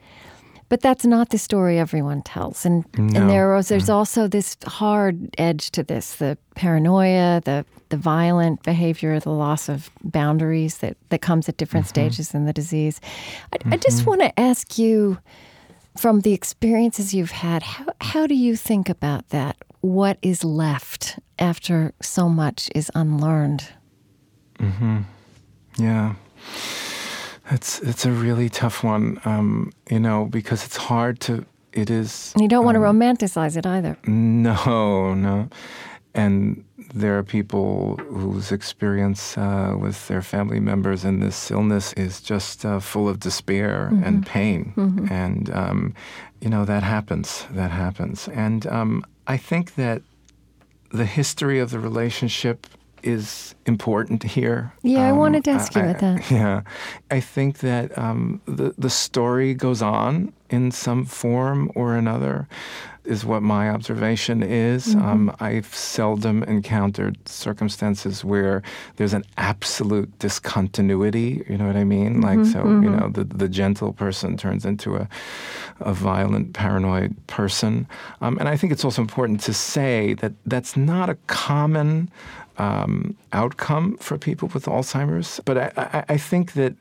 But 0.71 0.81
that's 0.81 1.05
not 1.05 1.29
the 1.29 1.37
story 1.37 1.79
everyone 1.79 2.23
tells. 2.23 2.65
And 2.65 2.87
no. 2.97 3.21
and 3.21 3.29
there 3.29 3.55
was, 3.55 3.69
there's 3.69 3.91
mm. 3.91 3.95
also 3.95 4.27
this 4.29 4.57
hard 4.67 5.35
edge 5.37 5.71
to 5.73 5.83
this, 5.83 6.15
the 6.15 6.39
paranoia, 6.55 7.43
the 7.45 7.67
the 7.91 7.97
violent 7.97 8.63
behavior, 8.63 9.19
the 9.21 9.31
loss 9.31 9.69
of 9.69 9.91
boundaries 10.05 10.79
that, 10.79 10.97
that 11.09 11.21
comes 11.21 11.49
at 11.49 11.57
different 11.57 11.87
mm-hmm. 11.87 12.07
stages 12.07 12.35
in 12.35 12.47
the 12.47 12.53
disease. 12.53 13.01
I, 13.53 13.59
mm-hmm. 13.59 13.73
I 13.73 13.77
just 13.77 13.99
mm-hmm. 13.99 14.11
want 14.11 14.21
to 14.23 14.41
ask 14.41 14.79
you 14.79 15.19
from 15.99 16.21
the 16.21 16.33
experiences 16.33 17.13
you've 17.13 17.33
had, 17.33 17.65
how, 17.65 17.87
how 18.01 18.27
do 18.29 18.35
you 18.37 18.55
think 18.57 18.89
about 18.89 19.31
that? 19.31 19.57
What 19.81 20.19
is 20.23 20.45
left 20.45 21.19
after 21.41 21.93
so 22.01 22.29
much 22.29 22.71
is 22.77 22.93
unlearned? 22.95 23.67
Mm-hmm. 24.61 25.01
Yeah. 25.79 26.15
It's 27.51 27.81
it's 27.81 28.07
a 28.07 28.13
really 28.13 28.49
tough 28.49 28.85
one, 28.85 29.21
um, 29.25 29.73
you 29.91 30.01
know, 30.01 30.27
because 30.27 30.65
it's 30.65 30.77
hard 30.77 31.21
to. 31.21 31.45
It 31.73 31.89
is. 31.89 32.33
And 32.35 32.43
you 32.43 32.49
don't 32.49 32.65
want 32.65 32.77
to 32.77 32.85
um, 32.85 32.99
romanticize 32.99 33.57
it 33.57 33.65
either. 33.65 33.97
No, 34.07 35.15
no, 35.15 35.49
and 36.15 36.65
there 36.95 37.17
are 37.17 37.23
people 37.23 37.97
whose 38.09 38.51
experience 38.51 39.39
uh, 39.39 39.77
with 39.79 40.09
their 40.09 40.23
family 40.23 40.59
members 40.59 41.05
in 41.05 41.21
this 41.21 41.51
illness 41.51 41.93
is 41.93 42.21
just 42.21 42.65
uh, 42.65 42.81
full 42.81 43.09
of 43.09 43.21
despair 43.21 43.91
mm-hmm. 43.93 44.05
and 44.05 44.27
pain, 44.27 44.73
mm-hmm. 44.77 45.13
and 45.13 45.51
um, 45.55 45.95
you 46.41 46.49
know 46.49 46.65
that 46.65 46.83
happens. 46.83 47.47
That 47.51 47.71
happens, 47.71 48.29
and 48.29 48.67
um, 48.67 49.05
I 49.27 49.37
think 49.37 49.75
that 49.75 50.03
the 50.91 51.07
history 51.07 51.61
of 51.61 51.71
the 51.71 51.79
relationship 51.79 52.67
is 53.03 53.55
important 53.67 54.23
here. 54.23 54.73
Yeah, 54.83 55.01
um, 55.01 55.07
I 55.09 55.13
wanted 55.13 55.45
to 55.45 55.51
ask 55.53 55.75
you 55.75 55.83
about 55.83 56.01
that. 56.01 56.31
Yeah, 56.31 56.63
I 57.11 57.21
think 57.21 57.59
that 57.59 57.97
um, 57.99 58.41
the 58.47 58.75
the 58.79 58.91
story 58.91 59.55
goes 59.55 59.83
on 59.83 60.33
in 60.51 60.71
some 60.71 61.05
form 61.05 61.71
or 61.75 61.95
another. 61.97 62.47
is 63.05 63.25
what 63.25 63.43
my 63.43 63.71
observation 63.71 64.43
is. 64.43 64.89
Mm-hmm. 64.95 65.09
Um, 65.09 65.37
I've 65.41 65.75
seldom 65.75 66.43
encountered 66.45 67.17
circumstances 67.27 68.25
where 68.25 68.63
there's 68.97 69.15
an 69.15 69.25
absolute 69.39 70.11
discontinuity. 70.19 71.43
You 71.49 71.57
know 71.59 71.67
what 71.67 71.77
I 71.77 71.85
mean? 71.85 72.21
Like, 72.21 72.45
so 72.45 72.61
you 72.85 72.91
know, 72.91 73.09
the 73.09 73.25
the 73.25 73.49
gentle 73.49 73.93
person 73.95 74.37
turns 74.37 74.65
into 74.65 74.97
a 74.97 75.09
a 75.81 75.95
violent, 75.95 76.53
paranoid 76.53 77.15
person. 77.27 77.87
Um, 78.21 78.39
and 78.39 78.49
I 78.49 78.57
think 78.57 78.73
it's 78.73 78.85
also 78.85 79.01
important 79.03 79.41
to 79.41 79.55
say 79.55 80.15
that 80.15 80.33
that's 80.45 80.77
not 80.77 81.09
a 81.09 81.17
common 81.27 82.11
um, 82.59 83.17
outcome 83.33 83.97
for 83.99 84.19
people 84.19 84.49
with 84.53 84.67
Alzheimer's. 84.67 85.41
But 85.45 85.59
I, 85.59 85.73
I, 85.77 86.05
I, 86.11 86.17
think 86.17 86.53
that, 86.53 86.75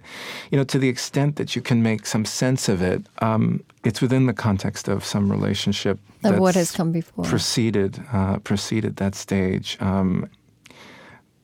you 0.52 0.58
know, 0.58 0.64
to 0.66 0.78
the 0.78 0.90
extent 0.90 1.36
that 1.38 1.56
you 1.56 1.62
can 1.62 1.82
make 1.82 2.06
some 2.06 2.26
sense 2.26 2.68
of 2.68 2.82
it, 2.82 3.06
um, 3.20 3.64
it's 3.84 4.02
within 4.02 4.26
the 4.26 4.34
context 4.34 4.88
of 4.88 5.06
some 5.06 5.32
relationship 5.32 6.00
of 6.24 6.38
what 6.38 6.56
has 6.56 6.72
come 6.72 6.92
before, 6.92 7.24
preceded 7.24 8.04
uh, 8.12 8.40
preceded 8.40 8.98
that 8.98 9.16
stage. 9.16 9.78
Um, 9.80 10.30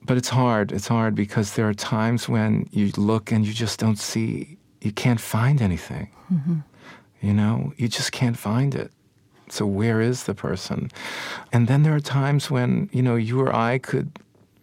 but 0.03 0.17
it's 0.17 0.29
hard. 0.29 0.71
It's 0.71 0.87
hard 0.87 1.15
because 1.15 1.55
there 1.55 1.67
are 1.67 1.73
times 1.73 2.29
when 2.29 2.67
you 2.71 2.91
look 2.97 3.31
and 3.31 3.45
you 3.45 3.53
just 3.53 3.79
don't 3.79 3.97
see. 3.97 4.57
You 4.81 4.91
can't 4.91 5.19
find 5.19 5.61
anything. 5.61 6.11
Mm-hmm. 6.31 6.59
You 7.21 7.33
know, 7.33 7.73
you 7.77 7.87
just 7.87 8.11
can't 8.11 8.37
find 8.37 8.75
it. 8.75 8.91
So 9.49 9.65
where 9.65 10.01
is 10.01 10.23
the 10.23 10.33
person? 10.33 10.91
And 11.51 11.67
then 11.67 11.83
there 11.83 11.95
are 11.95 11.99
times 11.99 12.49
when, 12.49 12.89
you 12.91 13.01
know, 13.01 13.15
you 13.15 13.41
or 13.41 13.55
I 13.55 13.77
could 13.77 14.19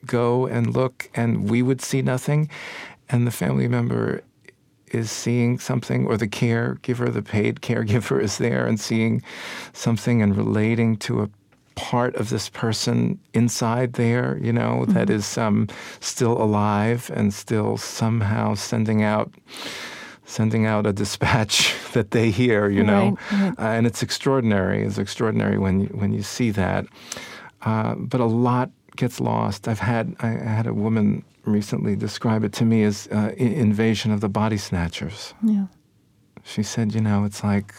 go 0.06 0.46
and 0.46 0.74
look 0.74 1.10
and 1.14 1.48
we 1.48 1.62
would 1.62 1.80
see 1.80 2.02
nothing 2.02 2.50
and 3.08 3.26
the 3.26 3.30
family 3.30 3.68
member 3.68 4.22
is 4.88 5.10
seeing 5.10 5.58
something 5.58 6.06
or 6.06 6.16
the 6.16 6.28
caregiver, 6.28 7.12
the 7.12 7.22
paid 7.22 7.60
caregiver 7.60 8.20
is 8.20 8.38
there 8.38 8.66
and 8.66 8.78
seeing 8.78 9.22
something 9.72 10.20
and 10.22 10.36
relating 10.36 10.96
to 10.98 11.22
a 11.22 11.30
part 11.74 12.14
of 12.16 12.28
this 12.28 12.48
person 12.50 13.18
inside 13.32 13.94
there, 13.94 14.38
you 14.42 14.52
know, 14.52 14.80
mm-hmm. 14.82 14.92
that 14.92 15.08
is 15.08 15.38
um, 15.38 15.68
still 16.00 16.40
alive 16.40 17.10
and 17.14 17.32
still 17.32 17.76
somehow 17.76 18.54
sending 18.54 19.02
out 19.02 19.32
sending 20.24 20.66
out 20.66 20.86
a 20.86 20.92
dispatch 20.92 21.74
that 21.92 22.10
they 22.12 22.30
hear, 22.30 22.68
you 22.68 22.82
know, 22.82 23.16
right, 23.30 23.40
right. 23.40 23.58
Uh, 23.58 23.72
and 23.72 23.86
it's 23.86 24.02
extraordinary. 24.02 24.82
It's 24.82 24.98
extraordinary 24.98 25.58
when 25.58 25.80
you, 25.80 25.86
when 25.88 26.12
you 26.12 26.22
see 26.22 26.50
that. 26.52 26.86
Uh, 27.62 27.94
but 27.94 28.20
a 28.20 28.26
lot 28.26 28.70
gets 28.96 29.20
lost. 29.20 29.68
I've 29.68 29.78
had 29.78 30.14
I 30.20 30.28
had 30.28 30.66
a 30.66 30.74
woman 30.74 31.24
recently 31.44 31.96
describe 31.96 32.44
it 32.44 32.52
to 32.54 32.64
me 32.64 32.82
as 32.82 33.08
uh, 33.12 33.32
invasion 33.36 34.12
of 34.12 34.20
the 34.20 34.28
body 34.28 34.58
snatchers. 34.58 35.34
Yeah. 35.42 35.66
She 36.44 36.62
said, 36.62 36.94
you 36.94 37.00
know, 37.00 37.24
it's 37.24 37.42
like 37.44 37.74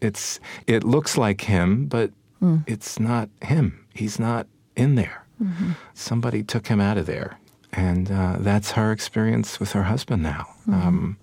it's 0.00 0.40
it 0.66 0.84
looks 0.84 1.16
like 1.16 1.42
him, 1.42 1.86
but 1.86 2.10
mm. 2.42 2.64
it's 2.66 2.98
not 2.98 3.28
him. 3.42 3.86
He's 3.94 4.18
not 4.18 4.46
in 4.76 4.94
there. 4.94 5.26
Mm-hmm. 5.42 5.72
Somebody 5.94 6.42
took 6.42 6.66
him 6.66 6.80
out 6.80 6.98
of 6.98 7.06
there, 7.06 7.38
and 7.72 8.10
uh, 8.10 8.36
that's 8.40 8.72
her 8.72 8.92
experience 8.92 9.60
with 9.60 9.72
her 9.72 9.84
husband 9.84 10.22
now. 10.22 10.46
Mm-hmm. 10.66 10.74
Um, 10.74 11.16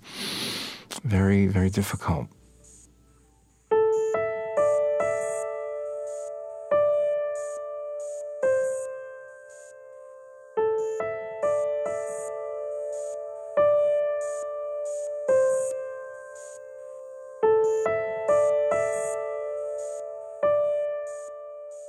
very, 1.04 1.48
very 1.48 1.70
difficult. 1.70 2.28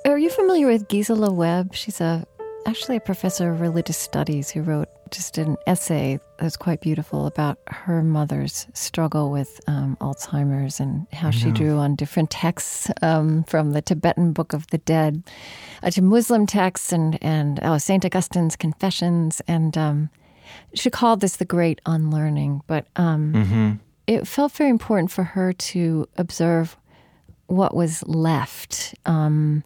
Are 0.06 0.18
you 0.18 0.30
familiar 0.30 0.66
with 0.66 0.88
Gisela 0.88 1.30
Webb? 1.30 1.74
She's 1.74 2.00
a 2.00 2.26
actually 2.66 2.96
a 2.96 3.00
professor 3.00 3.50
of 3.50 3.61
religious 3.61 3.96
studies 3.96 4.50
who 4.50 4.61
wrote 4.61 4.88
just 5.11 5.38
an 5.38 5.57
essay 5.66 6.18
that 6.37 6.44
was 6.44 6.57
quite 6.57 6.81
beautiful 6.81 7.26
about 7.26 7.59
her 7.68 8.02
mother's 8.02 8.66
struggle 8.74 9.31
with 9.31 9.61
um, 9.68 9.96
Alzheimer's 10.00 10.81
and 10.81 11.07
how 11.12 11.31
she 11.31 11.52
drew 11.52 11.79
on 11.79 11.94
different 11.94 12.31
texts 12.31 12.90
um, 13.02 13.44
from 13.44 13.70
the 13.70 13.81
Tibetan 13.81 14.33
Book 14.33 14.52
of 14.52 14.66
the 14.68 14.79
Dead 14.79 15.22
uh, 15.83 15.90
to 15.90 16.02
Muslim 16.02 16.46
texts 16.46 16.92
and 16.92 17.22
and 17.22 17.61
oh, 17.62 17.79
Saint 17.79 18.05
Augustine's 18.05 18.57
Confessions, 18.57 19.40
and 19.46 19.79
um, 19.79 20.11
she 20.74 20.90
called 20.90 21.20
this 21.20 21.37
the 21.37 21.44
Great 21.44 21.81
Unlearning. 21.87 22.62
But 22.66 22.87
um, 22.96 23.33
mm-hmm. 23.33 23.72
it 24.09 24.26
felt 24.26 24.52
very 24.52 24.70
important 24.70 25.12
for 25.12 25.22
her 25.22 25.52
to 25.52 26.09
observe 26.16 26.76
what 27.46 27.74
was 27.76 28.02
left 28.09 28.94
um, 29.07 29.62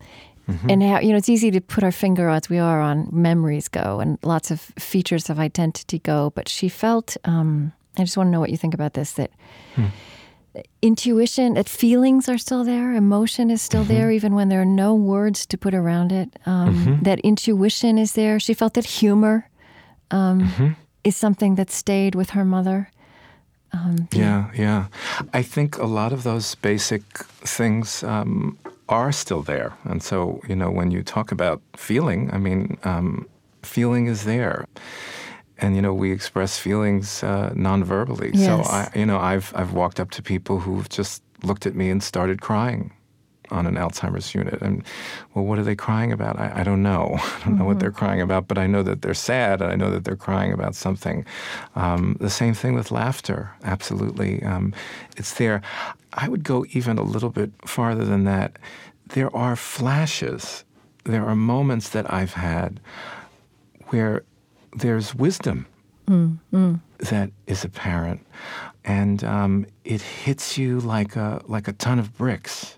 Mm-hmm. 0.51 0.71
And 0.71 0.83
how, 0.83 1.01
you 1.01 1.11
know, 1.11 1.17
it's 1.17 1.29
easy 1.29 1.51
to 1.51 1.61
put 1.61 1.85
our 1.85 1.93
finger 1.93 2.29
as 2.29 2.49
we 2.49 2.59
are 2.59 2.81
on 2.81 3.09
memories 3.13 3.69
go 3.69 4.01
and 4.01 4.19
lots 4.23 4.51
of 4.51 4.61
features 4.79 5.31
of 5.31 5.39
identity 5.39 5.99
go. 5.99 6.31
But 6.35 6.49
she 6.49 6.69
felt, 6.69 7.17
um, 7.25 7.73
I 7.97 8.03
just 8.03 8.17
want 8.17 8.29
to 8.29 8.31
know 8.31 8.41
what 8.41 8.51
you 8.51 8.57
think 8.57 8.75
about 8.75 8.95
this, 8.95 9.13
that 9.13 9.31
hmm. 9.75 9.87
intuition, 10.83 11.55
that 11.55 11.69
feelings 11.69 12.29
are 12.29 12.39
still 12.39 12.65
there, 12.65 12.93
emotion 12.93 13.51
is 13.51 13.63
still 13.63 13.85
mm-hmm. 13.85 13.95
there, 13.95 14.11
even 14.11 14.35
when 14.35 14.49
there 14.49 14.61
are 14.61 14.65
no 14.65 14.95
words 14.95 15.47
to 15.47 15.57
put 15.57 15.75
around 15.75 16.13
it, 16.13 16.39
um, 16.47 16.75
mm-hmm. 16.75 17.03
that 17.03 17.21
intuition 17.21 17.99
is 17.99 18.13
there. 18.13 18.41
She 18.41 18.55
felt 18.55 18.75
that 18.75 18.87
humor 18.87 19.49
um, 20.11 20.41
mm-hmm. 20.41 20.69
is 21.05 21.17
something 21.17 21.55
that 21.57 21.71
stayed 21.71 22.15
with 22.15 22.31
her 22.31 22.45
mother. 22.45 22.91
Um, 23.73 24.09
yeah, 24.13 24.51
yeah. 24.55 24.87
I 25.33 25.43
think 25.43 25.79
a 25.79 25.87
lot 25.87 26.13
of 26.13 26.23
those 26.23 26.57
basic 26.57 27.03
things 27.47 28.03
um, 28.03 28.59
are 28.90 29.12
still 29.12 29.42
there. 29.42 29.72
And 29.85 30.03
so, 30.03 30.40
you 30.48 30.57
know, 30.57 30.70
when 30.70 30.90
you 30.90 31.03
talk 31.03 31.33
about 31.33 31.62
feeling, 31.76 32.31
I 32.33 32.38
mean, 32.38 32.76
um, 32.85 33.26
feeling 33.62 34.07
is 34.07 34.24
there. 34.24 34.66
And 35.59 35.76
you 35.76 35.83
know, 35.83 35.94
we 35.94 36.11
express 36.11 36.59
feelings 36.59 37.22
uh, 37.22 37.53
non-verbally. 37.55 38.33
Yes. 38.35 38.46
So 38.46 38.70
I, 38.70 38.90
you 38.94 39.07
know, 39.07 39.18
I've 39.18 39.53
I've 39.55 39.72
walked 39.72 40.00
up 40.00 40.11
to 40.12 40.22
people 40.22 40.61
who've 40.61 40.88
just 40.88 41.22
looked 41.42 41.66
at 41.66 41.74
me 41.74 41.90
and 41.90 42.03
started 42.03 42.40
crying 42.40 42.92
on 43.51 43.67
an 43.67 43.75
Alzheimer's 43.75 44.35
unit. 44.35 44.61
And 44.63 44.85
well, 45.35 45.45
what 45.45 45.59
are 45.59 45.63
they 45.63 45.75
crying 45.75 46.13
about? 46.13 46.39
I, 46.39 46.61
I 46.61 46.63
don't 46.63 46.83
know. 46.83 47.17
I 47.19 47.19
don't 47.19 47.21
know 47.21 47.51
mm-hmm. 47.51 47.65
what 47.65 47.81
they're 47.81 47.91
crying 47.91 48.21
about, 48.21 48.49
but 48.49 48.59
I 48.59 48.67
know 48.67 48.83
that 48.83 49.03
they're 49.03 49.15
sad 49.15 49.61
and 49.61 49.73
I 49.73 49.77
know 49.77 49.91
that 49.91 50.05
they're 50.05 50.17
crying 50.17 50.53
about 50.53 50.75
something. 50.75 51.25
Um, 51.75 52.17
the 52.21 52.31
same 52.31 52.55
thing 52.55 52.75
with 52.75 52.91
laughter, 52.91 53.53
absolutely. 53.65 54.43
Um, 54.43 54.73
it's 55.17 55.35
there. 55.35 55.63
I 56.13 56.29
would 56.29 56.45
go 56.45 56.65
even 56.71 56.99
a 56.99 57.03
little 57.03 57.31
bit 57.31 57.53
farther 57.65 58.05
than 58.05 58.25
that. 58.25 58.59
There 59.07 59.35
are 59.35 59.57
flashes, 59.57 60.65
there 61.05 61.27
are 61.27 61.35
moments 61.35 61.91
that 61.91 62.13
I've 62.13 62.35
had 62.35 62.81
where 63.89 64.23
there's 64.77 65.15
wisdom 65.15 65.67
mm, 66.07 66.39
mm. 66.53 66.81
that 66.99 67.31
is 67.47 67.65
apparent, 67.65 68.25
and 68.85 69.25
um, 69.25 69.67
it 69.85 70.01
hits 70.01 70.57
you 70.57 70.81
like 70.81 71.17
a 71.17 71.43
like 71.47 71.69
a 71.69 71.73
ton 71.73 71.99
of 71.99 72.17
bricks. 72.17 72.77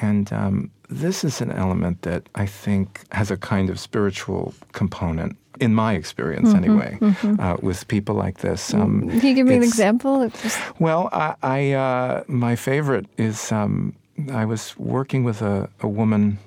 And 0.00 0.32
um, 0.32 0.70
this 0.88 1.24
is 1.24 1.40
an 1.40 1.52
element 1.52 2.02
that 2.02 2.28
I 2.34 2.46
think 2.46 3.04
has 3.12 3.30
a 3.30 3.36
kind 3.36 3.70
of 3.70 3.78
spiritual 3.78 4.54
component, 4.72 5.36
in 5.60 5.74
my 5.74 5.94
experience 5.94 6.48
mm-hmm, 6.48 6.64
anyway, 6.64 6.98
mm-hmm. 7.00 7.40
Uh, 7.40 7.56
with 7.60 7.86
people 7.88 8.14
like 8.14 8.38
this. 8.38 8.72
Um, 8.72 9.08
Can 9.08 9.20
you 9.20 9.34
give 9.34 9.46
me 9.46 9.56
an 9.56 9.62
example? 9.62 10.30
Well, 10.78 11.10
I, 11.12 11.34
I 11.42 11.72
uh, 11.72 12.24
my 12.26 12.56
favorite 12.56 13.06
is 13.18 13.52
um, 13.52 13.94
I 14.32 14.44
was 14.46 14.74
working 14.78 15.22
with 15.22 15.42
a, 15.42 15.68
a 15.80 15.88
woman 15.88 16.38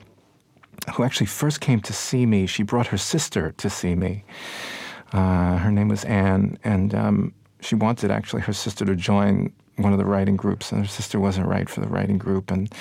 who 0.96 1.04
actually 1.04 1.28
first 1.28 1.62
came 1.62 1.80
to 1.82 1.94
see 1.94 2.26
me. 2.26 2.48
She 2.48 2.64
brought 2.64 2.88
her 2.88 2.98
sister 2.98 3.54
to 3.58 3.70
see 3.70 3.96
me. 3.96 4.24
Uh, 5.14 5.58
her 5.58 5.72
name 5.72 5.90
was 5.90 6.04
Anne, 6.06 6.58
and 6.64 6.96
um, 6.96 7.34
she 7.62 7.76
wanted 7.76 8.10
actually 8.12 8.42
her 8.42 8.54
sister 8.54 8.84
to 8.86 8.96
join 8.96 9.54
one 9.78 9.94
of 9.94 10.00
the 10.00 10.06
writing 10.06 10.36
groups, 10.36 10.72
and 10.72 10.82
her 10.82 10.88
sister 10.88 11.20
wasn't 11.20 11.48
right 11.48 11.70
for 11.70 11.82
the 11.82 11.88
writing 11.88 12.18
group, 12.18 12.52
and 12.52 12.74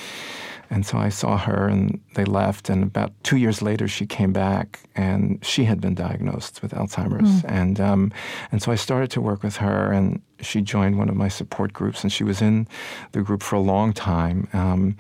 and 0.73 0.87
so 0.87 0.97
I 0.97 1.11
saw 1.11 1.37
her, 1.37 1.69
and 1.69 2.01
they 2.15 2.25
left. 2.25 2.71
And 2.71 2.83
about 2.83 3.13
two 3.25 3.37
years 3.37 3.61
later, 3.61 3.87
she 3.87 4.07
came 4.07 4.33
back, 4.33 4.81
and 4.97 5.39
she 5.45 5.65
had 5.65 5.83
been 5.83 5.95
diagnosed 5.95 6.63
with 6.63 6.73
Alzheimer's. 6.73 7.43
Mm. 7.43 7.51
And 7.61 7.81
um, 7.81 8.13
and 8.51 8.63
so 8.63 8.73
I 8.73 8.77
started 8.77 9.11
to 9.11 9.21
work 9.21 9.43
with 9.43 9.57
her, 9.57 9.93
and 9.93 10.23
she 10.41 10.63
joined 10.63 10.97
one 10.97 11.11
of 11.11 11.15
my 11.15 11.29
support 11.29 11.75
groups, 11.75 12.03
and 12.03 12.11
she 12.11 12.25
was 12.25 12.41
in 12.41 12.67
the 13.13 13.21
group 13.21 13.43
for 13.43 13.57
a 13.57 13.61
long 13.61 13.93
time. 13.93 14.49
Um, 14.55 14.97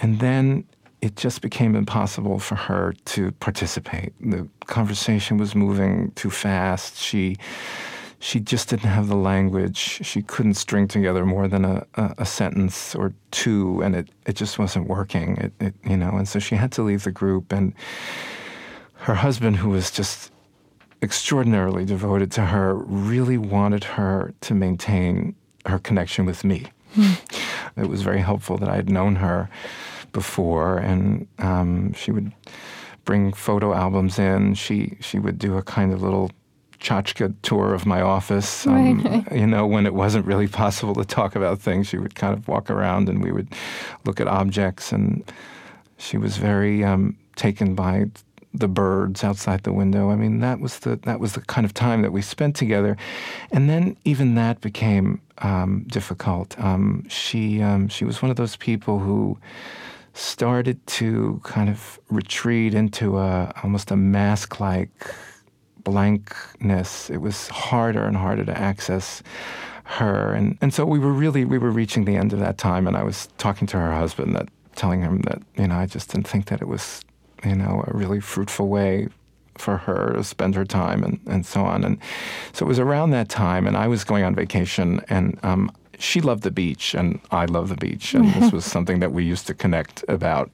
and 0.00 0.20
then 0.20 0.64
it 1.00 1.16
just 1.16 1.42
became 1.42 1.74
impossible 1.74 2.38
for 2.38 2.54
her 2.54 2.94
to 3.06 3.32
participate. 3.32 4.12
The 4.20 4.48
conversation 4.66 5.36
was 5.36 5.56
moving 5.56 6.12
too 6.12 6.30
fast. 6.30 6.96
She 6.96 7.36
she 8.22 8.38
just 8.38 8.68
didn't 8.68 8.88
have 8.88 9.08
the 9.08 9.16
language. 9.16 9.76
She 9.76 10.22
couldn't 10.22 10.54
string 10.54 10.86
together 10.86 11.26
more 11.26 11.48
than 11.48 11.64
a, 11.64 11.84
a, 11.94 12.14
a 12.18 12.24
sentence 12.24 12.94
or 12.94 13.12
two, 13.32 13.80
and 13.82 13.96
it, 13.96 14.10
it 14.26 14.36
just 14.36 14.60
wasn't 14.60 14.86
working. 14.86 15.36
It, 15.38 15.52
it, 15.58 15.74
you 15.84 15.96
know, 15.96 16.10
and 16.10 16.28
so 16.28 16.38
she 16.38 16.54
had 16.54 16.70
to 16.72 16.82
leave 16.82 17.02
the 17.02 17.10
group. 17.10 17.50
And 17.50 17.74
her 18.94 19.16
husband, 19.16 19.56
who 19.56 19.70
was 19.70 19.90
just 19.90 20.30
extraordinarily 21.02 21.84
devoted 21.84 22.30
to 22.32 22.42
her, 22.42 22.76
really 22.76 23.38
wanted 23.38 23.82
her 23.82 24.32
to 24.42 24.54
maintain 24.54 25.34
her 25.66 25.80
connection 25.80 26.24
with 26.24 26.44
me. 26.44 26.68
Mm. 26.94 27.18
It 27.76 27.88
was 27.88 28.02
very 28.02 28.20
helpful 28.20 28.56
that 28.58 28.68
I 28.68 28.76
had 28.76 28.88
known 28.88 29.16
her 29.16 29.50
before, 30.12 30.78
and 30.78 31.26
um, 31.40 31.92
she 31.94 32.12
would 32.12 32.32
bring 33.04 33.32
photo 33.32 33.74
albums 33.74 34.20
in. 34.20 34.54
She 34.54 34.96
she 35.00 35.18
would 35.18 35.38
do 35.40 35.56
a 35.56 35.62
kind 35.62 35.92
of 35.92 36.02
little 36.02 36.30
tchotchke 36.82 37.34
tour 37.42 37.72
of 37.72 37.86
my 37.86 38.02
office. 38.02 38.66
Um, 38.66 39.02
right. 39.02 39.32
You 39.32 39.46
know, 39.46 39.66
when 39.66 39.86
it 39.86 39.94
wasn't 39.94 40.26
really 40.26 40.48
possible 40.48 40.94
to 40.94 41.04
talk 41.04 41.34
about 41.36 41.60
things, 41.60 41.88
she 41.88 41.98
would 41.98 42.14
kind 42.14 42.34
of 42.34 42.46
walk 42.48 42.70
around 42.70 43.08
and 43.08 43.22
we 43.22 43.32
would 43.32 43.48
look 44.04 44.20
at 44.20 44.28
objects. 44.28 44.92
And 44.92 45.24
she 45.96 46.18
was 46.18 46.36
very 46.36 46.84
um, 46.84 47.16
taken 47.36 47.74
by 47.74 48.06
the 48.54 48.68
birds 48.68 49.24
outside 49.24 49.62
the 49.62 49.72
window. 49.72 50.10
I 50.10 50.16
mean, 50.16 50.40
that 50.40 50.60
was 50.60 50.80
the 50.80 50.96
that 51.04 51.20
was 51.20 51.32
the 51.32 51.40
kind 51.42 51.64
of 51.64 51.72
time 51.72 52.02
that 52.02 52.12
we 52.12 52.20
spent 52.20 52.56
together. 52.56 52.96
And 53.50 53.70
then 53.70 53.96
even 54.04 54.34
that 54.34 54.60
became 54.60 55.20
um, 55.38 55.84
difficult. 55.88 56.58
Um, 56.58 57.06
she 57.08 57.62
um, 57.62 57.88
she 57.88 58.04
was 58.04 58.20
one 58.20 58.30
of 58.30 58.36
those 58.36 58.56
people 58.56 58.98
who 58.98 59.38
started 60.14 60.86
to 60.86 61.40
kind 61.42 61.70
of 61.70 61.98
retreat 62.10 62.74
into 62.74 63.18
a 63.18 63.52
almost 63.62 63.90
a 63.90 63.96
mask-like 63.96 64.90
blankness. 65.84 67.10
It 67.10 67.18
was 67.18 67.48
harder 67.48 68.04
and 68.04 68.16
harder 68.16 68.44
to 68.44 68.58
access 68.58 69.22
her, 69.84 70.32
and 70.32 70.56
and 70.60 70.72
so 70.72 70.84
we 70.84 70.98
were 70.98 71.12
really 71.12 71.44
we 71.44 71.58
were 71.58 71.70
reaching 71.70 72.04
the 72.04 72.16
end 72.16 72.32
of 72.32 72.38
that 72.38 72.58
time. 72.58 72.86
And 72.86 72.96
I 72.96 73.02
was 73.02 73.28
talking 73.38 73.66
to 73.68 73.78
her 73.78 73.94
husband 73.94 74.34
that 74.36 74.48
telling 74.76 75.02
him 75.02 75.22
that 75.22 75.42
you 75.56 75.66
know 75.66 75.76
I 75.76 75.86
just 75.86 76.10
didn't 76.10 76.28
think 76.28 76.46
that 76.46 76.62
it 76.62 76.68
was 76.68 77.02
you 77.44 77.54
know 77.54 77.84
a 77.86 77.96
really 77.96 78.20
fruitful 78.20 78.68
way 78.68 79.08
for 79.58 79.76
her 79.76 80.12
to 80.14 80.24
spend 80.24 80.54
her 80.54 80.64
time 80.64 81.02
and, 81.04 81.20
and 81.26 81.44
so 81.46 81.62
on. 81.62 81.84
And 81.84 81.98
so 82.52 82.64
it 82.64 82.68
was 82.68 82.78
around 82.78 83.10
that 83.10 83.28
time, 83.28 83.66
and 83.66 83.76
I 83.76 83.86
was 83.86 84.04
going 84.04 84.24
on 84.24 84.34
vacation, 84.34 85.00
and 85.08 85.38
um, 85.42 85.70
she 85.98 86.20
loved 86.20 86.42
the 86.42 86.50
beach, 86.50 86.94
and 86.94 87.20
I 87.30 87.44
love 87.44 87.68
the 87.68 87.76
beach, 87.76 88.14
and 88.14 88.32
this 88.34 88.52
was 88.52 88.64
something 88.76 89.00
that 89.00 89.12
we 89.12 89.24
used 89.24 89.46
to 89.48 89.54
connect 89.54 90.04
about. 90.08 90.50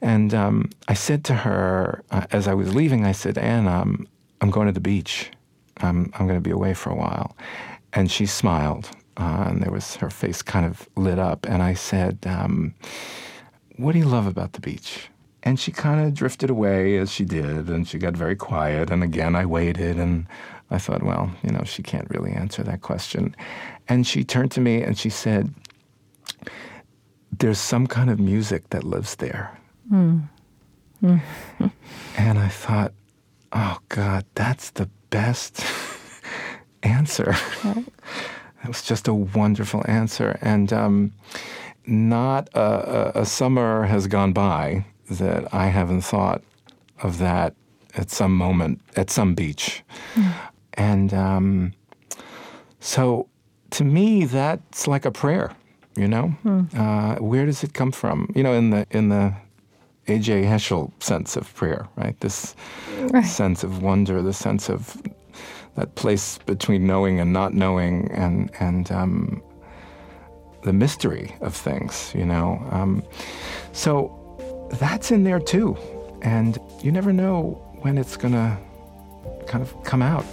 And 0.00 0.34
um, 0.34 0.70
I 0.88 0.94
said 0.94 1.24
to 1.24 1.34
her 1.34 2.02
uh, 2.10 2.26
as 2.30 2.48
I 2.48 2.54
was 2.54 2.74
leaving, 2.74 3.04
I 3.04 3.12
said, 3.12 3.38
Anne, 3.38 3.68
um, 3.68 4.08
I'm 4.42 4.50
going 4.50 4.66
to 4.66 4.72
the 4.72 4.80
beach. 4.80 5.30
I'm, 5.78 6.12
I'm 6.14 6.26
going 6.26 6.38
to 6.38 6.42
be 6.42 6.50
away 6.50 6.74
for 6.74 6.90
a 6.90 6.96
while. 6.96 7.36
And 7.94 8.10
she 8.10 8.26
smiled, 8.26 8.90
uh, 9.16 9.44
and 9.48 9.62
there 9.62 9.70
was 9.70 9.96
her 9.96 10.10
face 10.10 10.42
kind 10.42 10.66
of 10.66 10.88
lit 10.96 11.18
up. 11.18 11.46
And 11.48 11.62
I 11.62 11.74
said, 11.74 12.18
um, 12.26 12.74
What 13.76 13.92
do 13.92 13.98
you 13.98 14.04
love 14.04 14.26
about 14.26 14.52
the 14.52 14.60
beach? 14.60 15.08
And 15.44 15.58
she 15.58 15.72
kind 15.72 16.06
of 16.06 16.14
drifted 16.14 16.50
away 16.50 16.98
as 16.98 17.10
she 17.10 17.24
did, 17.24 17.68
and 17.68 17.86
she 17.86 17.98
got 17.98 18.16
very 18.16 18.36
quiet. 18.36 18.90
And 18.90 19.02
again, 19.02 19.34
I 19.34 19.46
waited, 19.46 19.96
and 19.96 20.26
I 20.70 20.78
thought, 20.78 21.02
well, 21.02 21.30
you 21.42 21.50
know, 21.50 21.64
she 21.64 21.82
can't 21.82 22.08
really 22.10 22.32
answer 22.32 22.62
that 22.62 22.80
question. 22.80 23.36
And 23.88 24.06
she 24.06 24.24
turned 24.24 24.50
to 24.52 24.60
me 24.60 24.82
and 24.82 24.98
she 24.98 25.10
said, 25.10 25.54
There's 27.30 27.58
some 27.58 27.86
kind 27.86 28.08
of 28.10 28.18
music 28.18 28.70
that 28.70 28.82
lives 28.82 29.16
there. 29.16 29.56
Mm. 29.92 30.28
Mm. 31.02 31.20
and 32.16 32.38
I 32.38 32.48
thought, 32.48 32.92
oh, 33.52 33.78
God, 33.88 34.24
that's 34.34 34.70
the 34.70 34.88
best 35.10 35.64
answer. 36.82 37.34
That 37.62 38.68
was 38.68 38.82
just 38.82 39.08
a 39.08 39.14
wonderful 39.14 39.82
answer. 39.86 40.38
And 40.40 40.72
um, 40.72 41.12
not 41.86 42.48
a, 42.54 42.60
a, 43.16 43.22
a 43.22 43.26
summer 43.26 43.84
has 43.84 44.06
gone 44.06 44.32
by 44.32 44.84
that 45.10 45.52
I 45.52 45.66
haven't 45.66 46.02
thought 46.02 46.42
of 47.02 47.18
that 47.18 47.54
at 47.94 48.10
some 48.10 48.34
moment 48.36 48.80
at 48.96 49.10
some 49.10 49.34
beach. 49.34 49.82
Mm. 50.14 50.32
And 50.74 51.14
um, 51.14 51.72
so 52.80 53.28
to 53.70 53.84
me, 53.84 54.24
that's 54.24 54.86
like 54.86 55.04
a 55.04 55.10
prayer. 55.10 55.52
You 55.94 56.08
know, 56.08 56.34
mm. 56.42 56.74
uh, 56.74 57.20
where 57.20 57.44
does 57.44 57.62
it 57.62 57.74
come 57.74 57.92
from? 57.92 58.32
You 58.34 58.42
know, 58.42 58.54
in 58.54 58.70
the 58.70 58.86
in 58.90 59.10
the 59.10 59.34
A.J. 60.08 60.42
Heschel 60.44 60.90
sense 61.02 61.36
of 61.36 61.52
prayer, 61.54 61.86
right? 61.96 62.18
This 62.20 62.56
right. 63.12 63.24
sense 63.24 63.62
of 63.62 63.82
wonder, 63.82 64.20
the 64.20 64.32
sense 64.32 64.68
of 64.68 65.00
that 65.76 65.94
place 65.94 66.38
between 66.38 66.86
knowing 66.86 67.20
and 67.20 67.32
not 67.32 67.54
knowing, 67.54 68.10
and 68.10 68.50
and 68.60 68.90
um, 68.90 69.42
the 70.64 70.72
mystery 70.72 71.34
of 71.40 71.54
things. 71.54 72.12
You 72.14 72.26
know, 72.26 72.66
um, 72.70 73.02
so 73.72 74.18
that's 74.72 75.10
in 75.10 75.24
there 75.24 75.40
too, 75.40 75.76
and 76.22 76.58
you 76.82 76.90
never 76.90 77.12
know 77.12 77.62
when 77.82 77.96
it's 77.96 78.16
gonna 78.16 78.58
kind 79.46 79.62
of 79.62 79.82
come 79.84 80.02
out. 80.02 80.26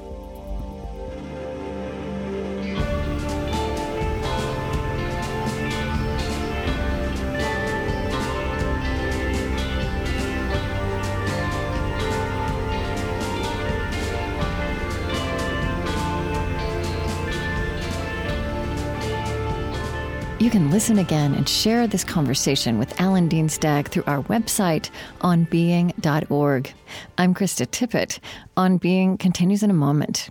You 20.39 20.49
can 20.49 20.71
listen 20.71 20.99
again 20.99 21.33
and 21.33 21.49
share 21.49 21.85
this 21.85 22.05
conversation 22.05 22.79
with 22.79 22.97
Alan 23.01 23.27
Dean 23.27 23.47
Dienstag 23.47 23.89
through 23.89 24.05
our 24.07 24.23
website, 24.23 24.89
onbeing.org. 25.19 26.73
I'm 27.17 27.33
Krista 27.33 27.67
Tippett. 27.67 28.19
On 28.55 28.77
Being 28.77 29.17
continues 29.17 29.63
in 29.63 29.69
a 29.69 29.73
moment. 29.73 30.29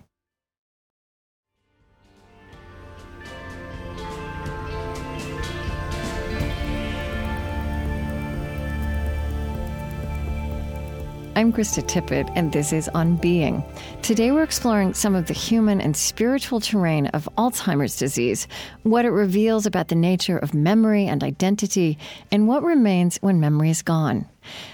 I'm 11.38 11.53
Krista 11.53 11.85
Tippett, 11.85 12.29
and 12.35 12.51
this 12.51 12.72
is 12.72 12.88
On 12.94 13.14
Being. 13.14 13.62
Today, 14.03 14.33
we're 14.33 14.42
exploring 14.42 14.92
some 14.92 15.14
of 15.14 15.29
the 15.29 15.35
human 15.35 15.81
and 15.81 15.96
spiritual 15.96 16.59
terrain 16.59 17.07
of 17.14 17.29
Alzheimer's 17.38 17.96
disease, 17.96 18.48
what 18.83 19.05
it 19.05 19.11
reveals 19.11 19.64
about 19.64 19.87
the 19.87 19.94
nature 19.94 20.37
of 20.37 20.53
memory 20.53 21.07
and 21.07 21.22
identity, 21.22 21.96
and 22.33 22.48
what 22.48 22.64
remains 22.64 23.18
when 23.18 23.38
memory 23.38 23.70
is 23.70 23.83
gone. 23.83 24.27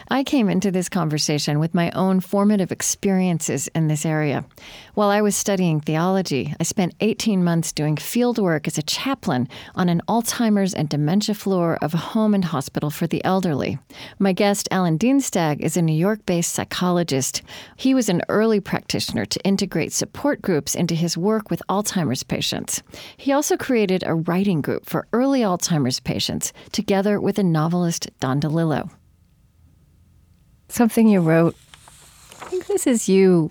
I 0.08 0.22
came 0.22 0.50
into 0.50 0.70
this 0.70 0.88
conversation 0.88 1.58
with 1.58 1.74
my 1.74 1.90
own 1.92 2.20
formative 2.20 2.70
experiences 2.70 3.68
in 3.68 3.88
this 3.88 4.04
area. 4.04 4.44
While 4.94 5.08
I 5.08 5.22
was 5.22 5.34
studying 5.34 5.80
theology, 5.80 6.54
I 6.60 6.62
spent 6.62 6.94
18 7.00 7.42
months 7.42 7.72
doing 7.72 7.96
field 7.96 8.38
work 8.38 8.66
as 8.66 8.78
a 8.78 8.82
chaplain 8.82 9.48
on 9.74 9.88
an 9.88 10.02
Alzheimer's 10.08 10.74
and 10.74 10.88
dementia 10.88 11.34
floor 11.34 11.78
of 11.80 11.94
a 11.94 11.98
home 11.98 12.34
and 12.34 12.44
hospital 12.44 12.90
for 12.90 13.06
the 13.06 13.24
elderly. 13.24 13.78
My 14.18 14.32
guest, 14.32 14.68
Alan 14.70 14.98
Dienstag, 14.98 15.62
is 15.62 15.76
a 15.76 15.82
New 15.82 15.96
York 15.96 16.24
based 16.26 16.52
psychologist. 16.52 17.42
He 17.76 17.94
was 17.94 18.08
an 18.08 18.22
early 18.28 18.60
practitioner 18.60 19.24
to 19.24 19.44
integrate 19.44 19.92
support 19.92 20.42
groups 20.42 20.74
into 20.74 20.94
his 20.94 21.16
work 21.16 21.50
with 21.50 21.62
Alzheimer's 21.68 22.22
patients. 22.22 22.82
He 23.16 23.32
also 23.32 23.56
created 23.56 24.04
a 24.06 24.14
writing 24.14 24.60
group 24.60 24.86
for 24.86 25.06
early 25.12 25.40
Alzheimer's 25.40 26.00
patients, 26.00 26.52
together 26.72 27.20
with 27.20 27.36
the 27.36 27.42
novelist, 27.42 28.10
Don 28.20 28.40
DeLillo 28.40 28.90
something 30.68 31.08
you 31.08 31.20
wrote. 31.20 31.56
I 32.40 32.46
think 32.46 32.66
this 32.66 32.86
is 32.86 33.08
you 33.08 33.50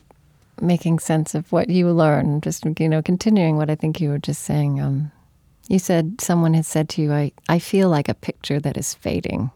making 0.61 0.99
sense 0.99 1.35
of 1.35 1.51
what 1.51 1.69
you 1.69 1.89
learned, 1.89 2.43
just, 2.43 2.65
you 2.79 2.89
know, 2.89 3.01
continuing 3.01 3.57
what 3.57 3.69
I 3.69 3.75
think 3.75 3.99
you 3.99 4.09
were 4.09 4.19
just 4.19 4.43
saying. 4.43 4.79
Um, 4.79 5.11
you 5.67 5.79
said 5.79 6.21
someone 6.21 6.53
has 6.53 6.67
said 6.67 6.89
to 6.89 7.01
you, 7.01 7.13
I, 7.13 7.31
I 7.49 7.59
feel 7.59 7.89
like 7.89 8.09
a 8.09 8.13
picture 8.13 8.59
that 8.59 8.77
is 8.77 8.93
fading. 8.93 9.49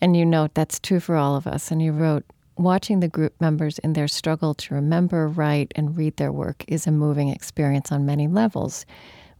And 0.00 0.16
you 0.16 0.26
note 0.26 0.54
that's 0.54 0.78
true 0.78 1.00
for 1.00 1.16
all 1.16 1.36
of 1.36 1.46
us. 1.46 1.70
And 1.70 1.80
you 1.80 1.92
wrote, 1.92 2.24
watching 2.56 3.00
the 3.00 3.08
group 3.08 3.38
members 3.40 3.78
in 3.80 3.92
their 3.92 4.08
struggle 4.08 4.54
to 4.54 4.74
remember, 4.74 5.28
write, 5.28 5.72
and 5.76 5.96
read 5.96 6.16
their 6.16 6.32
work 6.32 6.64
is 6.68 6.86
a 6.86 6.90
moving 6.90 7.28
experience 7.28 7.92
on 7.92 8.06
many 8.06 8.26
levels. 8.28 8.86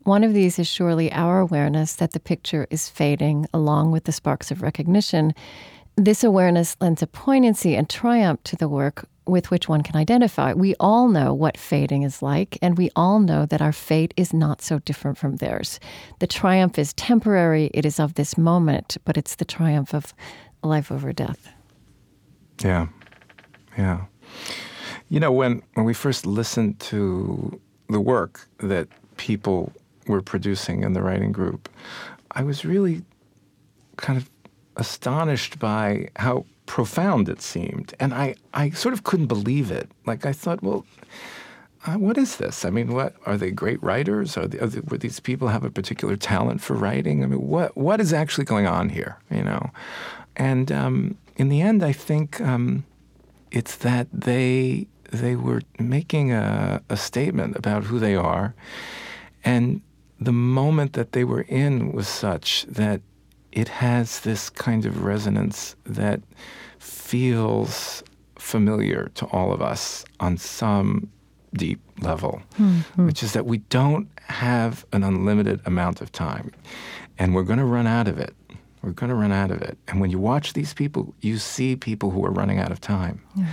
One 0.05 0.23
of 0.23 0.35
these 0.35 0.59
is 0.59 0.69
surely 0.69 1.11
our 1.13 1.41
awareness 1.41 1.97
that 1.97 2.13
the 2.13 2.21
picture 2.21 2.67
is 2.71 2.89
fading, 2.89 3.47
along 3.53 3.91
with 3.91 4.05
the 4.05 4.13
sparks 4.13 4.51
of 4.51 4.63
recognition 4.63 5.35
this 5.97 6.23
awareness 6.23 6.77
lends 6.81 7.03
a 7.03 7.07
poignancy 7.07 7.75
and 7.75 7.89
triumph 7.89 8.43
to 8.45 8.57
the 8.57 8.69
work 8.69 9.09
with 9.27 9.51
which 9.51 9.69
one 9.69 9.83
can 9.83 9.97
identify. 9.97 10.53
We 10.53 10.75
all 10.79 11.09
know 11.09 11.35
what 11.35 11.57
fading 11.57 12.03
is 12.03 12.23
like, 12.23 12.59
and 12.63 12.79
we 12.79 12.91
all 12.95 13.19
know 13.19 13.45
that 13.47 13.61
our 13.61 13.73
fate 13.73 14.15
is 14.17 14.33
not 14.33 14.63
so 14.63 14.79
different 14.81 15.19
from 15.19 15.37
theirs. 15.37 15.81
The 16.21 16.27
triumph 16.27 16.79
is 16.79 16.93
temporary, 16.93 17.71
it 17.75 17.85
is 17.85 17.99
of 17.99 18.15
this 18.15 18.39
moment, 18.39 18.97
but 19.05 19.17
it's 19.17 19.35
the 19.35 19.45
triumph 19.45 19.95
of 19.95 20.15
life 20.63 20.93
over 20.93 21.13
death. 21.13 21.49
Yeah, 22.63 22.89
yeah. 23.77 24.05
You 25.09 25.19
know, 25.19 25.33
when, 25.33 25.63
when 25.75 25.87
we 25.87 25.95
first 25.95 26.27
listened 26.27 26.79
to 26.81 27.61
the 27.89 28.01
work 28.01 28.49
that 28.59 28.89
people 29.17 29.73
were 30.07 30.23
producing 30.23 30.83
in 30.83 30.93
the 30.93 31.03
writing 31.03 31.33
group, 31.33 31.69
I 32.33 32.43
was 32.43 32.65
really 32.65 33.03
kind 33.97 34.19
of 34.19 34.31
astonished 34.77 35.59
by 35.59 36.09
how 36.17 36.45
profound 36.67 37.29
it 37.29 37.41
seemed. 37.41 37.95
And 37.99 38.13
I, 38.13 38.35
I 38.55 38.71
sort 38.71 38.93
of 38.93 39.05
couldn't 39.05 39.27
believe 39.27 39.71
it. 39.71 39.89
Like, 40.05 40.27
I 40.27 40.33
thought, 40.33 40.63
well, 40.63 40.85
uh, 41.87 41.95
what 41.95 42.19
is 42.19 42.37
this? 42.37 42.65
I 42.65 42.71
mean, 42.71 42.93
what 42.93 43.15
are 43.27 43.37
they 43.37 43.51
great 43.51 43.83
writers? 43.83 44.37
Are, 44.37 44.47
they, 44.47 44.59
are 44.59 44.67
they, 44.67 44.81
were 44.81 44.99
these 44.99 45.21
people 45.21 45.49
have 45.49 45.65
a 45.65 45.71
particular 45.71 46.17
talent 46.17 46.61
for 46.61 46.75
writing? 46.75 47.23
I 47.23 47.27
mean, 47.27 47.47
what 47.47 47.77
what 47.77 48.01
is 48.01 48.13
actually 48.13 48.45
going 48.45 48.67
on 48.67 48.89
here? 48.89 49.19
You 49.31 49.43
know, 49.43 49.71
and 50.35 50.73
um, 50.73 51.17
in 51.37 51.49
the 51.49 51.61
end, 51.61 51.85
I 51.85 51.93
think 51.93 52.41
um, 52.41 52.85
it's 53.53 53.77
that 53.77 54.09
they 54.13 54.89
they 55.13 55.37
were 55.37 55.63
making 55.79 56.33
a, 56.33 56.83
a 56.89 56.97
statement 56.97 57.57
about 57.57 57.85
who 57.85 58.01
they 58.01 58.17
are, 58.17 58.55
and 59.45 59.81
the 60.19 60.33
moment 60.33 60.95
that 60.95 61.13
they 61.13 61.23
were 61.23 61.43
in 61.43 61.93
was 61.93 62.09
such 62.09 62.67
that 62.69 63.01
it 63.57 63.69
has 63.69 64.21
this 64.21 64.51
kind 64.51 64.85
of 64.85 65.03
resonance 65.03 65.75
that 65.87 66.21
feels 66.79 68.05
familiar 68.39 69.11
to 69.15 69.25
all 69.27 69.51
of 69.51 69.63
us 69.63 70.05
on 70.21 70.37
some 70.37 71.11
deep 71.55 71.81
level, 72.03 72.43
mm-hmm. 72.61 73.07
which 73.07 73.23
is 73.23 73.33
that 73.33 73.47
we 73.47 73.59
don't 73.59 74.09
have 74.27 74.85
an 74.93 75.03
unlimited 75.03 75.59
amount 75.65 76.03
of 76.03 76.13
time 76.13 76.53
and 77.19 77.35
we're 77.35 77.43
going 77.43 77.59
to 77.59 77.65
run 77.65 77.87
out 77.87 78.07
of 78.07 78.19
it. 78.19 78.35
We're 78.83 78.93
going 78.93 79.09
to 79.09 79.17
run 79.17 79.33
out 79.33 79.51
of 79.51 79.63
it. 79.63 79.79
And 79.89 80.03
when 80.03 80.11
you 80.11 80.19
watch 80.19 80.53
these 80.53 80.75
people, 80.75 81.15
you 81.23 81.39
see 81.39 81.77
people 81.77 82.11
who 82.11 82.25
are 82.27 82.31
running 82.31 82.59
out 82.59 82.71
of 82.71 82.81
time. 82.83 83.23
Yeah. 83.35 83.47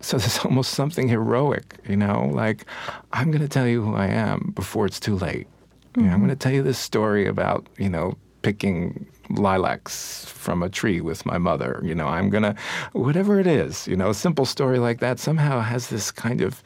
So 0.00 0.18
there's 0.18 0.38
almost 0.44 0.72
something 0.72 1.08
heroic, 1.08 1.76
you 1.88 1.96
know, 1.96 2.30
like, 2.34 2.66
I'm 3.14 3.30
going 3.30 3.40
to 3.40 3.48
tell 3.48 3.66
you 3.66 3.82
who 3.82 3.94
I 3.94 4.08
am 4.08 4.52
before 4.54 4.84
it's 4.84 5.00
too 5.00 5.16
late. 5.16 5.46
Mm-hmm. 5.46 6.00
You 6.00 6.06
know, 6.08 6.12
I'm 6.12 6.18
going 6.18 6.28
to 6.28 6.36
tell 6.36 6.52
you 6.52 6.62
this 6.62 6.78
story 6.78 7.26
about, 7.26 7.66
you 7.78 7.88
know, 7.88 8.18
picking 8.42 9.06
lilacs 9.30 10.24
from 10.26 10.62
a 10.62 10.68
tree 10.68 11.00
with 11.00 11.26
my 11.26 11.38
mother. 11.38 11.80
You 11.84 11.94
know, 11.94 12.06
I'm 12.06 12.30
going 12.30 12.42
to, 12.42 12.54
whatever 12.92 13.38
it 13.38 13.46
is, 13.46 13.86
you 13.86 13.96
know, 13.96 14.10
a 14.10 14.14
simple 14.14 14.46
story 14.46 14.78
like 14.78 15.00
that 15.00 15.18
somehow 15.18 15.60
has 15.60 15.88
this 15.88 16.10
kind 16.10 16.40
of, 16.40 16.62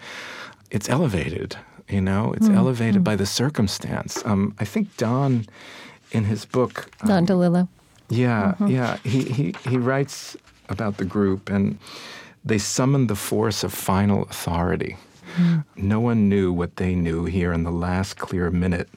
it's 0.70 0.88
elevated, 0.88 1.56
you 1.88 2.00
know, 2.00 2.32
it's 2.32 2.46
mm-hmm. 2.46 2.58
elevated 2.58 3.02
by 3.02 3.16
the 3.16 3.26
circumstance. 3.26 4.24
Um, 4.24 4.54
I 4.58 4.64
think 4.64 4.96
Don, 4.96 5.46
in 6.12 6.24
his 6.24 6.44
book, 6.44 6.90
um, 7.02 7.08
Don 7.08 7.26
DeLillo. 7.26 7.68
Yeah, 8.08 8.52
mm-hmm. 8.52 8.66
yeah. 8.68 8.98
He, 8.98 9.24
he, 9.24 9.54
he 9.68 9.76
writes 9.76 10.37
about 10.68 10.98
the 10.98 11.04
group 11.04 11.50
and 11.50 11.78
they 12.44 12.58
summoned 12.58 13.08
the 13.08 13.16
force 13.16 13.64
of 13.64 13.72
final 13.72 14.24
authority. 14.24 14.96
Mm. 15.37 15.64
No 15.76 16.00
one 16.00 16.28
knew 16.28 16.52
what 16.52 16.76
they 16.76 16.94
knew 16.94 17.24
here 17.24 17.52
in 17.52 17.64
the 17.64 17.70
last 17.70 18.18
clear 18.18 18.50
minute 18.50 18.88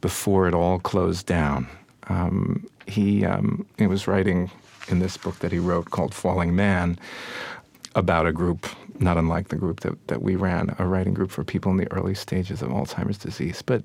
before 0.00 0.48
it 0.48 0.54
all 0.54 0.78
closed 0.78 1.26
down. 1.26 1.68
Um, 2.08 2.66
he, 2.86 3.24
um, 3.24 3.66
he 3.78 3.86
was 3.86 4.06
writing 4.06 4.50
in 4.88 4.98
this 4.98 5.16
book 5.16 5.38
that 5.40 5.52
he 5.52 5.58
wrote 5.58 5.90
called 5.90 6.14
Falling 6.14 6.56
Man 6.56 6.98
about 7.94 8.26
a 8.26 8.32
group 8.32 8.66
not 9.00 9.16
unlike 9.16 9.48
the 9.48 9.56
group 9.56 9.80
that, 9.80 10.08
that 10.08 10.22
we 10.22 10.36
ran, 10.36 10.74
a 10.78 10.86
writing 10.86 11.14
group 11.14 11.30
for 11.30 11.44
people 11.44 11.70
in 11.70 11.78
the 11.78 11.90
early 11.92 12.14
stages 12.14 12.62
of 12.62 12.70
Alzheimer's 12.70 13.18
disease. 13.18 13.62
But 13.62 13.84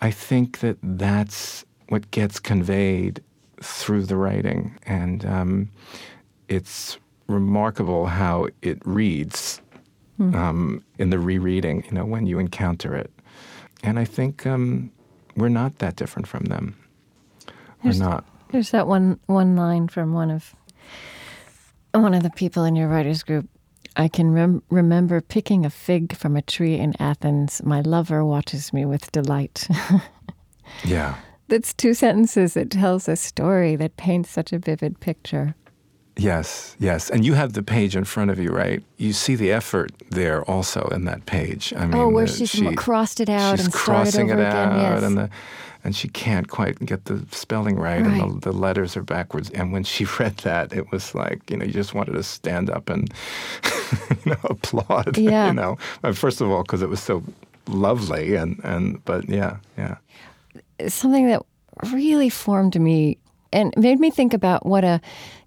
I 0.00 0.10
think 0.10 0.60
that 0.60 0.78
that's 0.82 1.64
what 1.88 2.10
gets 2.10 2.38
conveyed 2.38 3.22
through 3.62 4.04
the 4.04 4.16
writing. 4.16 4.78
And 4.84 5.24
um, 5.24 5.70
it's 6.48 6.98
remarkable 7.28 8.06
how 8.06 8.48
it 8.62 8.78
reads 8.84 9.60
mm. 10.20 10.34
um, 10.34 10.84
in 10.98 11.10
the 11.10 11.18
rereading, 11.18 11.84
you 11.86 11.92
know, 11.92 12.04
when 12.04 12.26
you 12.26 12.38
encounter 12.38 12.94
it. 12.94 13.10
And 13.82 13.98
I 13.98 14.04
think 14.04 14.46
um, 14.46 14.90
we're 15.36 15.48
not 15.48 15.78
that 15.78 15.96
different 15.96 16.26
from 16.26 16.44
them. 16.44 16.76
There's, 17.86 18.00
not. 18.00 18.24
There's 18.50 18.70
that 18.70 18.86
one 18.86 19.18
one 19.26 19.56
line 19.56 19.88
from 19.88 20.12
one 20.12 20.30
of 20.30 20.54
one 21.92 22.14
of 22.14 22.22
the 22.22 22.30
people 22.30 22.64
in 22.64 22.76
your 22.76 22.88
writers 22.88 23.22
group. 23.22 23.48
I 23.96 24.08
can 24.08 24.32
rem- 24.32 24.62
remember 24.68 25.20
picking 25.22 25.64
a 25.64 25.70
fig 25.70 26.14
from 26.14 26.36
a 26.36 26.42
tree 26.42 26.74
in 26.74 26.94
Athens. 27.00 27.62
My 27.64 27.80
lover 27.80 28.24
watches 28.24 28.72
me 28.72 28.84
with 28.84 29.10
delight. 29.10 29.66
yeah. 30.84 31.16
That's 31.48 31.72
two 31.72 31.94
sentences 31.94 32.54
that 32.54 32.70
tells 32.70 33.08
a 33.08 33.16
story 33.16 33.76
that 33.76 33.96
paints 33.96 34.30
such 34.30 34.52
a 34.52 34.58
vivid 34.58 35.00
picture. 35.00 35.54
Yes, 36.18 36.76
yes. 36.78 37.10
And 37.10 37.26
you 37.26 37.34
have 37.34 37.52
the 37.52 37.62
page 37.62 37.94
in 37.94 38.04
front 38.04 38.30
of 38.30 38.38
you, 38.38 38.50
right? 38.50 38.82
You 38.96 39.12
see 39.12 39.34
the 39.34 39.52
effort 39.52 39.92
there 40.10 40.42
also 40.44 40.88
in 40.90 41.04
that 41.04 41.26
page. 41.26 41.74
I 41.74 41.84
oh, 41.84 41.86
mean, 41.88 41.96
oh, 41.96 42.08
where 42.08 42.24
uh, 42.24 42.28
she's 42.28 42.48
she, 42.48 42.74
crossed 42.74 43.20
it 43.20 43.28
out 43.28 43.60
and 43.60 43.70
crossing 43.72 44.30
it 44.30 44.38
out, 44.38 44.76
yes. 44.80 45.02
and 45.02 45.18
the 45.18 45.30
and 45.84 45.94
she 45.94 46.08
can't 46.08 46.48
quite 46.48 46.84
get 46.84 47.04
the 47.04 47.24
spelling 47.30 47.76
right, 47.76 48.02
right. 48.02 48.20
and 48.20 48.42
the, 48.42 48.50
the, 48.50 48.56
letters 48.56 48.96
are 48.96 49.02
backwards. 49.02 49.50
And 49.50 49.72
when 49.72 49.84
she 49.84 50.04
read 50.18 50.38
that, 50.38 50.72
it 50.72 50.90
was 50.90 51.14
like 51.14 51.50
you 51.50 51.58
know 51.58 51.66
you 51.66 51.72
just 51.72 51.92
wanted 51.92 52.12
to 52.12 52.22
stand 52.22 52.70
up 52.70 52.88
and 52.88 53.12
you 54.24 54.32
know 54.32 54.38
applaud. 54.44 55.18
Yeah. 55.26 55.48
You 55.48 55.52
know, 55.52 55.76
first 56.14 56.40
of 56.40 56.50
all 56.50 56.62
because 56.62 56.80
it 56.80 56.88
was 56.88 57.00
so 57.00 57.22
lovely, 57.68 58.36
and 58.36 58.58
and 58.64 59.04
but 59.04 59.28
yeah, 59.28 59.58
yeah. 59.76 59.96
Something 60.88 61.28
that 61.28 61.42
really 61.92 62.30
formed 62.30 62.80
me 62.80 63.18
and 63.56 63.72
made 63.76 63.98
me 63.98 64.10
think 64.10 64.34
about 64.34 64.66
what 64.66 64.84
a 64.84 65.00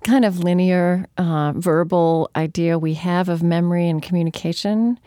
kind 0.03 0.25
of 0.25 0.39
linear 0.39 1.05
uh, 1.17 1.53
verbal 1.55 2.31
idea 2.35 2.79
we 2.79 2.95
have 2.95 3.29
of 3.29 3.43
memory 3.43 3.87
and 3.87 4.01
communication. 4.01 4.99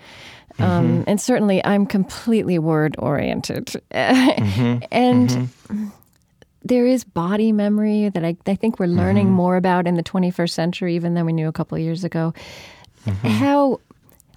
Um, 0.59 0.67
mm-hmm. 0.67 1.03
and 1.09 1.21
certainly, 1.21 1.65
I'm 1.65 1.85
completely 1.85 2.59
word 2.59 2.95
oriented. 2.99 3.67
mm-hmm. 3.91 4.85
And 4.93 5.29
mm-hmm. 5.29 5.89
there 6.63 6.87
is 6.87 7.03
body 7.03 7.51
memory 7.51 8.09
that 8.11 8.25
I, 8.25 8.37
I 8.47 8.55
think 8.55 8.79
we're 8.79 8.87
learning 8.87 9.27
mm-hmm. 9.27 9.35
more 9.35 9.57
about 9.57 9.87
in 9.89 9.97
the 9.97 10.03
21st 10.05 10.51
century, 10.51 10.95
even 10.95 11.15
than 11.15 11.27
we 11.27 11.33
knew 11.33 11.49
a 11.49 11.53
couple 11.53 11.77
of 11.77 11.83
years 11.83 12.05
ago. 12.05 12.35
Mm-hmm. 13.05 13.27
How 13.27 13.81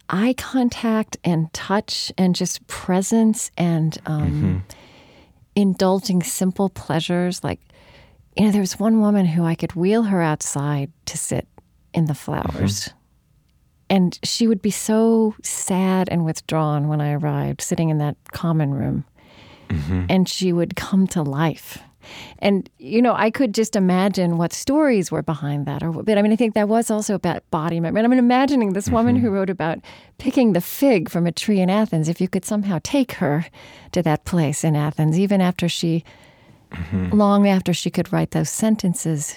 eye 0.09 0.33
contact 0.37 1.17
and 1.23 1.53
touch 1.53 2.11
and 2.17 2.33
just 2.33 2.65
presence 2.65 3.51
and 3.57 3.97
um, 4.07 4.21
mm-hmm. 4.21 4.57
indulging 5.55 6.23
simple 6.23 6.69
pleasures 6.69 7.43
like 7.43 7.59
you 8.35 8.45
know, 8.45 8.51
there 8.51 8.61
was 8.61 8.79
one 8.79 8.99
woman 8.99 9.25
who 9.25 9.43
I 9.45 9.55
could 9.55 9.75
wheel 9.75 10.03
her 10.03 10.21
outside 10.21 10.91
to 11.05 11.17
sit 11.17 11.47
in 11.93 12.05
the 12.05 12.15
flowers. 12.15 12.81
Mm-hmm. 12.81 12.97
And 13.87 14.19
she 14.23 14.47
would 14.47 14.61
be 14.61 14.71
so 14.71 15.35
sad 15.43 16.09
and 16.09 16.25
withdrawn 16.25 16.87
when 16.87 17.01
I 17.01 17.13
arrived, 17.13 17.61
sitting 17.61 17.89
in 17.89 17.99
that 17.99 18.17
common 18.31 18.73
room. 18.73 19.05
Mm-hmm. 19.69 20.05
And 20.09 20.27
she 20.27 20.51
would 20.51 20.75
come 20.75 21.07
to 21.07 21.21
life. 21.21 21.79
And, 22.39 22.69
you 22.77 23.01
know, 23.01 23.13
I 23.15 23.31
could 23.31 23.53
just 23.53 23.75
imagine 23.75 24.37
what 24.37 24.53
stories 24.53 25.11
were 25.11 25.23
behind 25.23 25.65
that. 25.65 25.81
Or, 25.83 25.91
but 25.91 26.17
I 26.17 26.21
mean, 26.21 26.31
I 26.31 26.35
think 26.35 26.53
that 26.53 26.67
was 26.67 26.91
also 26.91 27.15
about 27.15 27.49
body 27.51 27.79
memory. 27.79 28.01
And 28.03 28.11
I'm 28.11 28.19
imagining 28.19 28.73
this 28.73 28.89
woman 28.89 29.15
mm-hmm. 29.15 29.25
who 29.25 29.31
wrote 29.31 29.49
about 29.49 29.79
picking 30.17 30.53
the 30.53 30.61
fig 30.61 31.09
from 31.09 31.25
a 31.25 31.31
tree 31.31 31.61
in 31.61 31.69
Athens, 31.69 32.09
if 32.09 32.19
you 32.19 32.27
could 32.27 32.45
somehow 32.45 32.79
take 32.83 33.13
her 33.13 33.45
to 33.91 34.03
that 34.03 34.25
place 34.25 34.63
in 34.63 34.75
Athens, 34.75 35.17
even 35.19 35.41
after 35.41 35.69
she 35.69 36.03
Mm-hmm. 36.71 37.17
Long 37.17 37.47
after 37.47 37.73
she 37.73 37.89
could 37.89 38.11
write 38.11 38.31
those 38.31 38.49
sentences, 38.49 39.35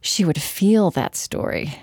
she 0.00 0.24
would 0.24 0.40
feel 0.40 0.90
that 0.90 1.16
story. 1.16 1.78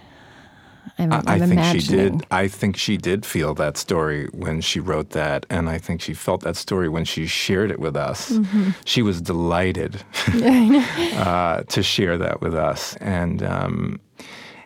I'm, 0.97 1.13
I'm 1.13 1.27
I 1.27 1.39
think 1.39 1.81
she 1.81 1.87
did. 1.87 2.25
I 2.31 2.47
think 2.47 2.75
she 2.75 2.97
did 2.97 3.25
feel 3.25 3.53
that 3.55 3.77
story 3.77 4.27
when 4.33 4.59
she 4.59 4.79
wrote 4.79 5.11
that, 5.11 5.45
and 5.49 5.69
I 5.69 5.77
think 5.77 6.01
she 6.01 6.13
felt 6.13 6.41
that 6.41 6.57
story 6.57 6.89
when 6.89 7.05
she 7.05 7.25
shared 7.25 7.71
it 7.71 7.79
with 7.79 7.95
us. 7.95 8.31
Mm-hmm. 8.31 8.71
She 8.85 9.01
was 9.01 9.21
delighted 9.21 10.03
uh, 10.33 11.63
to 11.63 11.83
share 11.83 12.17
that 12.17 12.41
with 12.41 12.53
us, 12.53 12.95
and 12.97 13.43
um, 13.43 14.01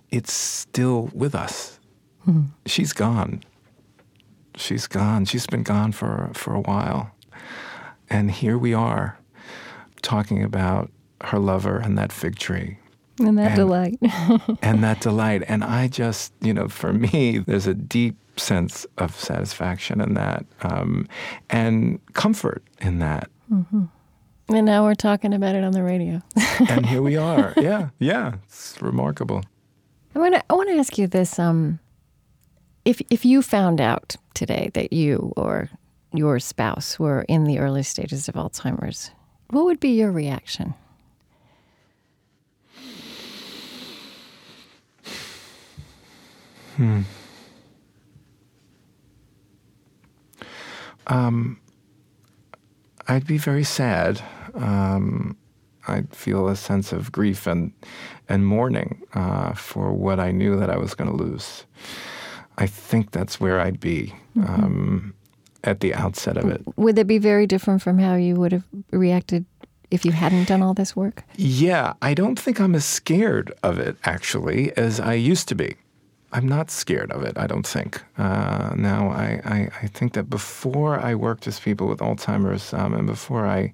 it's 0.10 0.34
still 0.34 1.12
with 1.14 1.36
us. 1.36 1.80
Mm-hmm. 2.28 2.48
She's 2.66 2.94
gone. 2.94 3.44
She's 4.56 4.88
gone. 4.88 5.26
She's 5.26 5.46
been 5.46 5.64
gone 5.64 5.92
for 5.92 6.32
for 6.34 6.56
a 6.56 6.62
while, 6.62 7.12
and 8.10 8.32
here 8.32 8.58
we 8.58 8.74
are 8.74 9.20
talking 10.04 10.44
about 10.44 10.92
her 11.22 11.40
lover 11.40 11.78
and 11.78 11.98
that 11.98 12.12
fig 12.12 12.38
tree. 12.38 12.78
And 13.20 13.38
that 13.38 13.52
and, 13.52 13.56
delight. 13.56 14.00
and 14.62 14.84
that 14.84 15.02
delight. 15.02 15.44
And 15.48 15.64
I 15.64 15.88
just, 15.88 16.34
you 16.42 16.54
know, 16.54 16.68
for 16.68 16.94
me, 16.94 17.40
there's 17.40 17.68
a 17.68 17.74
deep 17.74 18.16
sense 18.38 18.86
of 18.98 19.16
satisfaction 19.16 20.02
in 20.02 20.16
that 20.16 20.46
um, 20.62 21.08
and 21.50 22.00
comfort 22.14 22.64
in 22.82 23.00
that. 23.00 23.30
Mm-hmm. 23.52 23.86
And 24.50 24.66
now 24.66 24.84
we're 24.84 24.96
talking 24.96 25.34
about 25.34 25.56
it 25.56 25.64
on 25.64 25.72
the 25.72 25.84
radio. 25.84 26.22
and 26.70 26.86
here 26.86 27.02
we 27.02 27.16
are. 27.16 27.54
Yeah, 27.58 27.90
yeah. 28.00 28.36
It's 28.46 28.82
remarkable. 28.82 29.44
I 30.16 30.20
want 30.20 30.36
to 30.36 30.44
I 30.50 30.54
want 30.54 30.70
to 30.70 30.76
ask 30.76 30.98
you 30.98 31.08
this. 31.08 31.40
Um, 31.40 31.80
if 32.86 33.02
if 33.10 33.26
you 33.26 33.42
found 33.42 33.80
out 33.80 34.16
today 34.34 34.70
that 34.74 34.92
you 34.92 35.34
or 35.38 35.70
your 36.14 36.40
spouse 36.40 37.00
were 37.00 37.22
in 37.28 37.46
the 37.46 37.60
early 37.60 37.84
stages 37.84 38.28
of 38.28 38.36
Alzheimer's, 38.36 39.12
what 39.54 39.66
would 39.66 39.80
be 39.80 39.90
your 39.90 40.12
reaction? 40.12 40.74
Hmm. 46.76 47.02
Um, 51.08 51.60
I'd 53.08 53.28
be 53.28 53.38
very 53.38 53.64
sad. 53.64 54.22
Um, 54.56 55.38
I'd 55.88 56.16
feel 56.16 56.48
a 56.48 56.56
sense 56.56 56.92
of 56.92 57.12
grief 57.12 57.46
and 57.46 57.74
and 58.30 58.48
mourning 58.48 59.04
uh, 59.14 59.54
for 59.54 59.92
what 59.92 60.20
I 60.20 60.32
knew 60.32 60.58
that 60.58 60.70
I 60.70 60.78
was 60.78 60.96
going 60.96 61.10
to 61.10 61.16
lose. 61.16 61.66
I 62.58 62.68
think 62.68 63.12
that's 63.12 63.40
where 63.40 63.60
I'd 63.60 63.80
be. 63.80 64.14
Mm-hmm. 64.38 64.64
Um, 64.64 65.14
at 65.64 65.80
the 65.80 65.94
outset 65.94 66.38
of 66.38 66.50
it. 66.50 66.62
Would 66.78 66.96
that 66.96 67.08
be 67.08 67.18
very 67.18 67.48
different 67.48 67.82
from 67.82 68.00
how 68.00 68.16
you 68.16 68.36
would 68.36 68.52
have 68.52 68.64
reacted 68.92 69.46
if 69.92 70.04
you 70.06 70.12
hadn't 70.12 70.48
done 70.48 70.62
all 70.62 70.74
this 70.74 70.96
work? 70.96 71.24
Yeah, 71.36 71.94
I 72.02 72.14
don't 72.14 72.40
think 72.40 72.60
I'm 72.60 72.76
as 72.76 72.86
scared 72.86 73.54
of 73.64 73.80
it 73.80 73.98
actually 74.04 74.76
as 74.78 75.00
I 75.00 75.14
used 75.14 75.48
to 75.50 75.56
be. 75.56 75.76
I'm 76.34 76.48
not 76.48 76.72
scared 76.72 77.12
of 77.12 77.22
it, 77.22 77.38
I 77.38 77.46
don't 77.46 77.66
think. 77.66 78.02
Uh, 78.18 78.74
now, 78.76 79.10
I, 79.10 79.40
I, 79.46 79.70
I, 79.84 79.88
think 79.88 80.14
that 80.14 80.32
before 80.32 81.00
I 81.00 81.14
worked 81.14 81.46
with 81.46 81.62
people 81.62 81.88
with 81.88 82.00
Alzheimer's 82.00 82.74
um, 82.74 82.96
and 82.96 83.06
before 83.06 83.46
I 83.46 83.72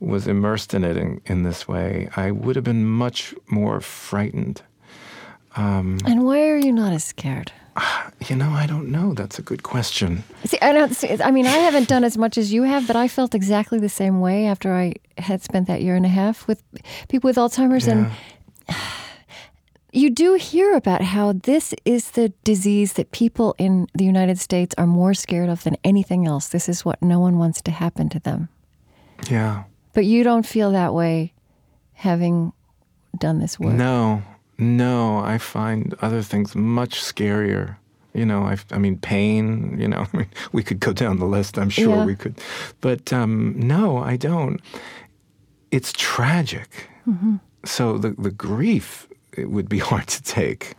was 0.00 0.28
immersed 0.28 0.74
in 0.74 0.84
it 0.84 0.98
in, 0.98 1.22
in 1.24 1.44
this 1.44 1.66
way, 1.66 2.10
I 2.14 2.30
would 2.30 2.56
have 2.56 2.64
been 2.64 2.84
much 2.84 3.34
more 3.48 3.80
frightened. 3.80 4.60
Um, 5.56 5.98
and 6.04 6.24
why 6.24 6.46
are 6.50 6.58
you 6.58 6.72
not 6.72 6.92
as 6.92 7.04
scared? 7.04 7.52
You 8.28 8.36
know, 8.36 8.50
I 8.52 8.66
don't 8.66 8.88
know. 8.88 9.12
That's 9.12 9.38
a 9.38 9.42
good 9.42 9.62
question. 9.64 10.24
See, 10.46 10.58
I 10.62 10.72
don't. 10.72 10.94
See, 10.94 11.10
I 11.22 11.30
mean, 11.30 11.44
I 11.44 11.58
haven't 11.58 11.88
done 11.88 12.04
as 12.04 12.16
much 12.16 12.38
as 12.38 12.54
you 12.54 12.62
have, 12.62 12.86
but 12.86 12.96
I 12.96 13.06
felt 13.06 13.34
exactly 13.34 13.78
the 13.78 13.90
same 13.90 14.20
way 14.20 14.46
after 14.46 14.72
I 14.72 14.94
had 15.18 15.42
spent 15.42 15.66
that 15.66 15.82
year 15.82 15.94
and 15.94 16.06
a 16.06 16.08
half 16.08 16.48
with 16.48 16.62
people 17.08 17.28
with 17.28 17.36
Alzheimer's, 17.36 17.86
yeah. 17.86 18.10
and 18.68 18.76
you 19.92 20.08
do 20.08 20.34
hear 20.34 20.74
about 20.74 21.02
how 21.02 21.34
this 21.34 21.74
is 21.84 22.12
the 22.12 22.30
disease 22.44 22.94
that 22.94 23.10
people 23.10 23.54
in 23.58 23.88
the 23.92 24.04
United 24.04 24.38
States 24.38 24.74
are 24.78 24.86
more 24.86 25.12
scared 25.12 25.50
of 25.50 25.62
than 25.64 25.76
anything 25.84 26.26
else. 26.26 26.48
This 26.48 26.66
is 26.66 26.82
what 26.82 27.02
no 27.02 27.20
one 27.20 27.36
wants 27.36 27.60
to 27.62 27.70
happen 27.70 28.08
to 28.08 28.20
them. 28.20 28.48
Yeah. 29.30 29.64
But 29.92 30.06
you 30.06 30.24
don't 30.24 30.46
feel 30.46 30.72
that 30.72 30.94
way, 30.94 31.34
having 31.92 32.54
done 33.18 33.38
this 33.38 33.60
work. 33.60 33.74
No, 33.74 34.22
no, 34.58 35.18
I 35.18 35.38
find 35.38 35.94
other 36.00 36.22
things 36.22 36.54
much 36.54 37.02
scarier. 37.02 37.76
You 38.12 38.24
know, 38.24 38.44
I, 38.44 38.58
I 38.70 38.78
mean, 38.78 38.98
pain. 38.98 39.78
You 39.80 39.88
know, 39.88 40.06
we 40.52 40.62
could 40.62 40.80
go 40.80 40.92
down 40.92 41.18
the 41.18 41.26
list. 41.26 41.58
I'm 41.58 41.70
sure 41.70 41.96
yeah. 41.96 42.04
we 42.04 42.14
could, 42.14 42.40
but 42.80 43.12
um, 43.12 43.54
no, 43.56 43.98
I 43.98 44.16
don't. 44.16 44.60
It's 45.70 45.92
tragic. 45.92 46.88
Mm-hmm. 47.08 47.36
So 47.64 47.98
the 47.98 48.10
the 48.10 48.30
grief 48.30 49.08
it 49.36 49.50
would 49.50 49.68
be 49.68 49.78
hard 49.90 50.06
to 50.08 50.22
take, 50.22 50.74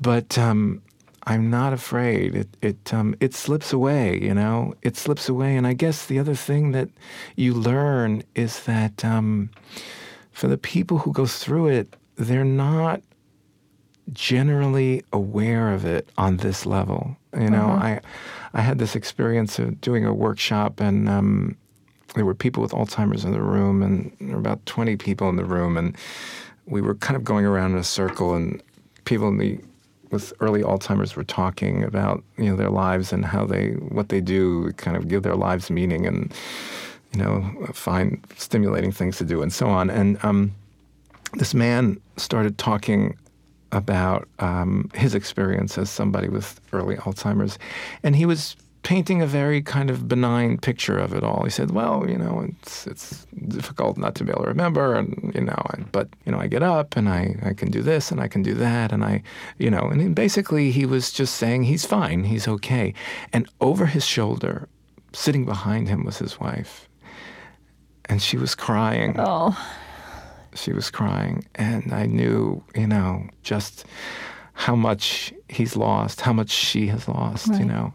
but 0.00 0.38
um, 0.38 0.82
I'm 1.24 1.50
not 1.50 1.72
afraid. 1.72 2.34
It 2.34 2.48
it 2.62 2.94
um, 2.94 3.14
it 3.20 3.34
slips 3.34 3.72
away. 3.72 4.18
You 4.20 4.34
know, 4.34 4.74
it 4.82 4.96
slips 4.96 5.28
away. 5.28 5.56
And 5.56 5.66
I 5.66 5.74
guess 5.74 6.06
the 6.06 6.18
other 6.18 6.34
thing 6.34 6.72
that 6.72 6.88
you 7.36 7.52
learn 7.52 8.22
is 8.34 8.64
that 8.64 9.04
um, 9.04 9.50
for 10.32 10.48
the 10.48 10.58
people 10.58 10.98
who 10.98 11.12
go 11.12 11.26
through 11.26 11.68
it, 11.68 11.94
they're 12.16 12.44
not 12.44 13.02
generally 14.12 15.04
aware 15.12 15.72
of 15.72 15.84
it 15.84 16.08
on 16.18 16.38
this 16.38 16.66
level. 16.66 17.16
You 17.34 17.50
know, 17.50 17.68
mm-hmm. 17.68 17.82
I 17.82 18.00
I 18.54 18.60
had 18.60 18.78
this 18.78 18.96
experience 18.96 19.58
of 19.58 19.80
doing 19.80 20.04
a 20.04 20.12
workshop, 20.12 20.80
and 20.80 21.08
um, 21.08 21.56
there 22.14 22.24
were 22.24 22.34
people 22.34 22.62
with 22.62 22.72
Alzheimer's 22.72 23.24
in 23.24 23.32
the 23.32 23.42
room, 23.42 23.82
and 23.82 24.14
there 24.20 24.34
were 24.34 24.40
about 24.40 24.64
twenty 24.66 24.96
people 24.96 25.28
in 25.28 25.36
the 25.36 25.44
room, 25.44 25.76
and 25.76 25.96
we 26.66 26.80
were 26.80 26.94
kind 26.96 27.16
of 27.16 27.24
going 27.24 27.44
around 27.44 27.72
in 27.72 27.78
a 27.78 27.84
circle, 27.84 28.34
and 28.34 28.62
people 29.04 29.28
in 29.28 29.38
the 29.38 29.58
with 30.10 30.32
early 30.40 30.62
Alzheimer's 30.62 31.14
were 31.14 31.24
talking 31.24 31.84
about 31.84 32.24
you 32.36 32.46
know 32.46 32.56
their 32.56 32.70
lives 32.70 33.12
and 33.12 33.24
how 33.24 33.46
they 33.46 33.70
what 33.72 34.08
they 34.08 34.20
do, 34.20 34.72
kind 34.72 34.96
of 34.96 35.08
give 35.08 35.22
their 35.22 35.36
lives 35.36 35.70
meaning, 35.70 36.06
and 36.06 36.34
you 37.12 37.22
know 37.22 37.68
find 37.72 38.24
stimulating 38.36 38.90
things 38.90 39.18
to 39.18 39.24
do, 39.24 39.42
and 39.42 39.52
so 39.52 39.68
on, 39.68 39.90
and. 39.90 40.18
Um, 40.24 40.52
this 41.34 41.54
man 41.54 42.00
started 42.16 42.58
talking 42.58 43.16
about 43.72 44.28
um, 44.38 44.90
his 44.94 45.14
experience 45.14 45.78
as 45.78 45.90
somebody 45.90 46.28
with 46.28 46.60
early 46.72 46.96
Alzheimer's. 46.96 47.58
And 48.02 48.16
he 48.16 48.26
was 48.26 48.56
painting 48.82 49.20
a 49.20 49.26
very 49.26 49.60
kind 49.60 49.90
of 49.90 50.08
benign 50.08 50.56
picture 50.56 50.98
of 50.98 51.12
it 51.12 51.22
all. 51.22 51.44
He 51.44 51.50
said, 51.50 51.70
"Well, 51.70 52.08
you 52.08 52.16
know, 52.16 52.46
it's 52.48 52.86
it's 52.86 53.26
difficult 53.48 53.98
not 53.98 54.14
to 54.16 54.24
be 54.24 54.30
able 54.30 54.42
to 54.42 54.48
remember, 54.48 54.94
and 54.94 55.32
you 55.34 55.42
know, 55.42 55.62
I, 55.70 55.82
but 55.92 56.08
you 56.24 56.32
know, 56.32 56.38
I 56.38 56.46
get 56.46 56.62
up 56.62 56.96
and 56.96 57.08
I, 57.08 57.36
I 57.42 57.52
can 57.52 57.70
do 57.70 57.82
this 57.82 58.10
and 58.10 58.20
I 58.20 58.28
can 58.28 58.42
do 58.42 58.54
that, 58.54 58.92
and 58.92 59.04
I, 59.04 59.22
you 59.58 59.70
know, 59.70 59.88
and 59.88 60.14
basically 60.14 60.70
he 60.70 60.86
was 60.86 61.12
just 61.12 61.34
saying 61.36 61.64
he's 61.64 61.84
fine, 61.84 62.24
he's 62.24 62.48
okay, 62.48 62.94
and 63.32 63.48
over 63.60 63.86
his 63.86 64.04
shoulder, 64.04 64.68
sitting 65.12 65.44
behind 65.44 65.88
him 65.88 66.04
was 66.04 66.18
his 66.18 66.40
wife, 66.40 66.88
and 68.06 68.22
she 68.22 68.36
was 68.36 68.54
crying. 68.54 69.14
Oh 69.18 69.56
she 70.54 70.72
was 70.72 70.90
crying, 70.90 71.44
and 71.54 71.92
I 71.92 72.06
knew, 72.06 72.62
you 72.74 72.86
know, 72.86 73.28
just 73.42 73.84
how 74.60 74.76
much 74.76 75.32
he's 75.48 75.74
lost, 75.74 76.20
how 76.20 76.34
much 76.34 76.50
she 76.50 76.86
has 76.88 77.08
lost, 77.08 77.48
right. 77.48 77.60
you 77.60 77.64
know. 77.64 77.94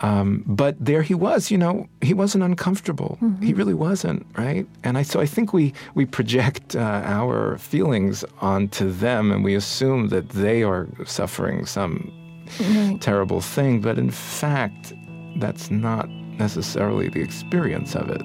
Um, 0.00 0.42
but 0.46 0.74
there 0.84 1.02
he 1.02 1.14
was, 1.14 1.50
you 1.50 1.56
know, 1.56 1.86
he 2.00 2.12
wasn't 2.12 2.42
uncomfortable. 2.42 3.18
Mm-hmm. 3.22 3.44
He 3.44 3.52
really 3.54 3.74
wasn't, 3.74 4.26
right? 4.36 4.66
And 4.82 4.98
I 4.98 5.02
so 5.02 5.20
I 5.20 5.26
think 5.26 5.52
we 5.52 5.72
we 5.94 6.04
project 6.04 6.74
uh, 6.74 7.02
our 7.04 7.56
feelings 7.58 8.24
onto 8.40 8.90
them, 8.90 9.30
and 9.30 9.44
we 9.44 9.54
assume 9.54 10.08
that 10.08 10.30
they 10.30 10.64
are 10.64 10.88
suffering 11.06 11.66
some 11.66 12.12
right. 12.58 13.00
terrible 13.00 13.40
thing. 13.40 13.80
But 13.80 13.96
in 13.96 14.10
fact, 14.10 14.92
that's 15.36 15.70
not 15.70 16.08
necessarily 16.10 17.08
the 17.08 17.20
experience 17.20 17.94
of 17.94 18.10
it. 18.10 18.22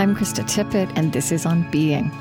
I'm 0.00 0.14
Krista 0.14 0.44
Tippett, 0.44 0.92
and 0.96 1.12
this 1.12 1.32
is 1.32 1.44
On 1.44 1.68
Being. 1.72 2.12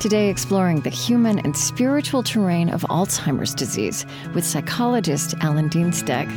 Today, 0.00 0.30
exploring 0.30 0.80
the 0.80 0.88
human 0.88 1.38
and 1.40 1.54
spiritual 1.54 2.22
terrain 2.22 2.70
of 2.70 2.80
Alzheimer's 2.88 3.54
disease 3.54 4.06
with 4.34 4.42
psychologist 4.42 5.34
Alan 5.42 5.68
Dienstag. 5.68 6.28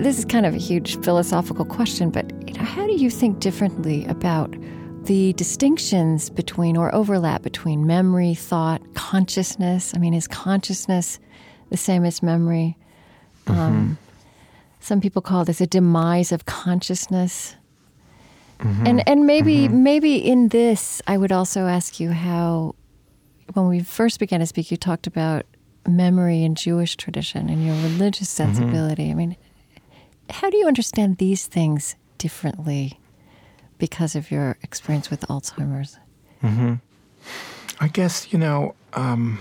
This 0.00 0.16
is 0.16 0.24
kind 0.24 0.46
of 0.46 0.54
a 0.54 0.58
huge 0.58 1.00
philosophical 1.00 1.64
question, 1.64 2.10
but 2.10 2.30
how 2.56 2.86
do 2.86 2.92
you 2.92 3.10
think 3.10 3.40
differently 3.40 4.06
about 4.06 4.54
the 5.08 5.32
distinctions 5.32 6.28
between 6.28 6.76
or 6.76 6.94
overlap 6.94 7.40
between 7.40 7.86
memory, 7.86 8.34
thought, 8.34 8.82
consciousness. 8.94 9.94
I 9.94 9.98
mean, 9.98 10.12
is 10.12 10.28
consciousness 10.28 11.18
the 11.70 11.78
same 11.78 12.04
as 12.04 12.22
memory? 12.22 12.76
Mm-hmm. 13.46 13.58
Um, 13.58 13.98
some 14.80 15.00
people 15.00 15.22
call 15.22 15.46
this 15.46 15.62
a 15.62 15.66
demise 15.66 16.30
of 16.30 16.44
consciousness. 16.44 17.56
Mm-hmm. 18.58 18.86
And 18.86 19.08
and 19.08 19.26
maybe 19.26 19.66
mm-hmm. 19.66 19.82
maybe 19.82 20.16
in 20.16 20.48
this, 20.48 21.00
I 21.06 21.16
would 21.16 21.32
also 21.32 21.66
ask 21.66 21.98
you 21.98 22.10
how, 22.10 22.74
when 23.54 23.66
we 23.66 23.80
first 23.80 24.20
began 24.20 24.40
to 24.40 24.46
speak, 24.46 24.70
you 24.70 24.76
talked 24.76 25.06
about 25.06 25.46
memory 25.86 26.44
and 26.44 26.54
Jewish 26.54 26.96
tradition 26.96 27.48
and 27.48 27.64
your 27.64 27.76
religious 27.76 28.28
mm-hmm. 28.28 28.52
sensibility. 28.52 29.10
I 29.10 29.14
mean, 29.14 29.36
how 30.28 30.50
do 30.50 30.58
you 30.58 30.66
understand 30.66 31.16
these 31.16 31.46
things 31.46 31.96
differently 32.18 32.98
because 33.78 34.14
of 34.16 34.30
your 34.30 34.56
experience 34.62 35.10
with 35.10 35.20
Alzheimer's? 35.22 35.96
Mm-hmm. 36.42 36.74
I 37.80 37.88
guess, 37.88 38.32
you 38.32 38.38
know, 38.38 38.74
um, 38.94 39.38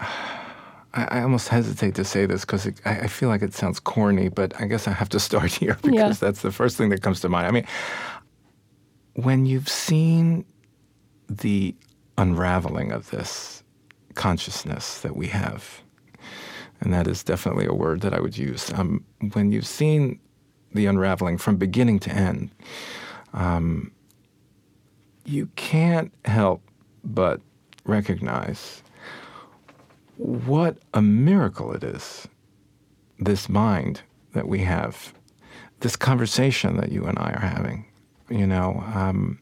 I, 0.00 0.08
I, 0.94 1.22
almost 1.22 1.48
hesitate 1.48 1.94
to 1.96 2.04
say 2.04 2.26
this 2.26 2.42
because 2.42 2.66
I, 2.84 2.90
I, 3.00 3.06
feel 3.08 3.28
like 3.28 3.42
it 3.42 3.54
sounds 3.54 3.80
corny, 3.80 4.28
but 4.28 4.58
I 4.60 4.66
guess 4.66 4.86
I 4.88 4.92
have 4.92 5.08
to 5.10 5.20
start 5.28 5.52
here 5.52 5.76
because 5.82 5.94
yeah. 5.94 6.12
that's 6.12 6.42
the 6.42 6.52
first 6.52 6.76
thing 6.76 6.90
that 6.90 7.02
comes 7.02 7.20
to 7.20 7.28
mind. 7.28 7.46
I 7.46 7.50
mean, 7.50 7.66
when 9.14 9.46
you've 9.46 9.68
seen 9.68 10.44
the 11.28 11.74
unraveling 12.18 12.92
of 12.92 13.10
this 13.10 13.62
consciousness 14.14 15.00
that 15.00 15.16
we 15.16 15.26
have, 15.28 15.82
and 16.80 16.92
that 16.92 17.06
is 17.06 17.22
definitely 17.22 17.66
a 17.66 17.74
word 17.74 18.00
that 18.02 18.14
I 18.14 18.20
would 18.20 18.36
use, 18.36 18.72
um, 18.74 19.04
when 19.32 19.52
you've 19.52 19.66
seen 19.66 20.20
the 20.74 20.86
unraveling 20.86 21.38
from 21.38 21.56
beginning 21.56 21.98
to 22.00 22.10
end, 22.10 22.50
um, 23.32 23.92
you 25.24 25.48
can't 25.56 26.12
help 26.24 26.62
but 27.02 27.40
recognize 27.84 28.82
what 30.16 30.78
a 30.92 31.02
miracle 31.02 31.72
it 31.72 31.82
is, 31.82 32.28
this 33.18 33.48
mind 33.48 34.02
that 34.32 34.48
we 34.48 34.60
have, 34.60 35.14
this 35.80 35.96
conversation 35.96 36.76
that 36.76 36.92
you 36.92 37.04
and 37.04 37.18
I 37.18 37.32
are 37.32 37.46
having. 37.46 37.86
You 38.30 38.46
know, 38.46 38.82
um, 38.94 39.38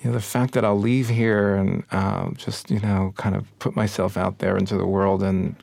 you 0.00 0.10
know, 0.10 0.12
the 0.12 0.22
fact 0.22 0.54
that 0.54 0.64
I'll 0.64 0.78
leave 0.78 1.08
here 1.08 1.56
and 1.56 1.84
uh, 1.90 2.30
just, 2.32 2.70
you 2.70 2.80
know, 2.80 3.12
kind 3.16 3.34
of 3.34 3.58
put 3.58 3.74
myself 3.74 4.16
out 4.16 4.38
there 4.38 4.56
into 4.56 4.76
the 4.76 4.86
world 4.86 5.22
and 5.22 5.56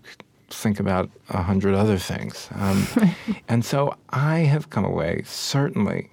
think 0.50 0.80
about 0.80 1.10
a 1.30 1.42
hundred 1.42 1.76
other 1.76 1.98
things. 1.98 2.50
Um, 2.56 2.88
and 3.48 3.64
so 3.64 3.96
I 4.10 4.40
have 4.40 4.70
come 4.70 4.86
away 4.86 5.24
certainly 5.26 6.12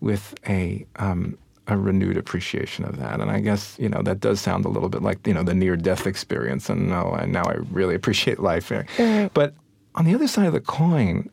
with 0.00 0.34
a 0.48 0.86
um, 0.96 1.38
a 1.68 1.76
renewed 1.76 2.16
appreciation 2.16 2.84
of 2.84 2.98
that. 2.98 3.20
And 3.20 3.30
I 3.30 3.40
guess 3.40 3.76
you 3.78 3.88
know 3.88 4.02
that 4.02 4.20
does 4.20 4.40
sound 4.40 4.64
a 4.64 4.68
little 4.68 4.88
bit 4.88 5.02
like 5.02 5.26
you 5.26 5.34
know 5.34 5.42
the 5.42 5.54
near 5.54 5.76
death 5.76 6.06
experience. 6.06 6.68
And 6.68 6.88
no, 6.88 7.12
and 7.12 7.32
now 7.32 7.44
I 7.44 7.54
really 7.70 7.94
appreciate 7.94 8.40
life. 8.40 8.70
Right. 8.70 9.30
But 9.32 9.54
on 9.94 10.04
the 10.04 10.14
other 10.14 10.28
side 10.28 10.46
of 10.46 10.52
the 10.52 10.60
coin, 10.60 11.30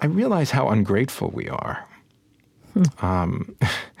I 0.00 0.06
realize 0.06 0.50
how 0.50 0.68
ungrateful 0.68 1.30
we 1.30 1.48
are. 1.48 1.86
Hmm. 2.72 3.06
Um, 3.06 3.56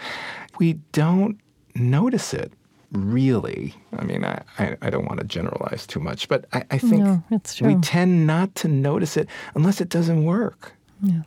we 0.58 0.74
don't 0.92 1.38
notice 1.74 2.34
it 2.34 2.52
really. 2.96 3.74
I 3.96 4.04
mean, 4.04 4.24
I, 4.24 4.42
I, 4.58 4.76
I, 4.82 4.90
don't 4.90 5.06
want 5.06 5.20
to 5.20 5.26
generalize 5.26 5.86
too 5.86 6.00
much, 6.00 6.28
but 6.28 6.46
I, 6.52 6.64
I 6.70 6.78
think 6.78 7.02
no, 7.02 7.22
we 7.60 7.76
tend 7.76 8.26
not 8.26 8.54
to 8.56 8.68
notice 8.68 9.16
it 9.16 9.28
unless 9.54 9.80
it 9.80 9.88
doesn't 9.88 10.24
work. 10.24 10.72
Yeah. 11.02 11.22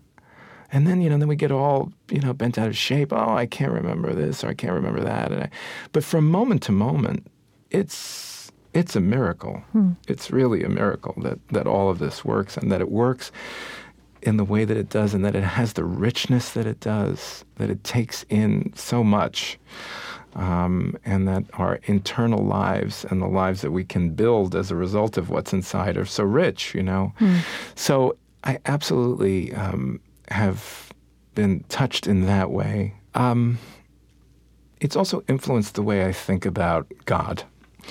And 0.72 0.86
then, 0.86 1.01
you 1.01 1.09
know, 1.09 1.17
then 1.17 1.28
we 1.28 1.36
get 1.36 1.51
all, 1.51 1.91
you 2.09 2.20
know, 2.20 2.34
bent 2.34 2.57
out 2.57 2.67
of 2.67 2.78
shape. 2.78 3.11
Oh, 3.11 3.36
I 3.36 3.45
can't 3.45 3.72
remember 3.72 4.13
this 4.13 4.43
or 4.43 4.49
I 4.49 4.53
can't 4.53 4.74
remember 4.74 5.01
that. 5.01 5.32
I, 5.32 5.49
but 5.91 6.03
from 6.03 6.30
moment 6.30 6.61
to 6.63 6.72
moment, 6.72 7.26
it's 7.72 8.51
it's 8.74 8.95
a 8.95 9.01
miracle. 9.01 9.63
Hmm. 9.72 9.93
It's 10.07 10.30
really 10.30 10.63
a 10.63 10.70
miracle 10.70 11.15
that, 11.24 11.39
that 11.49 11.65
all 11.65 11.89
of 11.89 11.99
this 11.99 12.24
works 12.24 12.55
and 12.55 12.72
that 12.72 12.82
it 12.82 12.91
works 12.91 13.32
in 14.22 14.38
the 14.38 14.43
way 14.43 14.65
that 14.65 14.78
it 14.78 14.89
does 14.89 15.13
and 15.13 15.24
that 15.26 15.36
it 15.36 15.43
has 15.43 15.74
the 15.74 15.84
richness 15.84 16.51
that 16.51 16.67
it 16.67 16.80
does, 16.80 17.45
that 17.55 17.70
it 17.70 17.84
takes 17.84 18.26
in 18.30 18.72
so 18.76 19.03
much. 19.03 19.57
Um, 20.36 20.96
and 21.06 21.28
that 21.28 21.44
our 21.54 21.80
internal 21.86 22.46
lives 22.46 23.04
and 23.04 23.20
the 23.20 23.28
lives 23.28 23.62
that 23.62 23.72
we 23.72 23.84
can 23.84 24.12
build 24.12 24.56
as 24.56 24.70
a 24.70 24.76
result 24.76 25.18
of 25.18 25.30
what's 25.30 25.54
inside 25.54 25.98
are 25.98 26.06
so 26.06 26.24
rich, 26.24 26.76
you 26.76 26.84
know. 26.84 27.14
Hmm. 27.18 27.38
So 27.74 28.16
I 28.44 28.60
absolutely 28.66 29.54
um, 29.56 30.00
have 30.30 30.94
been 31.36 31.64
touched 31.70 32.06
in 32.06 32.28
that 32.28 32.52
way. 32.52 32.94
Um, 33.16 33.58
it's 34.80 34.96
also 34.96 35.24
influenced 35.28 35.76
the 35.76 35.82
way 35.84 36.06
I 36.06 36.12
think 36.12 36.46
about 36.46 36.92
God. 37.06 37.44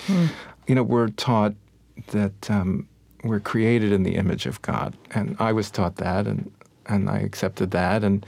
Hmm. 0.07 0.27
You 0.67 0.75
know, 0.75 0.83
we're 0.83 1.09
taught 1.09 1.55
that 2.09 2.51
um, 2.51 2.89
we're 3.25 3.41
created 3.41 3.93
in 3.93 4.03
the 4.05 4.17
image 4.17 4.47
of 4.47 4.63
God, 4.63 4.97
and 5.11 5.37
I 5.39 5.53
was 5.53 5.71
taught 5.71 5.97
that, 5.97 6.27
and 6.27 6.51
and 6.87 7.11
I 7.11 7.19
accepted 7.19 7.71
that. 7.73 8.05
And 8.05 8.25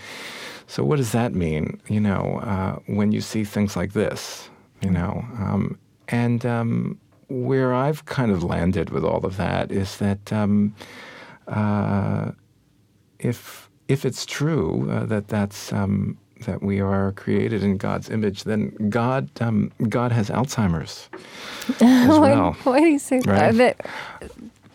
so, 0.70 0.84
what 0.84 0.98
does 0.98 1.10
that 1.10 1.34
mean? 1.34 1.80
You 1.88 1.98
know, 1.98 2.38
uh, 2.44 2.78
when 2.86 3.10
you 3.10 3.20
see 3.20 3.42
things 3.42 3.74
like 3.74 3.92
this, 3.92 4.48
you 4.80 4.90
know, 4.90 5.24
um, 5.36 5.76
and 6.06 6.46
um, 6.46 7.00
where 7.28 7.74
I've 7.74 8.04
kind 8.04 8.30
of 8.30 8.44
landed 8.44 8.90
with 8.90 9.04
all 9.04 9.26
of 9.26 9.36
that 9.36 9.72
is 9.72 9.96
that 9.96 10.32
um, 10.32 10.72
uh, 11.48 12.30
if 13.18 13.68
if 13.88 14.04
it's 14.04 14.24
true 14.24 14.88
uh, 14.88 15.06
that 15.06 15.26
that's 15.26 15.72
um, 15.72 16.16
that 16.42 16.62
we 16.62 16.80
are 16.80 17.10
created 17.16 17.64
in 17.64 17.76
God's 17.76 18.08
image, 18.08 18.44
then 18.44 18.68
God 18.88 19.28
um, 19.40 19.72
God 19.88 20.12
has 20.12 20.30
Alzheimer's 20.30 21.08
as 21.80 22.08
why, 22.08 22.18
well. 22.20 22.52
Why 22.62 22.78
do 22.78 22.86
you 22.86 23.00
say 23.00 23.18
right? 23.26 23.52
that? 23.56 23.86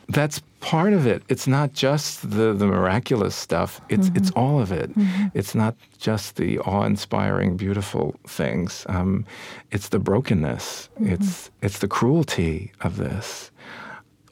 That's 0.09 0.41
part 0.65 0.93
of 0.93 1.05
it. 1.05 1.21
It's 1.29 1.45
not 1.45 1.73
just 1.73 2.27
the, 2.31 2.51
the 2.51 2.65
miraculous 2.65 3.35
stuff. 3.35 3.79
It's 3.87 4.07
mm-hmm. 4.07 4.17
it's 4.17 4.31
all 4.31 4.59
of 4.59 4.71
it. 4.71 4.89
Mm-hmm. 4.97 5.27
It's 5.35 5.53
not 5.53 5.75
just 5.99 6.37
the 6.37 6.57
awe-inspiring, 6.59 7.55
beautiful 7.55 8.15
things. 8.27 8.83
Um, 8.89 9.25
it's 9.69 9.89
the 9.89 9.99
brokenness. 9.99 10.89
Mm-hmm. 10.95 11.13
It's 11.13 11.51
it's 11.61 11.79
the 11.79 11.87
cruelty 11.87 12.71
of 12.81 12.97
this. 12.97 13.51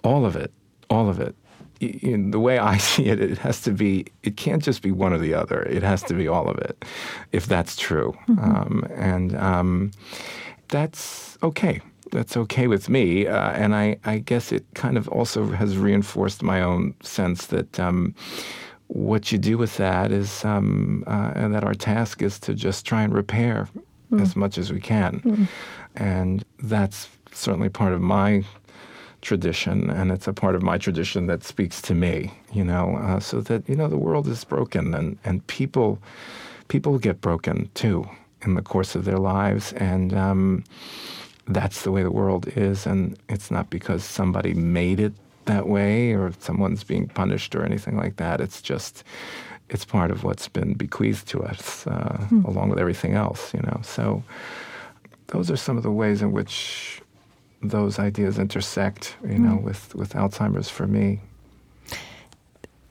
All 0.03 0.25
of 0.25 0.35
it. 0.35 0.51
All 0.89 1.07
of 1.07 1.19
it 1.19 1.35
in 1.79 2.31
the 2.31 2.39
way 2.39 2.57
I 2.57 2.77
see 2.89 3.05
it, 3.05 3.19
it 3.19 3.37
has 3.37 3.61
to 3.61 3.71
be, 3.71 4.05
it 4.23 4.35
can't 4.35 4.63
just 4.63 4.81
be 4.81 4.91
one 4.91 5.13
or 5.13 5.19
the 5.19 5.33
other. 5.35 5.61
It 5.63 5.83
has 5.83 6.01
to 6.03 6.13
be 6.13 6.27
all 6.27 6.49
of 6.49 6.57
it, 6.57 6.83
if 7.31 7.45
that's 7.45 7.75
true. 7.75 8.17
Mm-hmm. 8.27 8.43
Um, 8.43 8.85
and 8.95 9.35
um, 9.35 9.91
that's 10.69 11.37
okay. 11.43 11.81
That's 12.13 12.37
okay 12.37 12.67
with 12.67 12.89
me. 12.89 13.25
Uh, 13.25 13.49
and 13.53 13.75
I, 13.75 13.97
I 14.05 14.19
guess 14.19 14.51
it 14.51 14.63
kind 14.75 14.97
of 14.97 15.07
also 15.07 15.47
has 15.47 15.77
reinforced 15.77 16.43
my 16.43 16.61
own 16.61 16.93
sense 17.01 17.47
that 17.47 17.79
um, 17.79 18.13
what 18.85 19.31
you 19.31 19.39
do 19.39 19.57
with 19.57 19.77
that 19.77 20.11
is, 20.11 20.45
um, 20.45 21.03
uh, 21.07 21.31
and 21.35 21.55
that 21.55 21.63
our 21.63 21.73
task 21.73 22.21
is 22.21 22.39
to 22.41 22.53
just 22.53 22.85
try 22.85 23.01
and 23.01 23.15
repair 23.15 23.67
mm. 24.11 24.21
as 24.21 24.35
much 24.35 24.59
as 24.59 24.71
we 24.71 24.79
can. 24.79 25.21
Mm. 25.21 25.47
And 25.95 26.45
that's 26.59 27.09
certainly 27.31 27.69
part 27.69 27.93
of 27.93 28.01
my 28.01 28.43
tradition, 29.21 29.89
and 29.89 30.11
it's 30.11 30.27
a 30.27 30.33
part 30.33 30.53
of 30.53 30.61
my 30.61 30.77
tradition 30.77 31.25
that 31.27 31.43
speaks 31.43 31.81
to 31.81 31.95
me. 31.95 32.31
You 32.51 32.63
know, 32.63 32.97
uh, 32.97 33.19
so 33.19 33.41
that 33.41 33.67
you 33.67 33.75
know 33.75 33.87
the 33.87 33.97
world 33.97 34.27
is 34.27 34.43
broken, 34.43 34.93
and 34.93 35.17
and 35.23 35.45
people 35.47 35.97
people 36.67 36.99
get 36.99 37.21
broken 37.21 37.71
too 37.73 38.07
in 38.45 38.53
the 38.53 38.61
course 38.61 38.93
of 38.93 39.05
their 39.05 39.17
lives, 39.17 39.73
and 39.73 40.13
um, 40.13 40.63
that's 41.47 41.83
the 41.83 41.91
way 41.91 42.03
the 42.03 42.11
world 42.11 42.47
is, 42.55 42.85
and 42.85 43.17
it's 43.29 43.51
not 43.51 43.69
because 43.69 44.03
somebody 44.03 44.53
made 44.53 44.99
it 44.99 45.13
that 45.45 45.67
way 45.67 46.13
or 46.13 46.31
someone's 46.39 46.83
being 46.83 47.07
punished 47.07 47.55
or 47.55 47.65
anything 47.65 47.97
like 47.97 48.15
that. 48.15 48.39
It's 48.39 48.61
just 48.61 49.03
it's 49.69 49.85
part 49.85 50.11
of 50.11 50.23
what's 50.23 50.47
been 50.47 50.73
bequeathed 50.73 51.27
to 51.29 51.43
us 51.43 51.87
uh, 51.87 52.25
hmm. 52.29 52.45
along 52.45 52.69
with 52.69 52.79
everything 52.79 53.13
else. 53.13 53.53
You 53.53 53.61
know, 53.61 53.79
so 53.83 54.23
those 55.27 55.49
are 55.49 55.57
some 55.57 55.77
of 55.77 55.83
the 55.83 55.91
ways 55.91 56.21
in 56.21 56.31
which 56.31 57.01
those 57.61 57.99
ideas 57.99 58.37
intersect, 58.37 59.15
you 59.23 59.39
know, 59.39 59.57
mm. 59.57 59.63
with, 59.63 59.95
with 59.95 60.13
Alzheimer's 60.13 60.69
for 60.69 60.85
me. 60.85 61.21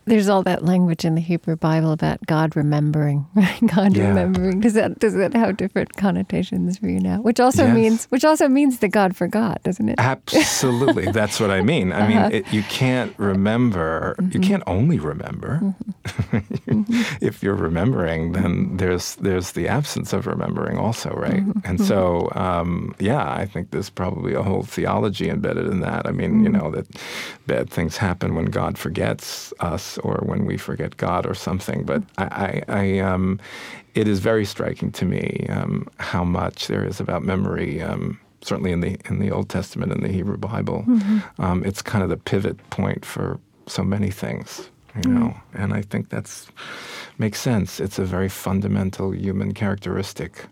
There's 0.04 0.28
all 0.28 0.42
that 0.42 0.64
language 0.64 1.04
in 1.04 1.14
the 1.14 1.20
Hebrew 1.20 1.56
Bible 1.56 1.92
about 1.92 2.24
God 2.26 2.56
remembering, 2.56 3.26
right? 3.34 3.60
God 3.66 3.96
yeah. 3.96 4.08
remembering. 4.08 4.60
Does 4.60 4.74
that 4.74 4.98
does 4.98 5.14
that 5.14 5.34
have 5.34 5.56
different 5.56 5.94
connotations 5.96 6.78
for 6.78 6.88
you 6.88 7.00
now? 7.00 7.20
Which 7.20 7.38
also 7.38 7.64
yes. 7.66 7.74
means 7.74 8.04
which 8.06 8.24
also 8.24 8.48
means 8.48 8.78
that 8.80 8.88
God 8.88 9.16
forgot, 9.16 9.62
doesn't 9.62 9.88
it? 9.88 9.96
Absolutely, 9.98 11.06
that's 11.12 11.38
what 11.38 11.50
I 11.50 11.62
mean. 11.62 11.92
I 11.92 12.00
uh-huh. 12.00 12.08
mean, 12.08 12.32
it, 12.32 12.52
you 12.52 12.62
can't 12.64 13.16
remember. 13.18 14.16
Mm-hmm. 14.18 14.32
You 14.32 14.40
can't 14.40 14.62
only 14.66 14.98
remember. 14.98 15.60
Mm-hmm. 15.62 17.02
if 17.20 17.42
you're 17.42 17.54
remembering, 17.54 18.32
then 18.32 18.76
there's 18.76 19.16
there's 19.16 19.52
the 19.52 19.68
absence 19.68 20.12
of 20.12 20.26
remembering 20.26 20.78
also, 20.78 21.10
right? 21.10 21.44
Mm-hmm. 21.46 21.60
And 21.64 21.80
so, 21.80 22.28
um, 22.34 22.94
yeah, 22.98 23.30
I 23.32 23.46
think 23.46 23.70
there's 23.70 23.90
probably 23.90 24.34
a 24.34 24.42
whole 24.42 24.62
theology 24.62 25.28
embedded 25.28 25.66
in 25.66 25.80
that. 25.80 26.06
I 26.06 26.10
mean, 26.10 26.42
you 26.42 26.50
mm-hmm. 26.50 26.58
know 26.58 26.70
that 26.72 26.86
bad 27.46 27.70
things 27.70 27.96
happen 27.96 28.34
when 28.34 28.46
God 28.46 28.78
forgets 28.78 29.52
us 29.60 29.91
or 29.98 30.22
when 30.24 30.44
we 30.44 30.56
forget 30.56 30.96
God 30.96 31.26
or 31.26 31.34
something. 31.34 31.84
But 31.84 32.02
I, 32.18 32.24
I, 32.24 32.62
I 32.68 32.98
um, 33.00 33.40
it 33.94 34.08
is 34.08 34.20
very 34.20 34.44
striking 34.44 34.92
to 34.92 35.04
me 35.04 35.46
um, 35.48 35.88
how 35.98 36.24
much 36.24 36.66
there 36.68 36.84
is 36.84 37.00
about 37.00 37.22
memory. 37.22 37.82
Um, 37.82 38.18
certainly 38.42 38.72
in 38.72 38.80
the 38.80 38.98
in 39.08 39.18
the 39.18 39.30
Old 39.30 39.48
Testament 39.48 39.92
and 39.92 40.02
the 40.02 40.08
Hebrew 40.08 40.36
Bible, 40.36 40.84
mm-hmm. 40.86 41.18
Um, 41.42 41.64
it's 41.64 41.82
kind 41.82 42.02
of 42.02 42.10
the 42.10 42.16
pivot 42.16 42.58
point 42.70 43.04
for 43.04 43.38
so 43.66 43.82
many 43.82 44.10
things. 44.10 44.68
You 45.02 45.10
know, 45.10 45.26
mm-hmm. 45.28 45.62
and 45.62 45.72
I 45.72 45.80
think 45.80 46.10
that's 46.10 46.48
makes 47.16 47.40
sense. 47.40 47.80
It's 47.80 47.98
a 47.98 48.04
very 48.04 48.28
fundamental 48.28 49.14
human 49.14 49.54
characteristic. 49.54 50.46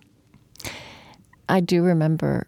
I 1.49 1.61
do 1.61 1.83
remember 1.83 2.47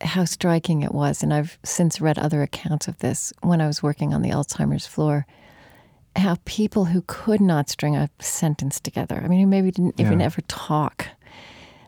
how 0.00 0.26
striking 0.26 0.82
it 0.82 0.92
was, 0.92 1.22
and 1.22 1.32
I've 1.34 1.58
since 1.64 2.00
read 2.00 2.18
other 2.18 2.42
accounts 2.42 2.86
of 2.88 2.98
this 2.98 3.32
when 3.42 3.60
I 3.60 3.66
was 3.66 3.82
working 3.82 4.14
on 4.14 4.22
the 4.22 4.30
Alzheimer's 4.30 4.86
floor 4.86 5.26
how 6.16 6.36
people 6.44 6.86
who 6.86 7.02
could 7.06 7.40
not 7.40 7.68
string 7.68 7.96
a 7.96 8.10
sentence 8.20 8.80
together, 8.80 9.20
I 9.22 9.28
mean, 9.28 9.40
who 9.40 9.46
maybe 9.46 9.70
didn't 9.70 9.98
yeah. 9.98 10.06
even 10.06 10.20
ever 10.20 10.40
talk, 10.42 11.08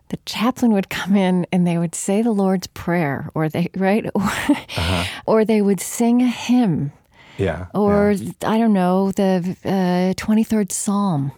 the 0.08 0.18
chaplain 0.24 0.72
would 0.72 0.88
come 0.88 1.16
in 1.16 1.46
and 1.52 1.66
they 1.66 1.78
would 1.78 1.94
say 1.94 2.22
the 2.22 2.32
Lord's 2.32 2.66
Prayer, 2.68 3.30
or 3.34 3.48
they, 3.48 3.68
right? 3.76 4.06
Or, 4.14 4.22
uh-huh. 4.22 5.04
or 5.26 5.44
they 5.44 5.62
would 5.62 5.80
sing 5.80 6.22
a 6.22 6.28
hymn. 6.28 6.92
Yeah. 7.38 7.66
Or, 7.74 8.12
yeah. 8.12 8.32
I 8.44 8.58
don't 8.58 8.72
know, 8.72 9.12
the 9.12 9.56
uh, 9.64 10.14
23rd 10.14 10.72
Psalm. 10.72 11.32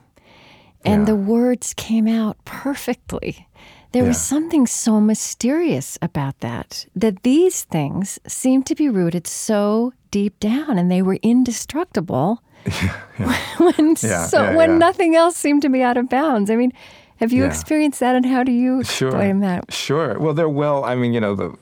And 0.85 1.03
yeah. 1.03 1.07
the 1.07 1.17
words 1.17 1.75
came 1.75 2.07
out 2.07 2.37
perfectly. 2.45 3.49
There 3.93 4.03
yeah. 4.03 4.09
was 4.09 4.23
something 4.23 4.67
so 4.67 5.01
mysterious 5.01 5.99
about 6.03 6.41
that, 6.41 6.87
that 6.95 7.23
these 7.23 7.65
things 7.65 8.19
seemed 8.27 8.67
to 8.67 8.75
be 8.75 8.89
rooted 8.89 9.27
so 9.27 9.93
deep 10.11 10.39
down 10.41 10.79
and 10.79 10.91
they 10.91 11.03
were 11.03 11.19
indestructible 11.23 12.43
when 13.59 13.97
so 13.97 14.57
when 14.57 14.79
nothing 14.79 15.17
else 15.17 15.37
seemed 15.37 15.63
to 15.63 15.69
be 15.69 15.83
out 15.83 15.97
of 15.97 16.09
bounds. 16.09 16.51
I 16.51 16.57
mean, 16.57 16.73
have 17.19 17.33
you 17.33 17.45
experienced 17.45 18.01
that, 18.01 18.15
and 18.15 18.25
how 18.25 18.45
do 18.45 18.53
you 18.53 18.85
sure. 18.85 19.09
explain 19.09 19.41
that? 19.41 19.73
Sure. 19.73 20.19
Well, 20.19 20.35
they're 20.35 20.49
well. 20.49 20.85
I 20.85 20.95
mean, 20.95 21.13
you 21.13 21.21
know 21.21 21.35
the 21.35 21.57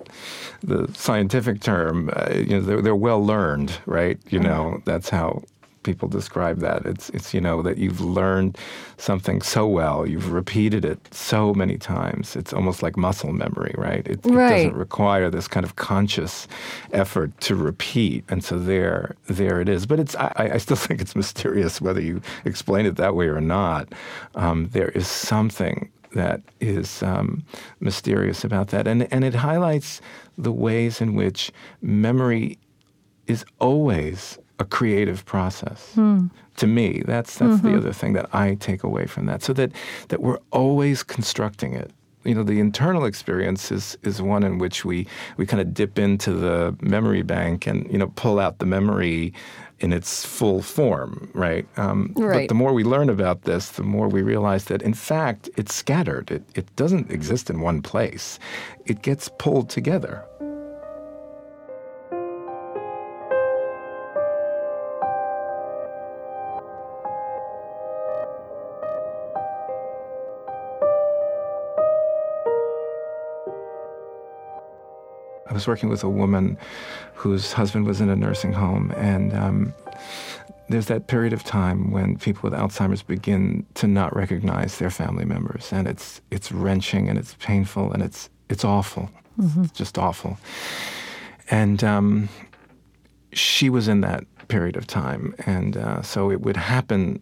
the 0.62 0.92
scientific 0.94 1.60
term. 1.60 2.10
Uh, 2.14 2.32
you 2.34 2.46
know, 2.46 2.60
they're, 2.60 2.82
they're 2.82 2.96
well 2.96 3.24
learned, 3.24 3.78
right? 3.86 4.18
You 4.28 4.40
mm-hmm. 4.40 4.48
know, 4.48 4.82
that's 4.84 5.08
how 5.08 5.42
people 5.86 6.08
describe 6.08 6.58
that. 6.60 6.84
It's 6.84 7.08
it's 7.10 7.32
you 7.32 7.40
know 7.40 7.62
that 7.62 7.78
you've 7.78 8.02
learned 8.02 8.58
something 8.98 9.40
so 9.40 9.66
well, 9.66 10.06
you've 10.06 10.32
repeated 10.32 10.84
it 10.84 10.98
so 11.14 11.54
many 11.54 11.78
times. 11.78 12.36
It's 12.36 12.52
almost 12.52 12.82
like 12.82 12.98
muscle 12.98 13.32
memory, 13.32 13.74
right? 13.78 14.06
It, 14.06 14.20
right. 14.24 14.52
it 14.52 14.64
doesn't 14.64 14.76
require 14.76 15.30
this 15.30 15.48
kind 15.48 15.64
of 15.64 15.76
conscious 15.76 16.46
effort 16.92 17.30
to 17.42 17.54
repeat, 17.54 18.24
and 18.28 18.44
so 18.44 18.58
there 18.58 19.16
there 19.28 19.60
it 19.62 19.68
is. 19.68 19.86
But 19.86 20.00
it's 20.00 20.14
I, 20.16 20.50
I 20.54 20.58
still 20.58 20.76
think 20.86 21.00
it's 21.00 21.16
mysterious 21.16 21.80
whether 21.80 22.02
you 22.02 22.20
explain 22.44 22.84
it 22.84 22.96
that 22.96 23.14
way 23.14 23.28
or 23.28 23.40
not. 23.40 23.94
Um, 24.34 24.68
there 24.72 24.90
is 24.90 25.06
something 25.06 25.90
that 26.14 26.40
is 26.60 27.02
um, 27.02 27.44
mysterious 27.80 28.42
about 28.42 28.68
that. 28.68 28.86
And, 28.88 29.12
and 29.12 29.22
it 29.22 29.34
highlights 29.34 30.00
the 30.38 30.52
ways 30.52 31.00
in 31.00 31.14
which 31.14 31.52
memory 31.82 32.58
is 33.26 33.44
always 33.58 34.38
a 34.58 34.64
creative 34.64 35.24
process. 35.24 35.92
Hmm. 35.94 36.26
To 36.56 36.66
me, 36.66 37.02
that's 37.04 37.38
that's 37.38 37.56
mm-hmm. 37.56 37.72
the 37.72 37.76
other 37.76 37.92
thing 37.92 38.14
that 38.14 38.34
I 38.34 38.54
take 38.54 38.82
away 38.82 39.06
from 39.06 39.26
that. 39.26 39.42
So 39.42 39.52
that 39.54 39.72
that 40.08 40.22
we're 40.22 40.38
always 40.50 41.02
constructing 41.02 41.74
it. 41.74 41.90
You 42.24 42.34
know, 42.34 42.42
the 42.42 42.58
internal 42.58 43.04
experience 43.04 43.70
is 43.70 43.98
is 44.02 44.22
one 44.22 44.42
in 44.42 44.58
which 44.58 44.84
we 44.84 45.06
we 45.36 45.46
kind 45.46 45.60
of 45.60 45.74
dip 45.74 45.98
into 45.98 46.32
the 46.32 46.74
memory 46.80 47.22
bank 47.22 47.66
and 47.66 47.90
you 47.92 47.98
know 47.98 48.08
pull 48.16 48.38
out 48.38 48.58
the 48.58 48.66
memory 48.66 49.34
in 49.78 49.92
its 49.92 50.24
full 50.24 50.62
form, 50.62 51.30
right? 51.34 51.66
Um, 51.76 52.12
right? 52.16 52.42
But 52.42 52.48
the 52.48 52.54
more 52.54 52.72
we 52.72 52.82
learn 52.82 53.10
about 53.10 53.42
this, 53.42 53.70
the 53.70 53.82
more 53.82 54.08
we 54.08 54.22
realize 54.22 54.64
that, 54.66 54.80
in 54.80 54.94
fact, 54.94 55.50
it's 55.56 55.74
scattered. 55.74 56.30
It, 56.30 56.44
it 56.54 56.76
doesn't 56.76 57.10
exist 57.10 57.50
in 57.50 57.60
one 57.60 57.82
place, 57.82 58.38
it 58.86 59.02
gets 59.02 59.28
pulled 59.38 59.68
together. 59.68 60.24
Was 75.56 75.66
working 75.66 75.88
with 75.88 76.04
a 76.04 76.08
woman 76.08 76.56
whose 77.14 77.52
husband 77.52 77.86
was 77.86 78.00
in 78.00 78.08
a 78.08 78.16
nursing 78.16 78.52
home, 78.52 78.92
and 78.96 79.34
um, 79.34 79.74
there's 80.68 80.86
that 80.86 81.06
period 81.06 81.32
of 81.32 81.44
time 81.44 81.90
when 81.90 82.16
people 82.18 82.48
with 82.48 82.58
Alzheimer's 82.58 83.02
begin 83.02 83.64
to 83.74 83.86
not 83.86 84.14
recognize 84.14 84.78
their 84.78 84.90
family 84.90 85.24
members, 85.24 85.72
and 85.72 85.86
it's 85.86 86.20
it's 86.30 86.52
wrenching 86.52 87.08
and 87.08 87.18
it's 87.18 87.34
painful 87.40 87.92
and 87.92 88.02
it's 88.02 88.30
it's 88.48 88.64
awful. 88.64 89.10
Mm-hmm. 89.40 89.64
It's 89.64 89.72
just 89.72 89.98
awful. 89.98 90.38
And 91.50 91.84
um, 91.84 92.28
she 93.32 93.70
was 93.70 93.88
in 93.88 94.00
that 94.00 94.24
period 94.48 94.76
of 94.76 94.86
time, 94.86 95.34
and 95.46 95.76
uh, 95.76 96.02
so 96.02 96.30
it 96.30 96.40
would 96.40 96.56
happen 96.56 97.20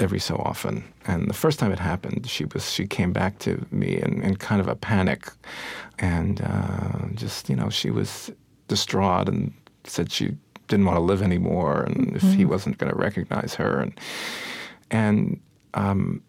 every 0.00 0.18
so 0.18 0.36
often. 0.36 0.84
And 1.06 1.28
the 1.28 1.34
first 1.34 1.58
time 1.58 1.72
it 1.72 1.78
happened, 1.78 2.26
she 2.28 2.44
was 2.46 2.70
she 2.70 2.86
came 2.86 3.12
back 3.12 3.38
to 3.40 3.64
me 3.70 3.96
in, 4.00 4.22
in 4.22 4.36
kind 4.36 4.60
of 4.60 4.68
a 4.68 4.74
panic, 4.74 5.28
and 5.98 6.40
uh, 6.42 7.06
just 7.14 7.48
you 7.48 7.56
know 7.56 7.70
she 7.70 7.90
was 7.90 8.30
distraught 8.68 9.28
and 9.28 9.52
said 9.84 10.10
she 10.10 10.36
didn't 10.68 10.86
want 10.86 10.96
to 10.96 11.02
live 11.02 11.22
anymore, 11.22 11.82
and 11.82 11.96
mm-hmm. 11.96 12.16
if 12.16 12.22
he 12.22 12.28
mm-hmm. 12.28 12.48
wasn't 12.48 12.78
going 12.78 12.90
to 12.92 12.98
recognize 12.98 13.54
her, 13.54 13.80
and 13.80 14.00
and 14.90 15.40
um, 15.74 16.22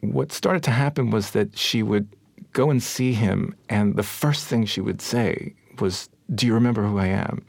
what 0.00 0.32
started 0.32 0.62
to 0.64 0.70
happen 0.70 1.10
was 1.10 1.30
that 1.30 1.56
she 1.56 1.82
would 1.82 2.08
go 2.52 2.70
and 2.70 2.82
see 2.82 3.12
him, 3.12 3.54
and 3.68 3.96
the 3.96 4.02
first 4.02 4.46
thing 4.46 4.64
she 4.66 4.80
would 4.80 5.00
say 5.00 5.54
was, 5.80 6.08
"Do 6.34 6.46
you 6.46 6.54
remember 6.54 6.84
who 6.86 6.98
I 6.98 7.06
am?" 7.06 7.44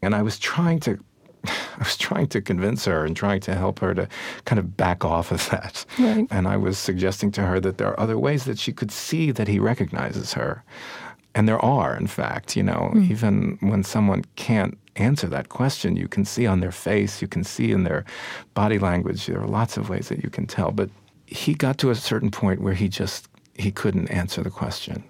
And 0.00 0.14
I 0.14 0.22
was 0.22 0.38
trying 0.38 0.78
to 0.80 0.98
I 1.76 1.78
was 1.78 1.96
trying 1.96 2.28
to 2.28 2.40
convince 2.40 2.84
her 2.84 3.04
and 3.04 3.16
trying 3.16 3.40
to 3.40 3.54
help 3.54 3.78
her 3.80 3.94
to 3.94 4.08
kind 4.44 4.58
of 4.58 4.76
back 4.76 5.04
off 5.04 5.30
of 5.32 5.48
that. 5.50 5.84
Right. 5.98 6.26
And 6.30 6.48
I 6.48 6.56
was 6.56 6.78
suggesting 6.78 7.30
to 7.32 7.42
her 7.42 7.60
that 7.60 7.78
there 7.78 7.88
are 7.88 8.00
other 8.00 8.18
ways 8.18 8.44
that 8.44 8.58
she 8.58 8.72
could 8.72 8.90
see 8.90 9.30
that 9.30 9.48
he 9.48 9.58
recognizes 9.58 10.32
her. 10.34 10.62
And 11.34 11.48
there 11.48 11.64
are, 11.64 11.96
in 11.96 12.06
fact, 12.06 12.56
you 12.56 12.62
know, 12.62 12.90
mm. 12.94 13.08
even 13.08 13.58
when 13.60 13.84
someone 13.84 14.24
can't 14.36 14.76
answer 14.96 15.28
that 15.28 15.48
question, 15.48 15.96
you 15.96 16.08
can 16.08 16.24
see 16.24 16.46
on 16.46 16.60
their 16.60 16.72
face, 16.72 17.22
you 17.22 17.28
can 17.28 17.44
see 17.44 17.70
in 17.70 17.84
their 17.84 18.04
body 18.54 18.78
language. 18.78 19.26
There 19.26 19.40
are 19.40 19.46
lots 19.46 19.76
of 19.76 19.88
ways 19.88 20.08
that 20.08 20.24
you 20.24 20.30
can 20.30 20.46
tell. 20.46 20.72
But 20.72 20.90
he 21.26 21.54
got 21.54 21.78
to 21.78 21.90
a 21.90 21.94
certain 21.94 22.30
point 22.30 22.60
where 22.60 22.74
he 22.74 22.88
just 22.88 23.28
he 23.54 23.70
couldn't 23.70 24.08
answer 24.08 24.42
the 24.42 24.50
question. 24.50 25.04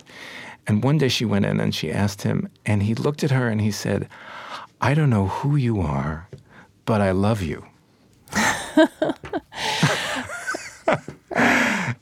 And 0.66 0.84
one 0.84 0.98
day 0.98 1.08
she 1.08 1.24
went 1.24 1.46
in 1.46 1.60
and 1.60 1.74
she 1.74 1.90
asked 1.90 2.22
him, 2.22 2.48
and 2.66 2.82
he 2.82 2.94
looked 2.94 3.24
at 3.24 3.30
her 3.30 3.48
and 3.48 3.60
he 3.60 3.70
said, 3.70 4.08
I 4.80 4.94
don't 4.94 5.10
know 5.10 5.26
who 5.26 5.56
you 5.56 5.80
are, 5.80 6.27
but 6.88 7.02
I 7.02 7.10
love 7.10 7.42
you. 7.42 7.66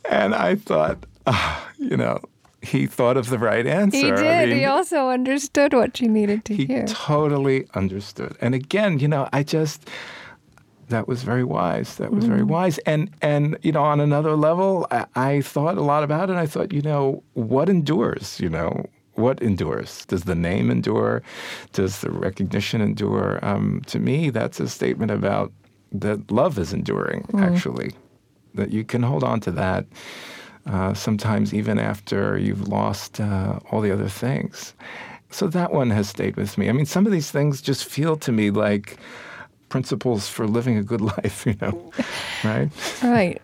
and 0.05 0.33
I 0.33 0.55
thought, 0.55 1.05
oh, 1.27 1.69
you 1.77 1.97
know, 1.97 2.21
he 2.63 2.87
thought 2.87 3.17
of 3.17 3.29
the 3.29 3.39
right 3.41 3.67
answer. 3.67 3.97
He 3.97 4.05
did. 4.05 4.21
I 4.21 4.47
mean, 4.47 4.59
he 4.59 4.65
also 4.65 5.09
understood 5.09 5.75
what 5.75 5.97
she 5.97 6.07
needed 6.07 6.45
to 6.45 6.55
he 6.55 6.67
hear. 6.67 6.83
He 6.83 6.87
totally 6.87 7.67
understood. 7.75 8.37
And 8.41 8.55
again, 8.55 9.01
you 9.01 9.09
know, 9.09 9.29
I 9.33 9.43
just 9.43 9.91
that 10.89 11.09
was 11.09 11.25
very 11.25 11.43
wise. 11.43 11.97
That 11.97 12.13
was 12.13 12.23
mm. 12.23 12.29
very 12.29 12.45
wise. 12.45 12.79
And 12.79 13.11
and 13.21 13.59
you 13.63 13.73
know, 13.73 13.83
on 13.83 13.99
another 13.99 14.37
level, 14.37 14.87
I, 14.93 15.07
I, 15.17 15.41
thought 15.41 15.79
a 15.79 15.83
lot 15.83 16.05
about 16.05 16.31
it. 16.31 16.37
I 16.37 16.47
thought, 16.47 16.73
you 16.73 16.83
know, 16.83 17.25
what 17.33 17.69
endures? 17.69 18.39
You 18.39 18.51
know, 18.51 18.87
what 19.17 19.41
endures? 19.43 20.05
Does 20.07 20.25
the 20.25 20.35
name 20.35 20.71
endure? 20.71 21.23
Does 21.73 22.01
the 22.01 22.11
recognition 22.11 22.81
endure? 22.81 23.39
Um, 23.43 23.83
to 23.87 23.99
me, 23.99 24.31
that's 24.31 24.61
a 24.61 24.69
statement 24.69 25.11
about 25.11 25.53
that 25.93 26.31
love 26.31 26.59
is 26.59 26.73
enduring, 26.73 27.23
mm. 27.33 27.43
actually. 27.43 27.93
That 28.55 28.71
you 28.71 28.85
can 28.85 29.03
hold 29.03 29.25
on 29.25 29.41
to 29.41 29.51
that 29.53 29.87
uh, 30.67 30.95
sometimes 30.95 31.55
even 31.55 31.79
after 31.79 32.39
you've 32.39 32.69
lost 32.69 33.21
uh, 33.21 33.59
all 33.71 33.81
the 33.81 33.93
other 33.93 34.09
things. 34.09 34.75
So 35.31 35.47
that 35.49 35.73
one 35.73 35.91
has 35.91 36.09
stayed 36.09 36.37
with 36.37 36.57
me. 36.59 36.69
I 36.69 36.73
mean, 36.73 36.87
some 36.87 37.07
of 37.07 37.13
these 37.13 37.31
things 37.31 37.61
just 37.61 37.85
feel 37.85 38.17
to 38.17 38.33
me 38.33 38.51
like 38.51 38.97
principles 39.69 40.29
for 40.29 40.47
living 40.47 40.77
a 40.77 40.83
good 40.83 41.01
life, 41.17 41.47
you 41.47 41.57
know, 41.61 41.91
right? 42.45 42.71
Right. 43.03 43.43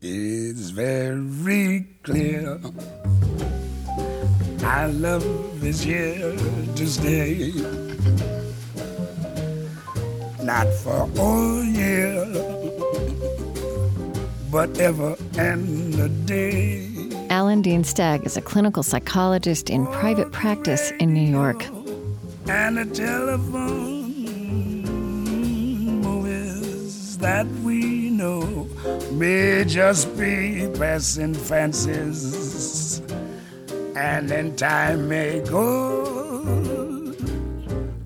It's 0.00 0.70
very 0.70 1.86
clear 2.04 2.60
our 4.64 4.88
love 4.88 5.64
is 5.64 5.80
here 5.82 6.36
to 6.76 6.86
stay. 6.86 7.52
Not 10.42 10.66
for 10.82 11.08
all 11.18 11.62
year, 11.64 12.24
but 14.50 14.78
ever 14.78 15.16
and 15.38 15.94
a 16.00 16.08
day. 16.08 16.88
Alan 17.30 17.62
Dienstag 17.62 18.24
is 18.24 18.36
a 18.36 18.40
clinical 18.40 18.82
psychologist 18.82 19.68
in 19.70 19.86
private 19.88 20.32
practice 20.32 20.90
in 20.98 21.12
New 21.12 21.28
York. 21.28 21.64
And 22.48 22.78
the 22.78 22.86
telephone 22.86 24.12
movies 26.02 27.18
that 27.18 27.46
we 27.62 28.08
know 28.10 28.66
may 29.12 29.64
just 29.66 30.16
be 30.16 30.68
passing 30.78 31.34
fancies 31.34 32.87
and 33.98 34.28
then 34.28 34.54
time 34.54 35.08
may 35.08 35.40
go. 35.40 37.14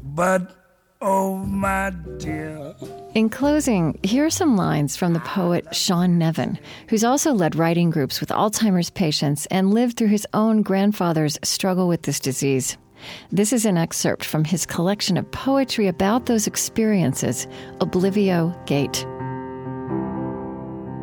But, 0.03 0.55
oh, 1.01 1.37
my 1.37 1.91
dear. 2.19 2.75
In 3.15 3.29
closing, 3.29 3.99
here 4.03 4.25
are 4.25 4.31
some 4.31 4.57
lines 4.57 4.97
from 4.97 5.13
the 5.13 5.21
poet 5.21 5.75
Sean 5.75 6.17
Nevin, 6.17 6.59
who's 6.89 7.05
also 7.05 7.33
led 7.33 7.57
writing 7.57 7.91
groups 7.91 8.21
with 8.21 8.31
Alzheimer's 8.31 8.89
patients 8.89 9.45
and 9.47 9.75
lived 9.75 9.99
through 9.99 10.09
his 10.09 10.27
own 10.33 10.63
grandfather's 10.63 11.39
struggle 11.43 11.89
with 11.89 12.03
this 12.03 12.21
disease. 12.21 12.79
This 13.31 13.53
is 13.53 13.67
an 13.67 13.77
excerpt 13.77 14.25
from 14.25 14.45
his 14.45 14.65
collection 14.65 15.19
of 15.19 15.31
poetry 15.31 15.89
about 15.89 16.25
those 16.25 16.47
experiences, 16.47 17.47
Oblivio 17.81 18.55
Gate. 18.67 19.05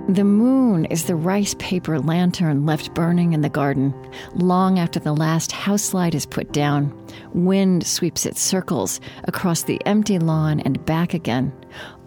The 0.09 0.23
moon 0.23 0.85
is 0.85 1.03
the 1.03 1.15
rice 1.15 1.53
paper 1.59 1.99
lantern 1.99 2.65
left 2.65 2.95
burning 2.95 3.33
in 3.33 3.41
the 3.41 3.47
garden, 3.47 3.93
long 4.33 4.79
after 4.79 4.99
the 4.99 5.13
last 5.13 5.51
house 5.51 5.93
light 5.93 6.15
is 6.15 6.25
put 6.25 6.51
down. 6.51 6.91
Wind 7.35 7.85
sweeps 7.85 8.25
its 8.25 8.41
circles 8.41 8.99
across 9.25 9.61
the 9.61 9.79
empty 9.85 10.17
lawn 10.17 10.61
and 10.61 10.83
back 10.83 11.13
again. 11.13 11.53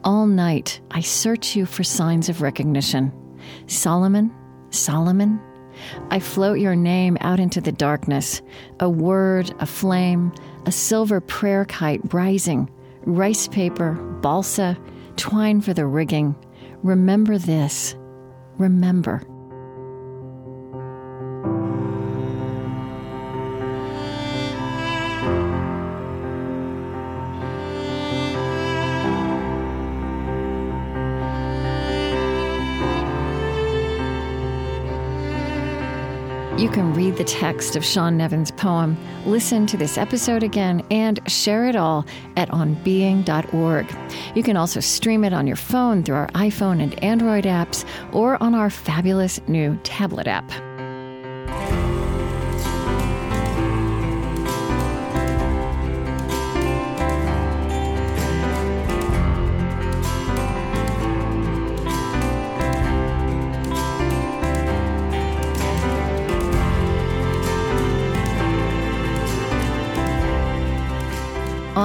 All 0.02 0.26
night, 0.26 0.80
I 0.90 1.00
search 1.00 1.54
you 1.54 1.64
for 1.64 1.84
signs 1.84 2.28
of 2.28 2.42
recognition. 2.42 3.12
Solomon, 3.68 4.34
Solomon, 4.70 5.40
I 6.10 6.18
float 6.18 6.58
your 6.58 6.74
name 6.74 7.16
out 7.20 7.38
into 7.38 7.60
the 7.60 7.70
darkness, 7.70 8.42
a 8.80 8.90
word, 8.90 9.54
a 9.60 9.66
flame, 9.66 10.32
a 10.66 10.72
silver 10.72 11.20
prayer 11.20 11.66
kite 11.66 12.12
rising, 12.12 12.68
rice 13.04 13.46
paper, 13.46 13.92
balsa, 14.22 14.76
twine 15.14 15.60
for 15.60 15.72
the 15.72 15.86
rigging 15.86 16.34
Remember 16.82 17.38
this. 17.38 17.94
Remember. 18.58 19.22
You 36.62 36.70
can 36.70 36.94
read 36.94 37.16
the 37.16 37.24
text 37.24 37.74
of 37.74 37.84
Sean 37.84 38.16
Nevin's 38.16 38.52
poem, 38.52 38.96
listen 39.26 39.66
to 39.66 39.76
this 39.76 39.98
episode 39.98 40.44
again, 40.44 40.86
and 40.92 41.18
share 41.28 41.66
it 41.66 41.74
all 41.74 42.06
at 42.36 42.48
onbeing.org. 42.50 43.96
You 44.36 44.42
can 44.44 44.56
also 44.56 44.78
stream 44.78 45.24
it 45.24 45.32
on 45.32 45.48
your 45.48 45.56
phone 45.56 46.04
through 46.04 46.14
our 46.14 46.28
iPhone 46.28 46.80
and 46.80 47.02
Android 47.02 47.46
apps 47.46 47.84
or 48.12 48.40
on 48.40 48.54
our 48.54 48.70
fabulous 48.70 49.40
new 49.48 49.76
tablet 49.82 50.28
app. 50.28 50.52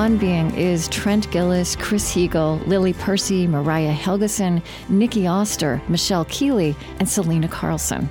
On 0.08 0.16
Being 0.16 0.56
is 0.56 0.88
Trent 0.88 1.30
Gilliss, 1.32 1.78
Chris 1.78 2.10
Heagle, 2.16 2.66
Lily 2.66 2.94
Percy, 2.94 3.46
Mariah 3.46 3.94
Helgeson, 3.94 4.64
Nikki 4.88 5.28
Oster, 5.28 5.82
Michelle 5.90 6.24
Keeley, 6.24 6.78
and 7.00 7.10
Selena 7.10 7.50
Carlson. 7.50 8.10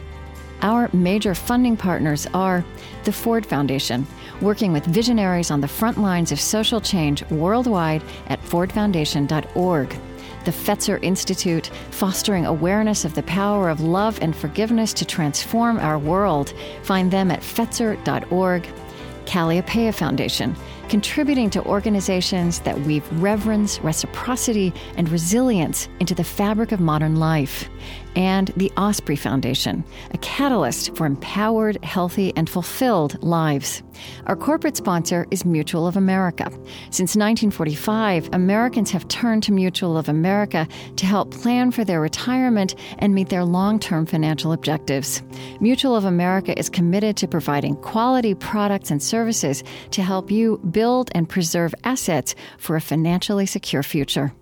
Our 0.61 0.91
major 0.93 1.35
funding 1.35 1.75
partners 1.75 2.27
are 2.35 2.63
the 3.05 3.13
Ford 3.13 3.47
Foundation, 3.47 4.07
working 4.43 4.75
with 4.75 4.85
visionaries 4.85 5.51
on 5.51 5.63
the 5.63 5.69
front 5.69 5.97
lines 5.97 6.33
of 6.33 6.39
social 6.39 6.83
change 6.83 7.25
worldwide 7.31 8.03
at 8.27 8.43
fordfoundation.org. 8.43 9.89
The 10.45 10.51
Fetzer 10.51 11.03
Institute, 11.03 11.71
fostering 11.93 12.45
awareness 12.45 13.07
of 13.07 13.15
the 13.15 13.23
power 13.23 13.71
of 13.71 13.81
love 13.81 14.19
and 14.21 14.37
forgiveness 14.37 14.93
to 14.93 15.07
transform 15.07 15.79
our 15.79 15.99
world. 15.99 16.53
Find 16.83 17.11
them 17.11 17.31
at 17.31 17.41
fetzer.org. 17.41 18.69
Kalliopeia 19.25 19.93
Foundation, 19.93 20.55
contributing 20.89 21.51
to 21.51 21.65
organizations 21.65 22.61
that 22.61 22.81
weave 22.81 23.05
reverence, 23.21 23.81
reciprocity, 23.81 24.73
and 24.97 25.09
resilience 25.09 25.89
into 26.01 26.15
the 26.15 26.25
fabric 26.25 26.73
of 26.73 26.81
modern 26.81 27.17
life. 27.17 27.69
And 28.15 28.49
the 28.57 28.73
Osprey 28.79 29.17
Foundation, 29.17 29.85
a 30.13 30.19
catalyst 30.19 30.97
for 30.97 31.05
empowered, 31.05 31.83
healthy, 31.85 32.33
and 32.35 32.49
fulfilled 32.49 33.23
lives. 33.23 33.83
Our 34.27 34.37
corporate 34.37 34.77
sponsor 34.77 35.27
is 35.31 35.45
Mutual 35.45 35.87
of 35.87 35.97
America. 35.99 36.51
Since 36.91 37.15
1945, 37.15 38.31
Americans 38.33 38.91
have 38.91 39.07
turned 39.09 39.43
to 39.45 39.53
Mutual 39.53 39.99
of 39.99 40.09
America 40.09 40.67
to 40.97 41.07
help 41.07 41.31
plan 41.31 41.71
for 41.71 41.85
their 41.85 42.01
retirement 42.01 42.75
and 42.99 43.15
meet 43.15 43.29
their 43.29 43.45
long 43.45 43.79
term 43.79 44.07
financial 44.07 44.53
objectives. 44.53 45.23
Mutual 45.61 45.95
of 45.95 46.05
America 46.05 46.59
is 46.59 46.71
committed 46.71 47.17
to 47.19 47.29
providing 47.29 47.77
quality 47.77 48.35
products 48.35 48.91
and 48.91 49.03
services 49.03 49.63
to 49.91 50.03
help 50.03 50.31
you 50.31 50.59
build 50.77 51.11
and 51.15 51.27
preserve 51.27 51.75
assets 51.85 52.35
for 52.59 52.77
a 52.77 52.83
financially 52.83 53.47
secure 53.47 53.83
future. 53.83 54.35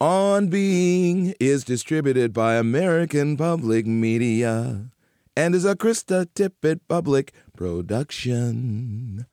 On 0.00 0.46
Being 0.46 1.34
is 1.40 1.64
distributed 1.64 2.32
by 2.32 2.54
American 2.54 3.36
Public 3.36 3.84
Media 3.84 4.92
and 5.36 5.56
is 5.56 5.64
a 5.64 5.74
Krista 5.74 6.26
Tippett 6.36 6.78
Public 6.86 7.32
production. 7.56 9.26